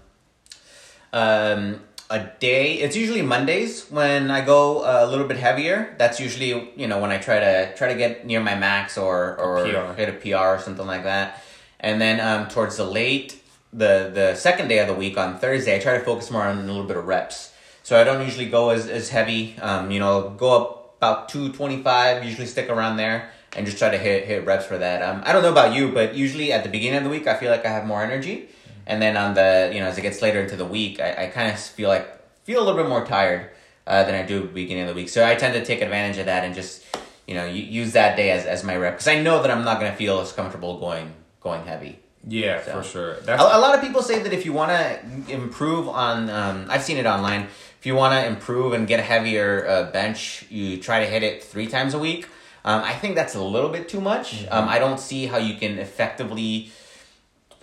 um, 1.12 1.80
a 2.10 2.20
day. 2.38 2.74
It's 2.74 2.96
usually 2.96 3.22
Mondays 3.22 3.88
when 3.90 4.30
I 4.30 4.44
go 4.44 4.84
a 4.84 5.06
little 5.06 5.26
bit 5.26 5.36
heavier. 5.36 5.94
That's 5.98 6.20
usually 6.20 6.70
you 6.76 6.86
know 6.86 7.00
when 7.00 7.10
I 7.10 7.18
try 7.18 7.40
to 7.40 7.74
try 7.76 7.88
to 7.88 7.94
get 7.94 8.26
near 8.26 8.40
my 8.40 8.54
max 8.54 8.96
or 8.98 9.36
or 9.38 9.64
PR. 9.64 9.92
hit 9.94 10.08
a 10.08 10.12
PR 10.12 10.56
or 10.56 10.58
something 10.58 10.86
like 10.86 11.04
that. 11.04 11.42
And 11.80 12.00
then 12.00 12.20
um, 12.20 12.48
towards 12.48 12.76
the 12.76 12.84
late 12.84 13.42
the 13.72 14.10
the 14.12 14.34
second 14.34 14.68
day 14.68 14.78
of 14.78 14.86
the 14.86 14.94
week 14.94 15.18
on 15.18 15.38
Thursday, 15.38 15.76
I 15.76 15.78
try 15.78 15.98
to 15.98 16.04
focus 16.04 16.30
more 16.30 16.42
on 16.42 16.58
a 16.58 16.62
little 16.62 16.84
bit 16.84 16.96
of 16.96 17.06
reps. 17.06 17.52
So 17.82 18.00
I 18.00 18.04
don't 18.04 18.24
usually 18.24 18.48
go 18.48 18.70
as 18.70 18.88
as 18.88 19.10
heavy. 19.10 19.56
Um, 19.60 19.90
you 19.90 20.00
know, 20.00 20.30
go 20.30 20.56
up 20.56 20.94
about 20.98 21.28
two 21.28 21.52
twenty 21.52 21.82
five. 21.82 22.24
Usually 22.24 22.46
stick 22.46 22.68
around 22.70 22.96
there 22.96 23.30
and 23.56 23.66
just 23.66 23.78
try 23.78 23.90
to 23.90 23.98
hit 23.98 24.24
hit 24.26 24.46
reps 24.46 24.66
for 24.66 24.78
that. 24.78 25.02
Um, 25.02 25.22
I 25.24 25.32
don't 25.32 25.42
know 25.42 25.52
about 25.52 25.74
you, 25.74 25.90
but 25.92 26.14
usually 26.14 26.52
at 26.52 26.62
the 26.62 26.68
beginning 26.68 26.98
of 26.98 27.04
the 27.04 27.10
week, 27.10 27.26
I 27.26 27.36
feel 27.36 27.50
like 27.50 27.64
I 27.64 27.70
have 27.70 27.86
more 27.86 28.02
energy, 28.02 28.48
and 28.86 29.00
then 29.02 29.16
on 29.16 29.34
the 29.34 29.70
you 29.72 29.80
know 29.80 29.86
as 29.86 29.98
it 29.98 30.02
gets 30.02 30.22
later 30.22 30.40
into 30.40 30.56
the 30.56 30.64
week, 30.64 31.00
I, 31.00 31.24
I 31.24 31.26
kind 31.28 31.50
of 31.52 31.58
feel 31.58 31.88
like 31.88 32.06
feel 32.44 32.62
a 32.62 32.64
little 32.64 32.80
bit 32.80 32.88
more 32.88 33.04
tired 33.04 33.50
uh, 33.86 34.04
than 34.04 34.14
I 34.14 34.22
do 34.22 34.38
at 34.38 34.42
the 34.48 34.48
beginning 34.54 34.84
of 34.84 34.88
the 34.88 34.94
week. 34.94 35.08
So 35.08 35.26
I 35.26 35.34
tend 35.34 35.54
to 35.54 35.64
take 35.64 35.80
advantage 35.82 36.18
of 36.18 36.26
that 36.26 36.44
and 36.44 36.54
just 36.54 36.84
you 37.26 37.34
know 37.34 37.46
use 37.46 37.92
that 37.92 38.16
day 38.16 38.30
as, 38.30 38.46
as 38.46 38.62
my 38.64 38.76
rep 38.76 38.94
because 38.94 39.08
I 39.08 39.20
know 39.22 39.42
that 39.42 39.50
I'm 39.50 39.64
not 39.64 39.80
gonna 39.80 39.94
feel 39.96 40.20
as 40.20 40.32
comfortable 40.32 40.78
going 40.78 41.12
going 41.40 41.64
heavy. 41.64 41.98
Yeah, 42.28 42.60
So- 42.64 42.72
for 42.72 42.82
sure. 42.82 43.12
A, 43.28 43.36
a 43.36 43.60
lot 43.60 43.74
of 43.76 43.80
people 43.80 44.02
say 44.02 44.18
that 44.20 44.32
if 44.32 44.44
you 44.44 44.52
want 44.52 44.72
to 44.72 45.32
improve 45.32 45.88
on, 45.88 46.28
um, 46.28 46.66
I've 46.68 46.82
seen 46.82 46.96
it 46.96 47.06
online. 47.06 47.42
If 47.78 47.86
you 47.86 47.94
want 47.94 48.14
to 48.14 48.26
improve 48.26 48.72
and 48.72 48.88
get 48.88 48.98
a 48.98 49.02
heavier 49.04 49.64
uh, 49.68 49.92
bench, 49.92 50.44
you 50.50 50.76
try 50.78 50.98
to 51.00 51.06
hit 51.06 51.22
it 51.22 51.44
three 51.44 51.68
times 51.68 51.94
a 51.94 52.00
week. 52.00 52.26
Um, 52.64 52.82
I 52.82 52.94
think 52.94 53.14
that's 53.14 53.36
a 53.36 53.40
little 53.42 53.70
bit 53.70 53.88
too 53.88 54.00
much. 54.00 54.44
Um, 54.50 54.68
I 54.68 54.80
don't 54.80 54.98
see 54.98 55.26
how 55.26 55.36
you 55.38 55.54
can 55.54 55.78
effectively, 55.78 56.72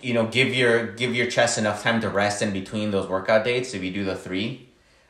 you 0.04 0.14
know, 0.14 0.26
give 0.26 0.54
your 0.54 0.92
give 0.92 1.14
your 1.14 1.26
chest 1.26 1.58
enough 1.58 1.82
time 1.82 2.00
to 2.02 2.08
rest 2.08 2.42
in 2.42 2.52
between 2.52 2.90
those 2.90 3.08
workout 3.08 3.44
dates. 3.44 3.74
If 3.74 3.82
you 3.82 3.90
do 3.90 4.04
the 4.04 4.16
three, 4.16 4.68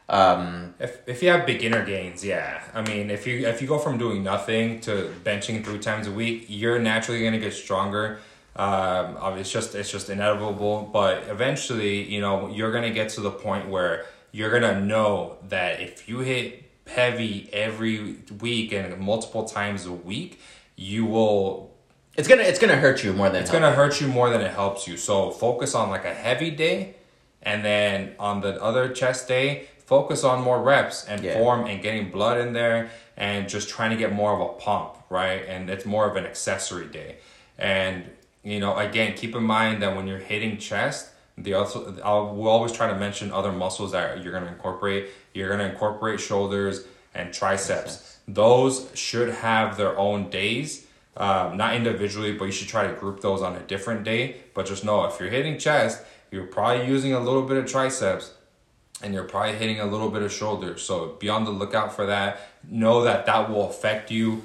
um, 0.09 0.75
If, 0.79 1.09
if 1.09 1.23
you 1.23 1.31
have 1.31 1.47
beginner 1.47 1.85
gains, 1.85 2.25
yeah. 2.25 2.63
I 2.75 2.83
mean, 2.83 3.11
if 3.11 3.27
you 3.27 3.47
if 3.47 3.63
you 3.63 3.69
go 3.69 3.79
from 3.79 3.99
doing 3.99 4.23
nothing 4.23 4.81
to 4.81 5.13
benching 5.25 5.65
three 5.65 5.79
times 5.79 6.07
a 6.07 6.13
week, 6.13 6.47
you're 6.49 6.79
naturally 6.79 7.25
gonna 7.25 7.39
get 7.39 7.55
stronger. 7.55 8.19
Um, 8.57 9.39
it's 9.39 9.51
just 9.51 9.75
it's 9.75 9.91
just 9.91 10.11
inevitable. 10.11 10.91
But 10.93 11.25
eventually, 11.29 12.03
you 12.03 12.21
know, 12.21 12.49
you're 12.49 12.73
gonna 12.73 12.91
get 12.91 13.09
to 13.11 13.21
the 13.21 13.31
point 13.31 13.69
where 13.69 14.05
you're 14.31 14.51
gonna 14.51 14.81
know 14.81 15.39
that 15.49 15.81
if 15.81 16.09
you 16.09 16.19
hit 16.21 16.65
heavy 16.87 17.49
every 17.53 18.19
week 18.41 18.73
and 18.73 18.99
multiple 18.99 19.45
times 19.45 19.87
a 19.87 19.93
week, 19.93 20.39
you 20.77 21.07
will 21.07 21.74
it's 22.17 22.29
gonna 22.29 22.43
it's 22.43 22.59
gonna 22.59 22.77
hurt 22.77 23.03
you 23.03 23.13
more 23.13 23.29
than 23.31 23.43
it's 23.43 23.51
gonna 23.51 23.73
hurt 23.73 24.01
you 24.01 24.07
more 24.09 24.31
than 24.31 24.41
it 24.41 24.53
helps 24.53 24.87
you. 24.87 24.97
So 24.97 25.31
focus 25.31 25.75
on 25.75 25.91
like 25.91 26.05
a 26.05 26.15
heavy 26.15 26.51
day, 26.51 26.95
and 27.43 27.65
then 27.65 28.15
on 28.19 28.41
the 28.41 28.61
other 28.63 28.89
chest 28.89 29.27
day, 29.29 29.67
focus 29.87 30.25
on 30.25 30.43
more 30.43 30.63
reps 30.63 31.05
and 31.07 31.23
Yeah. 31.23 31.35
form 31.35 31.67
and 31.67 31.83
getting 31.83 32.11
blood 32.11 32.39
in 32.39 32.53
there, 32.53 32.91
and 33.17 33.49
just 33.49 33.69
trying 33.69 33.91
to 33.91 33.97
get 33.97 34.13
more 34.13 34.33
of 34.33 34.41
a 34.41 34.53
pump, 34.61 34.97
right? 35.11 35.45
And 35.49 35.69
it's 35.69 35.85
more 35.85 36.09
of 36.09 36.17
an 36.17 36.25
accessory 36.25 36.87
day. 36.87 37.17
And 37.59 38.05
you 38.43 38.61
know, 38.61 38.77
again, 38.77 39.15
keep 39.15 39.35
in 39.35 39.43
mind 39.43 39.83
that 39.83 39.97
when 39.97 40.07
you're 40.07 40.19
hitting 40.19 40.59
chest, 40.59 41.09
the 41.37 41.55
also 41.55 41.97
I'll 42.05 42.33
we'll 42.35 42.51
always 42.51 42.73
try 42.73 42.87
to 42.87 42.95
mention 42.95 43.33
other 43.33 43.51
muscles 43.51 43.93
that 43.93 44.23
you're 44.23 44.33
gonna 44.33 44.47
incorporate. 44.53 45.09
You're 45.33 45.49
gonna 45.49 45.65
incorporate 45.69 46.21
shoulders 46.21 46.85
and 47.13 47.33
triceps. 47.33 48.19
Those 48.29 48.89
should 48.95 49.31
have 49.35 49.77
their 49.77 49.99
own 49.99 50.31
days 50.31 50.84
um, 51.17 51.57
not 51.57 51.75
individually, 51.75 52.33
but 52.33 52.47
you 52.47 52.53
should 52.53 52.69
try 52.69 52.87
to 52.87 52.93
group 52.95 53.21
those 53.21 53.43
on 53.43 53.55
a 53.55 53.61
different 53.61 54.05
day. 54.05 54.37
But 54.55 54.67
just 54.67 54.85
know 54.85 55.05
if 55.05 55.21
you're 55.21 55.31
hitting 55.31 55.59
chest, 55.59 56.03
you're 56.31 56.47
probably 56.47 56.87
using 56.87 57.13
a 57.13 57.21
little 57.21 57.43
bit 57.43 57.57
of 57.57 57.67
triceps 57.67 58.35
and 59.03 59.13
you're 59.15 59.25
probably 59.25 59.55
hitting 59.55 59.81
a 59.81 59.87
little 59.87 60.11
bit 60.11 60.23
of 60.23 60.33
shoulder. 60.33 60.79
So 60.79 61.17
be 61.21 61.29
on 61.29 61.45
the 61.45 61.51
lookout 61.51 61.95
for 61.95 62.07
that. 62.07 62.41
Know 62.69 63.05
that 63.05 63.27
that 63.27 63.51
will 63.51 63.69
affect 63.69 64.11
you 64.11 64.43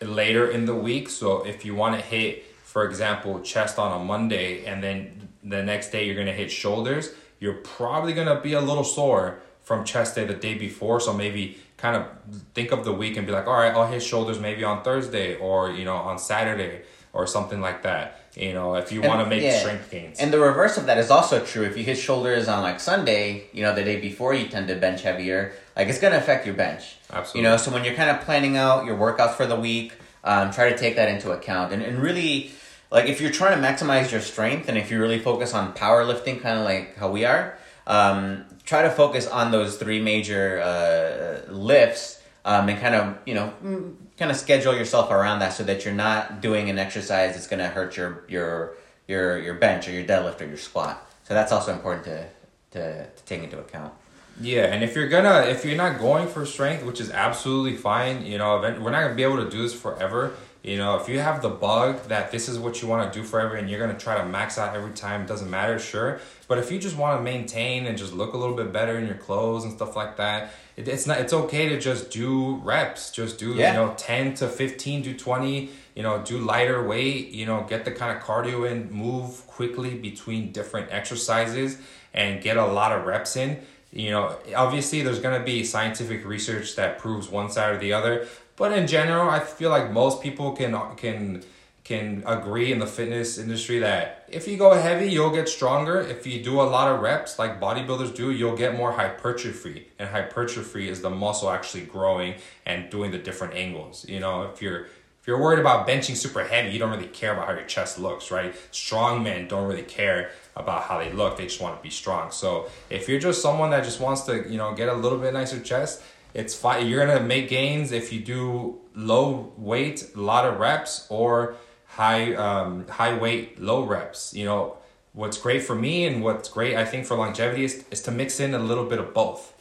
later 0.00 0.50
in 0.50 0.66
the 0.66 0.74
week. 0.74 1.08
So 1.08 1.44
if 1.46 1.64
you 1.64 1.74
want 1.74 1.94
to 1.96 2.00
hit, 2.00 2.44
for 2.62 2.84
example, 2.84 3.40
chest 3.40 3.78
on 3.78 4.00
a 4.00 4.04
Monday 4.04 4.64
and 4.64 4.82
then 4.82 5.28
the 5.42 5.62
next 5.62 5.90
day 5.90 6.06
you're 6.06 6.14
going 6.14 6.26
to 6.26 6.32
hit 6.32 6.50
shoulders, 6.50 7.10
you're 7.40 7.54
probably 7.54 8.12
going 8.12 8.28
to 8.28 8.40
be 8.40 8.52
a 8.52 8.60
little 8.60 8.84
sore 8.84 9.40
from 9.62 9.84
chest 9.84 10.14
day 10.14 10.24
the 10.24 10.34
day 10.34 10.54
before. 10.54 11.00
So 11.00 11.12
maybe 11.12 11.58
kind 11.82 11.96
of 11.96 12.06
think 12.54 12.70
of 12.70 12.84
the 12.84 12.92
week 12.92 13.16
and 13.16 13.26
be 13.26 13.32
like, 13.32 13.48
all 13.48 13.54
right, 13.54 13.74
I'll 13.74 13.88
hit 13.88 14.04
shoulders 14.04 14.38
maybe 14.38 14.62
on 14.62 14.84
Thursday 14.84 15.34
or, 15.36 15.72
you 15.72 15.84
know, 15.84 15.96
on 15.96 16.16
Saturday 16.16 16.82
or 17.12 17.26
something 17.26 17.60
like 17.60 17.82
that. 17.82 18.20
You 18.36 18.54
know, 18.54 18.76
if 18.76 18.92
you 18.92 19.02
want 19.02 19.20
to 19.20 19.26
make 19.26 19.42
yeah. 19.42 19.58
strength 19.58 19.90
gains. 19.90 20.20
And 20.20 20.32
the 20.32 20.38
reverse 20.38 20.78
of 20.78 20.86
that 20.86 20.96
is 20.96 21.10
also 21.10 21.44
true. 21.44 21.64
If 21.64 21.76
you 21.76 21.82
hit 21.82 21.98
shoulders 21.98 22.46
on 22.46 22.62
like 22.62 22.78
Sunday, 22.78 23.48
you 23.52 23.62
know, 23.62 23.74
the 23.74 23.82
day 23.82 24.00
before 24.00 24.32
you 24.32 24.46
tend 24.46 24.68
to 24.68 24.76
bench 24.76 25.02
heavier, 25.02 25.52
like 25.76 25.88
it's 25.88 25.98
gonna 25.98 26.16
affect 26.16 26.46
your 26.46 26.54
bench. 26.54 26.96
Absolutely. 27.12 27.40
You 27.40 27.48
know, 27.48 27.56
so 27.56 27.72
when 27.72 27.84
you're 27.84 27.94
kind 27.94 28.10
of 28.10 28.20
planning 28.20 28.56
out 28.56 28.86
your 28.86 28.96
workouts 28.96 29.34
for 29.34 29.46
the 29.46 29.56
week, 29.56 29.94
um, 30.22 30.52
try 30.52 30.70
to 30.70 30.78
take 30.78 30.94
that 30.94 31.08
into 31.08 31.32
account. 31.32 31.72
And, 31.72 31.82
and 31.82 31.98
really, 31.98 32.52
like 32.92 33.06
if 33.06 33.20
you're 33.20 33.32
trying 33.32 33.60
to 33.60 33.68
maximize 33.68 34.12
your 34.12 34.20
strength 34.20 34.68
and 34.68 34.78
if 34.78 34.88
you 34.90 35.00
really 35.00 35.18
focus 35.18 35.52
on 35.52 35.74
powerlifting, 35.74 36.40
kind 36.40 36.58
of 36.58 36.64
like 36.64 36.96
how 36.96 37.10
we 37.10 37.24
are, 37.24 37.58
um, 37.88 38.44
try 38.72 38.80
to 38.80 38.90
focus 38.90 39.26
on 39.26 39.50
those 39.50 39.76
three 39.76 40.00
major 40.00 40.58
uh, 40.62 41.52
lifts 41.52 42.22
um, 42.46 42.70
and 42.70 42.80
kind 42.80 42.94
of, 42.94 43.18
you 43.26 43.34
know, 43.34 43.52
mm, 43.62 43.94
kind 44.16 44.30
of 44.30 44.36
schedule 44.38 44.74
yourself 44.74 45.10
around 45.10 45.40
that 45.40 45.52
so 45.52 45.62
that 45.62 45.84
you're 45.84 45.92
not 45.92 46.40
doing 46.40 46.70
an 46.70 46.78
exercise 46.78 47.34
that's 47.34 47.46
going 47.46 47.58
to 47.58 47.68
hurt 47.68 47.98
your, 47.98 48.24
your, 48.28 48.74
your, 49.06 49.38
your 49.38 49.54
bench 49.56 49.86
or 49.88 49.92
your 49.92 50.04
deadlift 50.04 50.40
or 50.40 50.46
your 50.46 50.56
squat. 50.56 51.06
So 51.24 51.34
that's 51.34 51.52
also 51.52 51.70
important 51.74 52.04
to, 52.06 52.26
to, 52.70 53.06
to 53.10 53.22
take 53.26 53.42
into 53.42 53.58
account. 53.58 53.92
Yeah, 54.40 54.64
and 54.72 54.82
if 54.82 54.96
you're 54.96 55.08
gonna, 55.08 55.40
if 55.42 55.66
you're 55.66 55.76
not 55.76 55.98
going 55.98 56.26
for 56.26 56.46
strength, 56.46 56.82
which 56.82 56.98
is 56.98 57.10
absolutely 57.10 57.76
fine, 57.76 58.24
you 58.24 58.38
know, 58.38 58.58
we're 58.58 58.90
not 58.90 59.02
gonna 59.02 59.14
be 59.14 59.22
able 59.22 59.44
to 59.44 59.50
do 59.50 59.60
this 59.60 59.74
forever. 59.74 60.32
You 60.62 60.76
know, 60.76 60.94
if 61.00 61.08
you 61.08 61.18
have 61.18 61.42
the 61.42 61.48
bug 61.48 62.04
that 62.04 62.30
this 62.30 62.48
is 62.48 62.56
what 62.56 62.80
you 62.80 62.86
want 62.86 63.12
to 63.12 63.18
do 63.18 63.24
forever 63.26 63.56
and 63.56 63.68
you're 63.68 63.80
gonna 63.80 63.98
try 63.98 64.16
to 64.18 64.24
max 64.24 64.58
out 64.58 64.76
every 64.76 64.92
time, 64.92 65.26
doesn't 65.26 65.50
matter, 65.50 65.76
sure. 65.80 66.20
But 66.46 66.58
if 66.58 66.70
you 66.70 66.78
just 66.78 66.96
want 66.96 67.18
to 67.18 67.22
maintain 67.24 67.86
and 67.86 67.98
just 67.98 68.12
look 68.12 68.32
a 68.32 68.36
little 68.36 68.54
bit 68.54 68.72
better 68.72 68.96
in 68.96 69.06
your 69.06 69.16
clothes 69.16 69.64
and 69.64 69.72
stuff 69.72 69.96
like 69.96 70.16
that, 70.18 70.52
it, 70.76 70.86
it's 70.86 71.04
not. 71.06 71.18
It's 71.18 71.32
okay 71.32 71.68
to 71.70 71.80
just 71.80 72.10
do 72.12 72.56
reps. 72.56 73.10
Just 73.10 73.38
do 73.40 73.54
Yeah. 73.54 73.72
you 73.72 73.76
know 73.76 73.94
ten 73.96 74.34
to 74.34 74.46
fifteen 74.48 75.02
to 75.02 75.14
twenty. 75.14 75.70
You 75.96 76.04
know, 76.04 76.22
do 76.22 76.38
lighter 76.38 76.86
weight. 76.86 77.30
You 77.30 77.44
know, 77.44 77.66
get 77.68 77.84
the 77.84 77.90
kind 77.90 78.16
of 78.16 78.22
cardio 78.22 78.70
in, 78.70 78.90
move 78.92 79.44
quickly 79.48 79.94
between 79.98 80.52
different 80.52 80.92
exercises, 80.92 81.76
and 82.14 82.40
get 82.40 82.56
a 82.56 82.64
lot 82.66 82.92
of 82.92 83.04
reps 83.04 83.36
in 83.36 83.58
you 83.94 84.10
know 84.10 84.34
obviously 84.56 85.02
there's 85.02 85.18
going 85.18 85.38
to 85.38 85.44
be 85.44 85.62
scientific 85.62 86.24
research 86.24 86.76
that 86.76 86.98
proves 86.98 87.28
one 87.28 87.50
side 87.50 87.74
or 87.74 87.78
the 87.78 87.92
other 87.92 88.26
but 88.56 88.72
in 88.72 88.86
general 88.86 89.28
i 89.28 89.40
feel 89.40 89.70
like 89.70 89.90
most 89.90 90.22
people 90.22 90.52
can 90.52 90.72
can 90.96 91.42
can 91.84 92.22
agree 92.26 92.70
in 92.72 92.78
the 92.78 92.86
fitness 92.86 93.38
industry 93.38 93.80
that 93.80 94.24
if 94.28 94.46
you 94.46 94.56
go 94.56 94.72
heavy 94.72 95.10
you'll 95.10 95.34
get 95.34 95.48
stronger 95.48 96.00
if 96.00 96.26
you 96.26 96.42
do 96.42 96.60
a 96.60 96.62
lot 96.62 96.92
of 96.92 97.00
reps 97.00 97.38
like 97.38 97.60
bodybuilders 97.60 98.14
do 98.14 98.30
you'll 98.30 98.56
get 98.56 98.76
more 98.76 98.92
hypertrophy 98.92 99.88
and 99.98 100.08
hypertrophy 100.08 100.88
is 100.88 101.02
the 101.02 101.10
muscle 101.10 101.50
actually 101.50 101.84
growing 101.84 102.34
and 102.64 102.88
doing 102.90 103.10
the 103.10 103.18
different 103.18 103.54
angles 103.54 104.08
you 104.08 104.20
know 104.20 104.42
if 104.44 104.62
you're 104.62 104.86
if 105.22 105.28
you're 105.28 105.40
worried 105.40 105.60
about 105.60 105.86
benching 105.86 106.16
super 106.16 106.42
heavy, 106.42 106.72
you 106.72 106.80
don't 106.80 106.90
really 106.90 107.06
care 107.06 107.32
about 107.32 107.46
how 107.46 107.52
your 107.52 107.62
chest 107.62 107.96
looks, 107.96 108.32
right? 108.32 108.56
Strong 108.72 109.22
men 109.22 109.46
don't 109.46 109.68
really 109.68 109.84
care 109.84 110.32
about 110.56 110.82
how 110.82 110.98
they 110.98 111.12
look. 111.12 111.36
They 111.36 111.44
just 111.44 111.60
want 111.60 111.76
to 111.76 111.82
be 111.82 111.90
strong. 111.90 112.32
So 112.32 112.68
if 112.90 113.08
you're 113.08 113.20
just 113.20 113.40
someone 113.40 113.70
that 113.70 113.84
just 113.84 114.00
wants 114.00 114.22
to, 114.22 114.44
you 114.50 114.58
know, 114.58 114.74
get 114.74 114.88
a 114.88 114.94
little 114.94 115.18
bit 115.18 115.32
nicer 115.32 115.60
chest, 115.60 116.02
it's 116.34 116.54
fine. 116.54 116.86
You're 116.86 117.06
gonna 117.06 117.20
make 117.20 117.48
gains 117.48 117.92
if 117.92 118.12
you 118.12 118.20
do 118.20 118.80
low 118.94 119.52
weight, 119.56 120.10
a 120.14 120.20
lot 120.20 120.46
of 120.46 120.58
reps, 120.58 121.06
or 121.10 121.56
high 121.86 122.34
um, 122.34 122.86
high 122.88 123.16
weight, 123.16 123.60
low 123.60 123.84
reps. 123.84 124.34
You 124.34 124.44
know, 124.44 124.76
what's 125.12 125.38
great 125.38 125.62
for 125.62 125.74
me 125.74 126.06
and 126.06 126.22
what's 126.22 126.48
great 126.48 126.76
I 126.76 126.84
think 126.84 127.06
for 127.06 127.16
longevity 127.16 127.64
is, 127.64 127.84
is 127.90 128.02
to 128.02 128.10
mix 128.10 128.40
in 128.40 128.54
a 128.54 128.58
little 128.58 128.84
bit 128.86 128.98
of 128.98 129.12
both. 129.14 129.54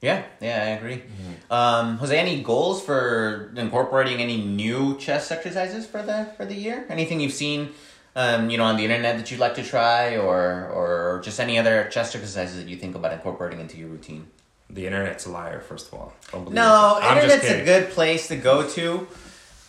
Yeah, 0.00 0.22
yeah, 0.40 0.62
I 0.62 0.66
agree. 0.78 1.02
Um, 1.50 1.96
Jose, 1.98 2.16
any 2.16 2.40
goals 2.42 2.80
for 2.84 3.52
incorporating 3.56 4.20
any 4.20 4.36
new 4.40 4.96
chest 4.96 5.32
exercises 5.32 5.86
for 5.86 6.02
the 6.02 6.28
for 6.36 6.46
the 6.46 6.54
year? 6.54 6.86
Anything 6.88 7.18
you've 7.18 7.32
seen, 7.32 7.70
um, 8.14 8.48
you 8.48 8.58
know, 8.58 8.64
on 8.64 8.76
the 8.76 8.84
internet 8.84 9.16
that 9.18 9.28
you'd 9.30 9.40
like 9.40 9.56
to 9.56 9.64
try, 9.64 10.16
or 10.16 10.68
or 10.70 11.20
just 11.24 11.40
any 11.40 11.58
other 11.58 11.88
chest 11.90 12.14
exercises 12.14 12.56
that 12.62 12.68
you 12.68 12.76
think 12.76 12.94
about 12.94 13.12
incorporating 13.12 13.58
into 13.58 13.76
your 13.76 13.88
routine? 13.88 14.28
The 14.70 14.86
internet's 14.86 15.26
a 15.26 15.30
liar, 15.30 15.60
first 15.60 15.88
of 15.88 15.94
all. 15.94 16.12
No, 16.50 16.98
it. 17.02 17.16
Internet's 17.16 17.50
a 17.50 17.64
good 17.64 17.90
place 17.90 18.28
to 18.28 18.36
go 18.36 18.68
to, 18.68 19.08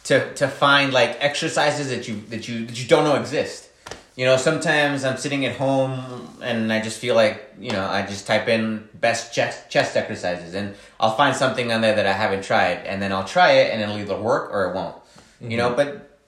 to 0.06 0.34
to 0.34 0.47
find 0.47 0.91
like 0.93 1.18
exercises 1.20 1.89
that 1.89 2.08
you 2.08 2.22
that 2.30 2.47
you 2.47 2.66
that 2.66 2.82
you 2.82 2.88
don't 2.88 3.06
know 3.06 3.16
exist. 3.16 3.70
You 4.16 4.26
know, 4.26 4.36
sometimes 4.36 5.06
I'm 5.06 5.16
sitting 5.16 5.45
at 5.45 5.56
home 5.56 6.38
and 6.41 6.74
I 6.74 6.82
just 6.82 7.00
feel 7.00 7.16
like 7.16 7.54
you 7.58 7.72
know 7.72 7.86
I 7.86 8.06
just 8.06 8.28
type 8.28 8.50
in 8.50 8.89
best 8.93 9.34
chest 9.34 9.70
chest 9.70 9.95
exercises 9.95 10.54
and 10.54 10.76
I'll 11.00 11.16
find 11.16 11.34
something 11.34 11.72
on 11.72 11.80
there 11.80 11.95
that 11.95 12.06
I 12.06 12.12
haven't 12.12 12.43
tried 12.43 12.80
and 12.86 13.02
then 13.02 13.14
I'll 13.14 13.24
try 13.24 13.54
it 13.54 13.72
and 13.72 13.82
it'll 13.82 13.97
either 13.97 14.20
work 14.20 14.52
or 14.52 14.70
it 14.70 14.76
won't. 14.76 14.95
You 15.39 15.56
know, 15.56 15.72
mm-hmm. 15.72 15.76
but 15.78 16.20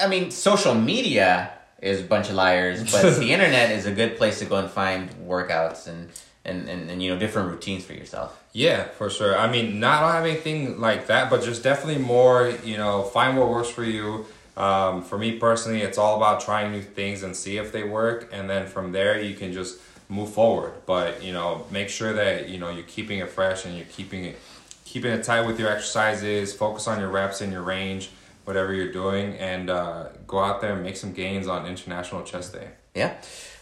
I 0.00 0.06
mean, 0.06 0.30
social 0.30 0.74
media 0.74 1.52
is 1.82 2.00
a 2.00 2.04
bunch 2.04 2.28
of 2.28 2.36
liars, 2.36 2.90
but 2.92 3.02
the 3.18 3.32
internet 3.32 3.70
is 3.72 3.86
a 3.86 3.92
good 3.92 4.16
place 4.16 4.38
to 4.38 4.44
go 4.44 4.56
and 4.56 4.70
find 4.70 5.10
workouts 5.26 5.88
and 5.88 6.10
and, 6.44 6.68
and, 6.68 6.90
and 6.90 7.02
you 7.02 7.12
know 7.12 7.18
different 7.18 7.50
routines 7.50 7.84
for 7.84 7.92
yourself. 7.92 8.42
Yeah, 8.52 8.84
for 8.84 9.10
sure. 9.10 9.36
I 9.36 9.50
mean, 9.50 9.78
not 9.78 10.02
have 10.12 10.24
anything 10.24 10.80
like 10.80 11.06
that, 11.06 11.30
but 11.30 11.42
just 11.42 11.62
definitely 11.62 12.02
more. 12.02 12.52
You 12.64 12.76
know, 12.76 13.02
find 13.02 13.38
what 13.38 13.48
works 13.48 13.68
for 13.68 13.84
you. 13.84 14.26
Um, 14.56 15.02
for 15.02 15.16
me 15.16 15.38
personally, 15.38 15.82
it's 15.82 15.98
all 15.98 16.16
about 16.16 16.40
trying 16.40 16.72
new 16.72 16.82
things 16.82 17.22
and 17.22 17.34
see 17.34 17.56
if 17.56 17.72
they 17.72 17.84
work, 17.84 18.30
and 18.32 18.50
then 18.50 18.66
from 18.66 18.92
there 18.92 19.20
you 19.20 19.34
can 19.34 19.52
just 19.52 19.78
move 20.08 20.32
forward. 20.32 20.72
But 20.86 21.22
you 21.22 21.32
know, 21.32 21.66
make 21.70 21.88
sure 21.88 22.12
that 22.12 22.48
you 22.48 22.58
know 22.58 22.70
you're 22.70 22.84
keeping 22.84 23.18
it 23.20 23.30
fresh 23.30 23.64
and 23.64 23.76
you're 23.76 23.86
keeping 23.86 24.24
it 24.24 24.38
keeping 24.84 25.12
it 25.12 25.22
tight 25.22 25.46
with 25.46 25.60
your 25.60 25.70
exercises. 25.70 26.52
Focus 26.52 26.88
on 26.88 26.98
your 26.98 27.10
reps 27.10 27.40
and 27.40 27.52
your 27.52 27.62
range, 27.62 28.10
whatever 28.44 28.74
you're 28.74 28.92
doing, 28.92 29.34
and 29.34 29.70
uh, 29.70 30.08
go 30.26 30.40
out 30.40 30.60
there 30.60 30.72
and 30.72 30.82
make 30.82 30.96
some 30.96 31.12
gains 31.12 31.46
on 31.46 31.66
International 31.66 32.22
Chest 32.22 32.52
Day. 32.52 32.68
Yeah. 32.94 33.14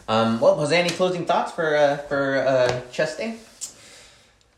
Um, 0.09 0.41
well, 0.41 0.55
Jose, 0.57 0.75
any 0.75 0.89
closing 0.89 1.27
thoughts 1.27 1.53
for 1.53 1.77
uh, 1.77 1.99
for 1.99 2.39
uh, 2.39 2.81
chest 2.91 3.19
day? 3.19 3.37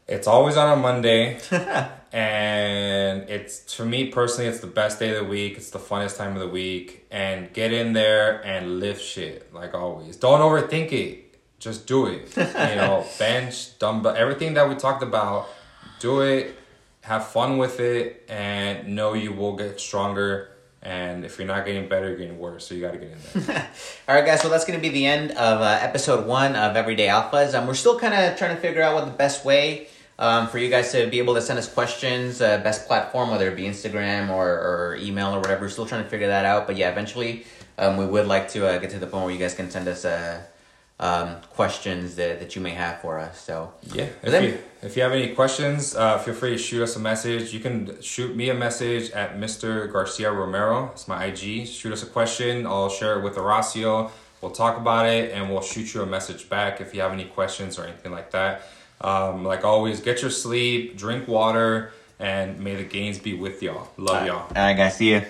It's 0.06 0.28
always 0.28 0.56
on 0.56 0.78
a 0.78 0.80
Monday, 0.80 1.40
and 2.12 3.28
it's 3.28 3.74
for 3.74 3.84
me 3.84 4.06
personally, 4.06 4.48
it's 4.48 4.60
the 4.60 4.68
best 4.68 5.00
day 5.00 5.10
of 5.10 5.24
the 5.24 5.28
week. 5.28 5.56
It's 5.56 5.70
the 5.70 5.80
funnest 5.80 6.18
time 6.18 6.34
of 6.34 6.40
the 6.40 6.48
week, 6.48 7.04
and 7.10 7.52
get 7.52 7.72
in 7.72 7.94
there 7.94 8.40
and 8.46 8.78
lift 8.78 9.02
shit 9.02 9.52
like 9.52 9.74
always. 9.74 10.16
Don't 10.16 10.40
overthink 10.40 10.92
it. 10.92 11.34
Just 11.58 11.88
do 11.88 12.06
it. 12.06 12.28
you 12.36 12.44
know, 12.44 13.04
bench, 13.18 13.76
dumbbell, 13.80 14.14
everything 14.14 14.54
that 14.54 14.68
we 14.68 14.76
talked 14.76 15.02
about. 15.02 15.48
Do 15.98 16.20
it. 16.22 16.56
Have 17.02 17.26
fun 17.26 17.58
with 17.58 17.80
it, 17.80 18.24
and 18.28 18.94
know 18.94 19.14
you 19.14 19.32
will 19.32 19.56
get 19.56 19.80
stronger. 19.80 20.49
And 20.82 21.26
if 21.26 21.38
you're 21.38 21.46
not 21.46 21.66
getting 21.66 21.88
better, 21.88 22.08
you're 22.08 22.16
getting 22.16 22.38
worse. 22.38 22.66
So 22.66 22.74
you 22.74 22.80
got 22.80 22.92
to 22.92 22.98
get 22.98 23.10
in 23.10 23.42
there. 23.42 23.68
All 24.08 24.14
right, 24.14 24.24
guys. 24.24 24.40
So 24.40 24.48
that's 24.48 24.64
going 24.64 24.78
to 24.78 24.82
be 24.82 24.88
the 24.88 25.04
end 25.04 25.32
of 25.32 25.60
uh, 25.60 25.78
episode 25.82 26.26
one 26.26 26.56
of 26.56 26.74
Everyday 26.74 27.08
Alphas. 27.08 27.54
Um, 27.54 27.66
we're 27.66 27.74
still 27.74 27.98
kind 27.98 28.14
of 28.14 28.38
trying 28.38 28.54
to 28.54 28.60
figure 28.60 28.80
out 28.80 28.94
what 28.94 29.04
the 29.04 29.10
best 29.10 29.44
way 29.44 29.88
um, 30.18 30.48
for 30.48 30.58
you 30.58 30.70
guys 30.70 30.90
to 30.92 31.06
be 31.08 31.18
able 31.18 31.34
to 31.34 31.42
send 31.42 31.58
us 31.58 31.70
questions, 31.70 32.40
uh, 32.40 32.58
best 32.58 32.86
platform, 32.86 33.30
whether 33.30 33.50
it 33.50 33.56
be 33.56 33.64
Instagram 33.64 34.30
or, 34.30 34.48
or 34.48 34.96
email 35.00 35.34
or 35.34 35.40
whatever. 35.40 35.62
We're 35.62 35.68
still 35.68 35.86
trying 35.86 36.04
to 36.04 36.08
figure 36.08 36.28
that 36.28 36.46
out. 36.46 36.66
But 36.66 36.76
yeah, 36.76 36.90
eventually 36.90 37.44
um, 37.76 37.98
we 37.98 38.06
would 38.06 38.26
like 38.26 38.48
to 38.50 38.66
uh, 38.66 38.78
get 38.78 38.90
to 38.90 38.98
the 38.98 39.06
point 39.06 39.24
where 39.24 39.34
you 39.34 39.38
guys 39.38 39.54
can 39.54 39.70
send 39.70 39.86
us 39.86 40.06
uh, 40.06 40.42
um, 41.00 41.36
questions 41.54 42.14
that, 42.16 42.40
that 42.40 42.54
you 42.54 42.62
may 42.62 42.70
have 42.70 43.00
for 43.00 43.18
us. 43.18 43.40
So 43.40 43.72
yeah, 43.94 44.08
if 44.22 44.42
you, 44.42 44.58
if 44.82 44.96
you 44.96 45.02
have 45.02 45.12
any 45.12 45.34
questions, 45.34 45.96
uh, 45.96 46.18
feel 46.18 46.34
free 46.34 46.50
to 46.50 46.58
shoot 46.58 46.82
us 46.82 46.94
a 46.94 47.00
message. 47.00 47.54
You 47.54 47.60
can 47.60 48.00
shoot 48.02 48.36
me 48.36 48.50
a 48.50 48.54
message 48.54 49.10
at 49.12 49.38
Mr. 49.38 49.90
Garcia 49.90 50.30
Romero. 50.30 50.90
It's 50.92 51.08
my 51.08 51.24
IG. 51.24 51.66
Shoot 51.66 51.92
us 51.92 52.02
a 52.02 52.06
question. 52.06 52.66
I'll 52.66 52.90
share 52.90 53.18
it 53.18 53.24
with 53.24 53.36
Horacio. 53.36 54.10
We'll 54.42 54.52
talk 54.52 54.76
about 54.76 55.06
it 55.06 55.32
and 55.32 55.50
we'll 55.50 55.62
shoot 55.62 55.94
you 55.94 56.02
a 56.02 56.06
message 56.06 56.48
back 56.50 56.82
if 56.82 56.94
you 56.94 57.00
have 57.00 57.12
any 57.12 57.24
questions 57.24 57.78
or 57.78 57.84
anything 57.84 58.12
like 58.12 58.30
that. 58.32 58.68
Um, 59.00 59.44
like 59.44 59.64
always, 59.64 60.00
get 60.00 60.20
your 60.20 60.30
sleep, 60.30 60.98
drink 60.98 61.26
water, 61.26 61.92
and 62.18 62.60
may 62.60 62.76
the 62.76 62.84
gains 62.84 63.18
be 63.18 63.32
with 63.32 63.62
y'all. 63.62 63.88
Love 63.96 64.26
y'all. 64.26 64.40
All 64.40 64.48
right, 64.54 64.74
guys. 64.74 64.96
See 64.96 65.12
you. 65.12 65.22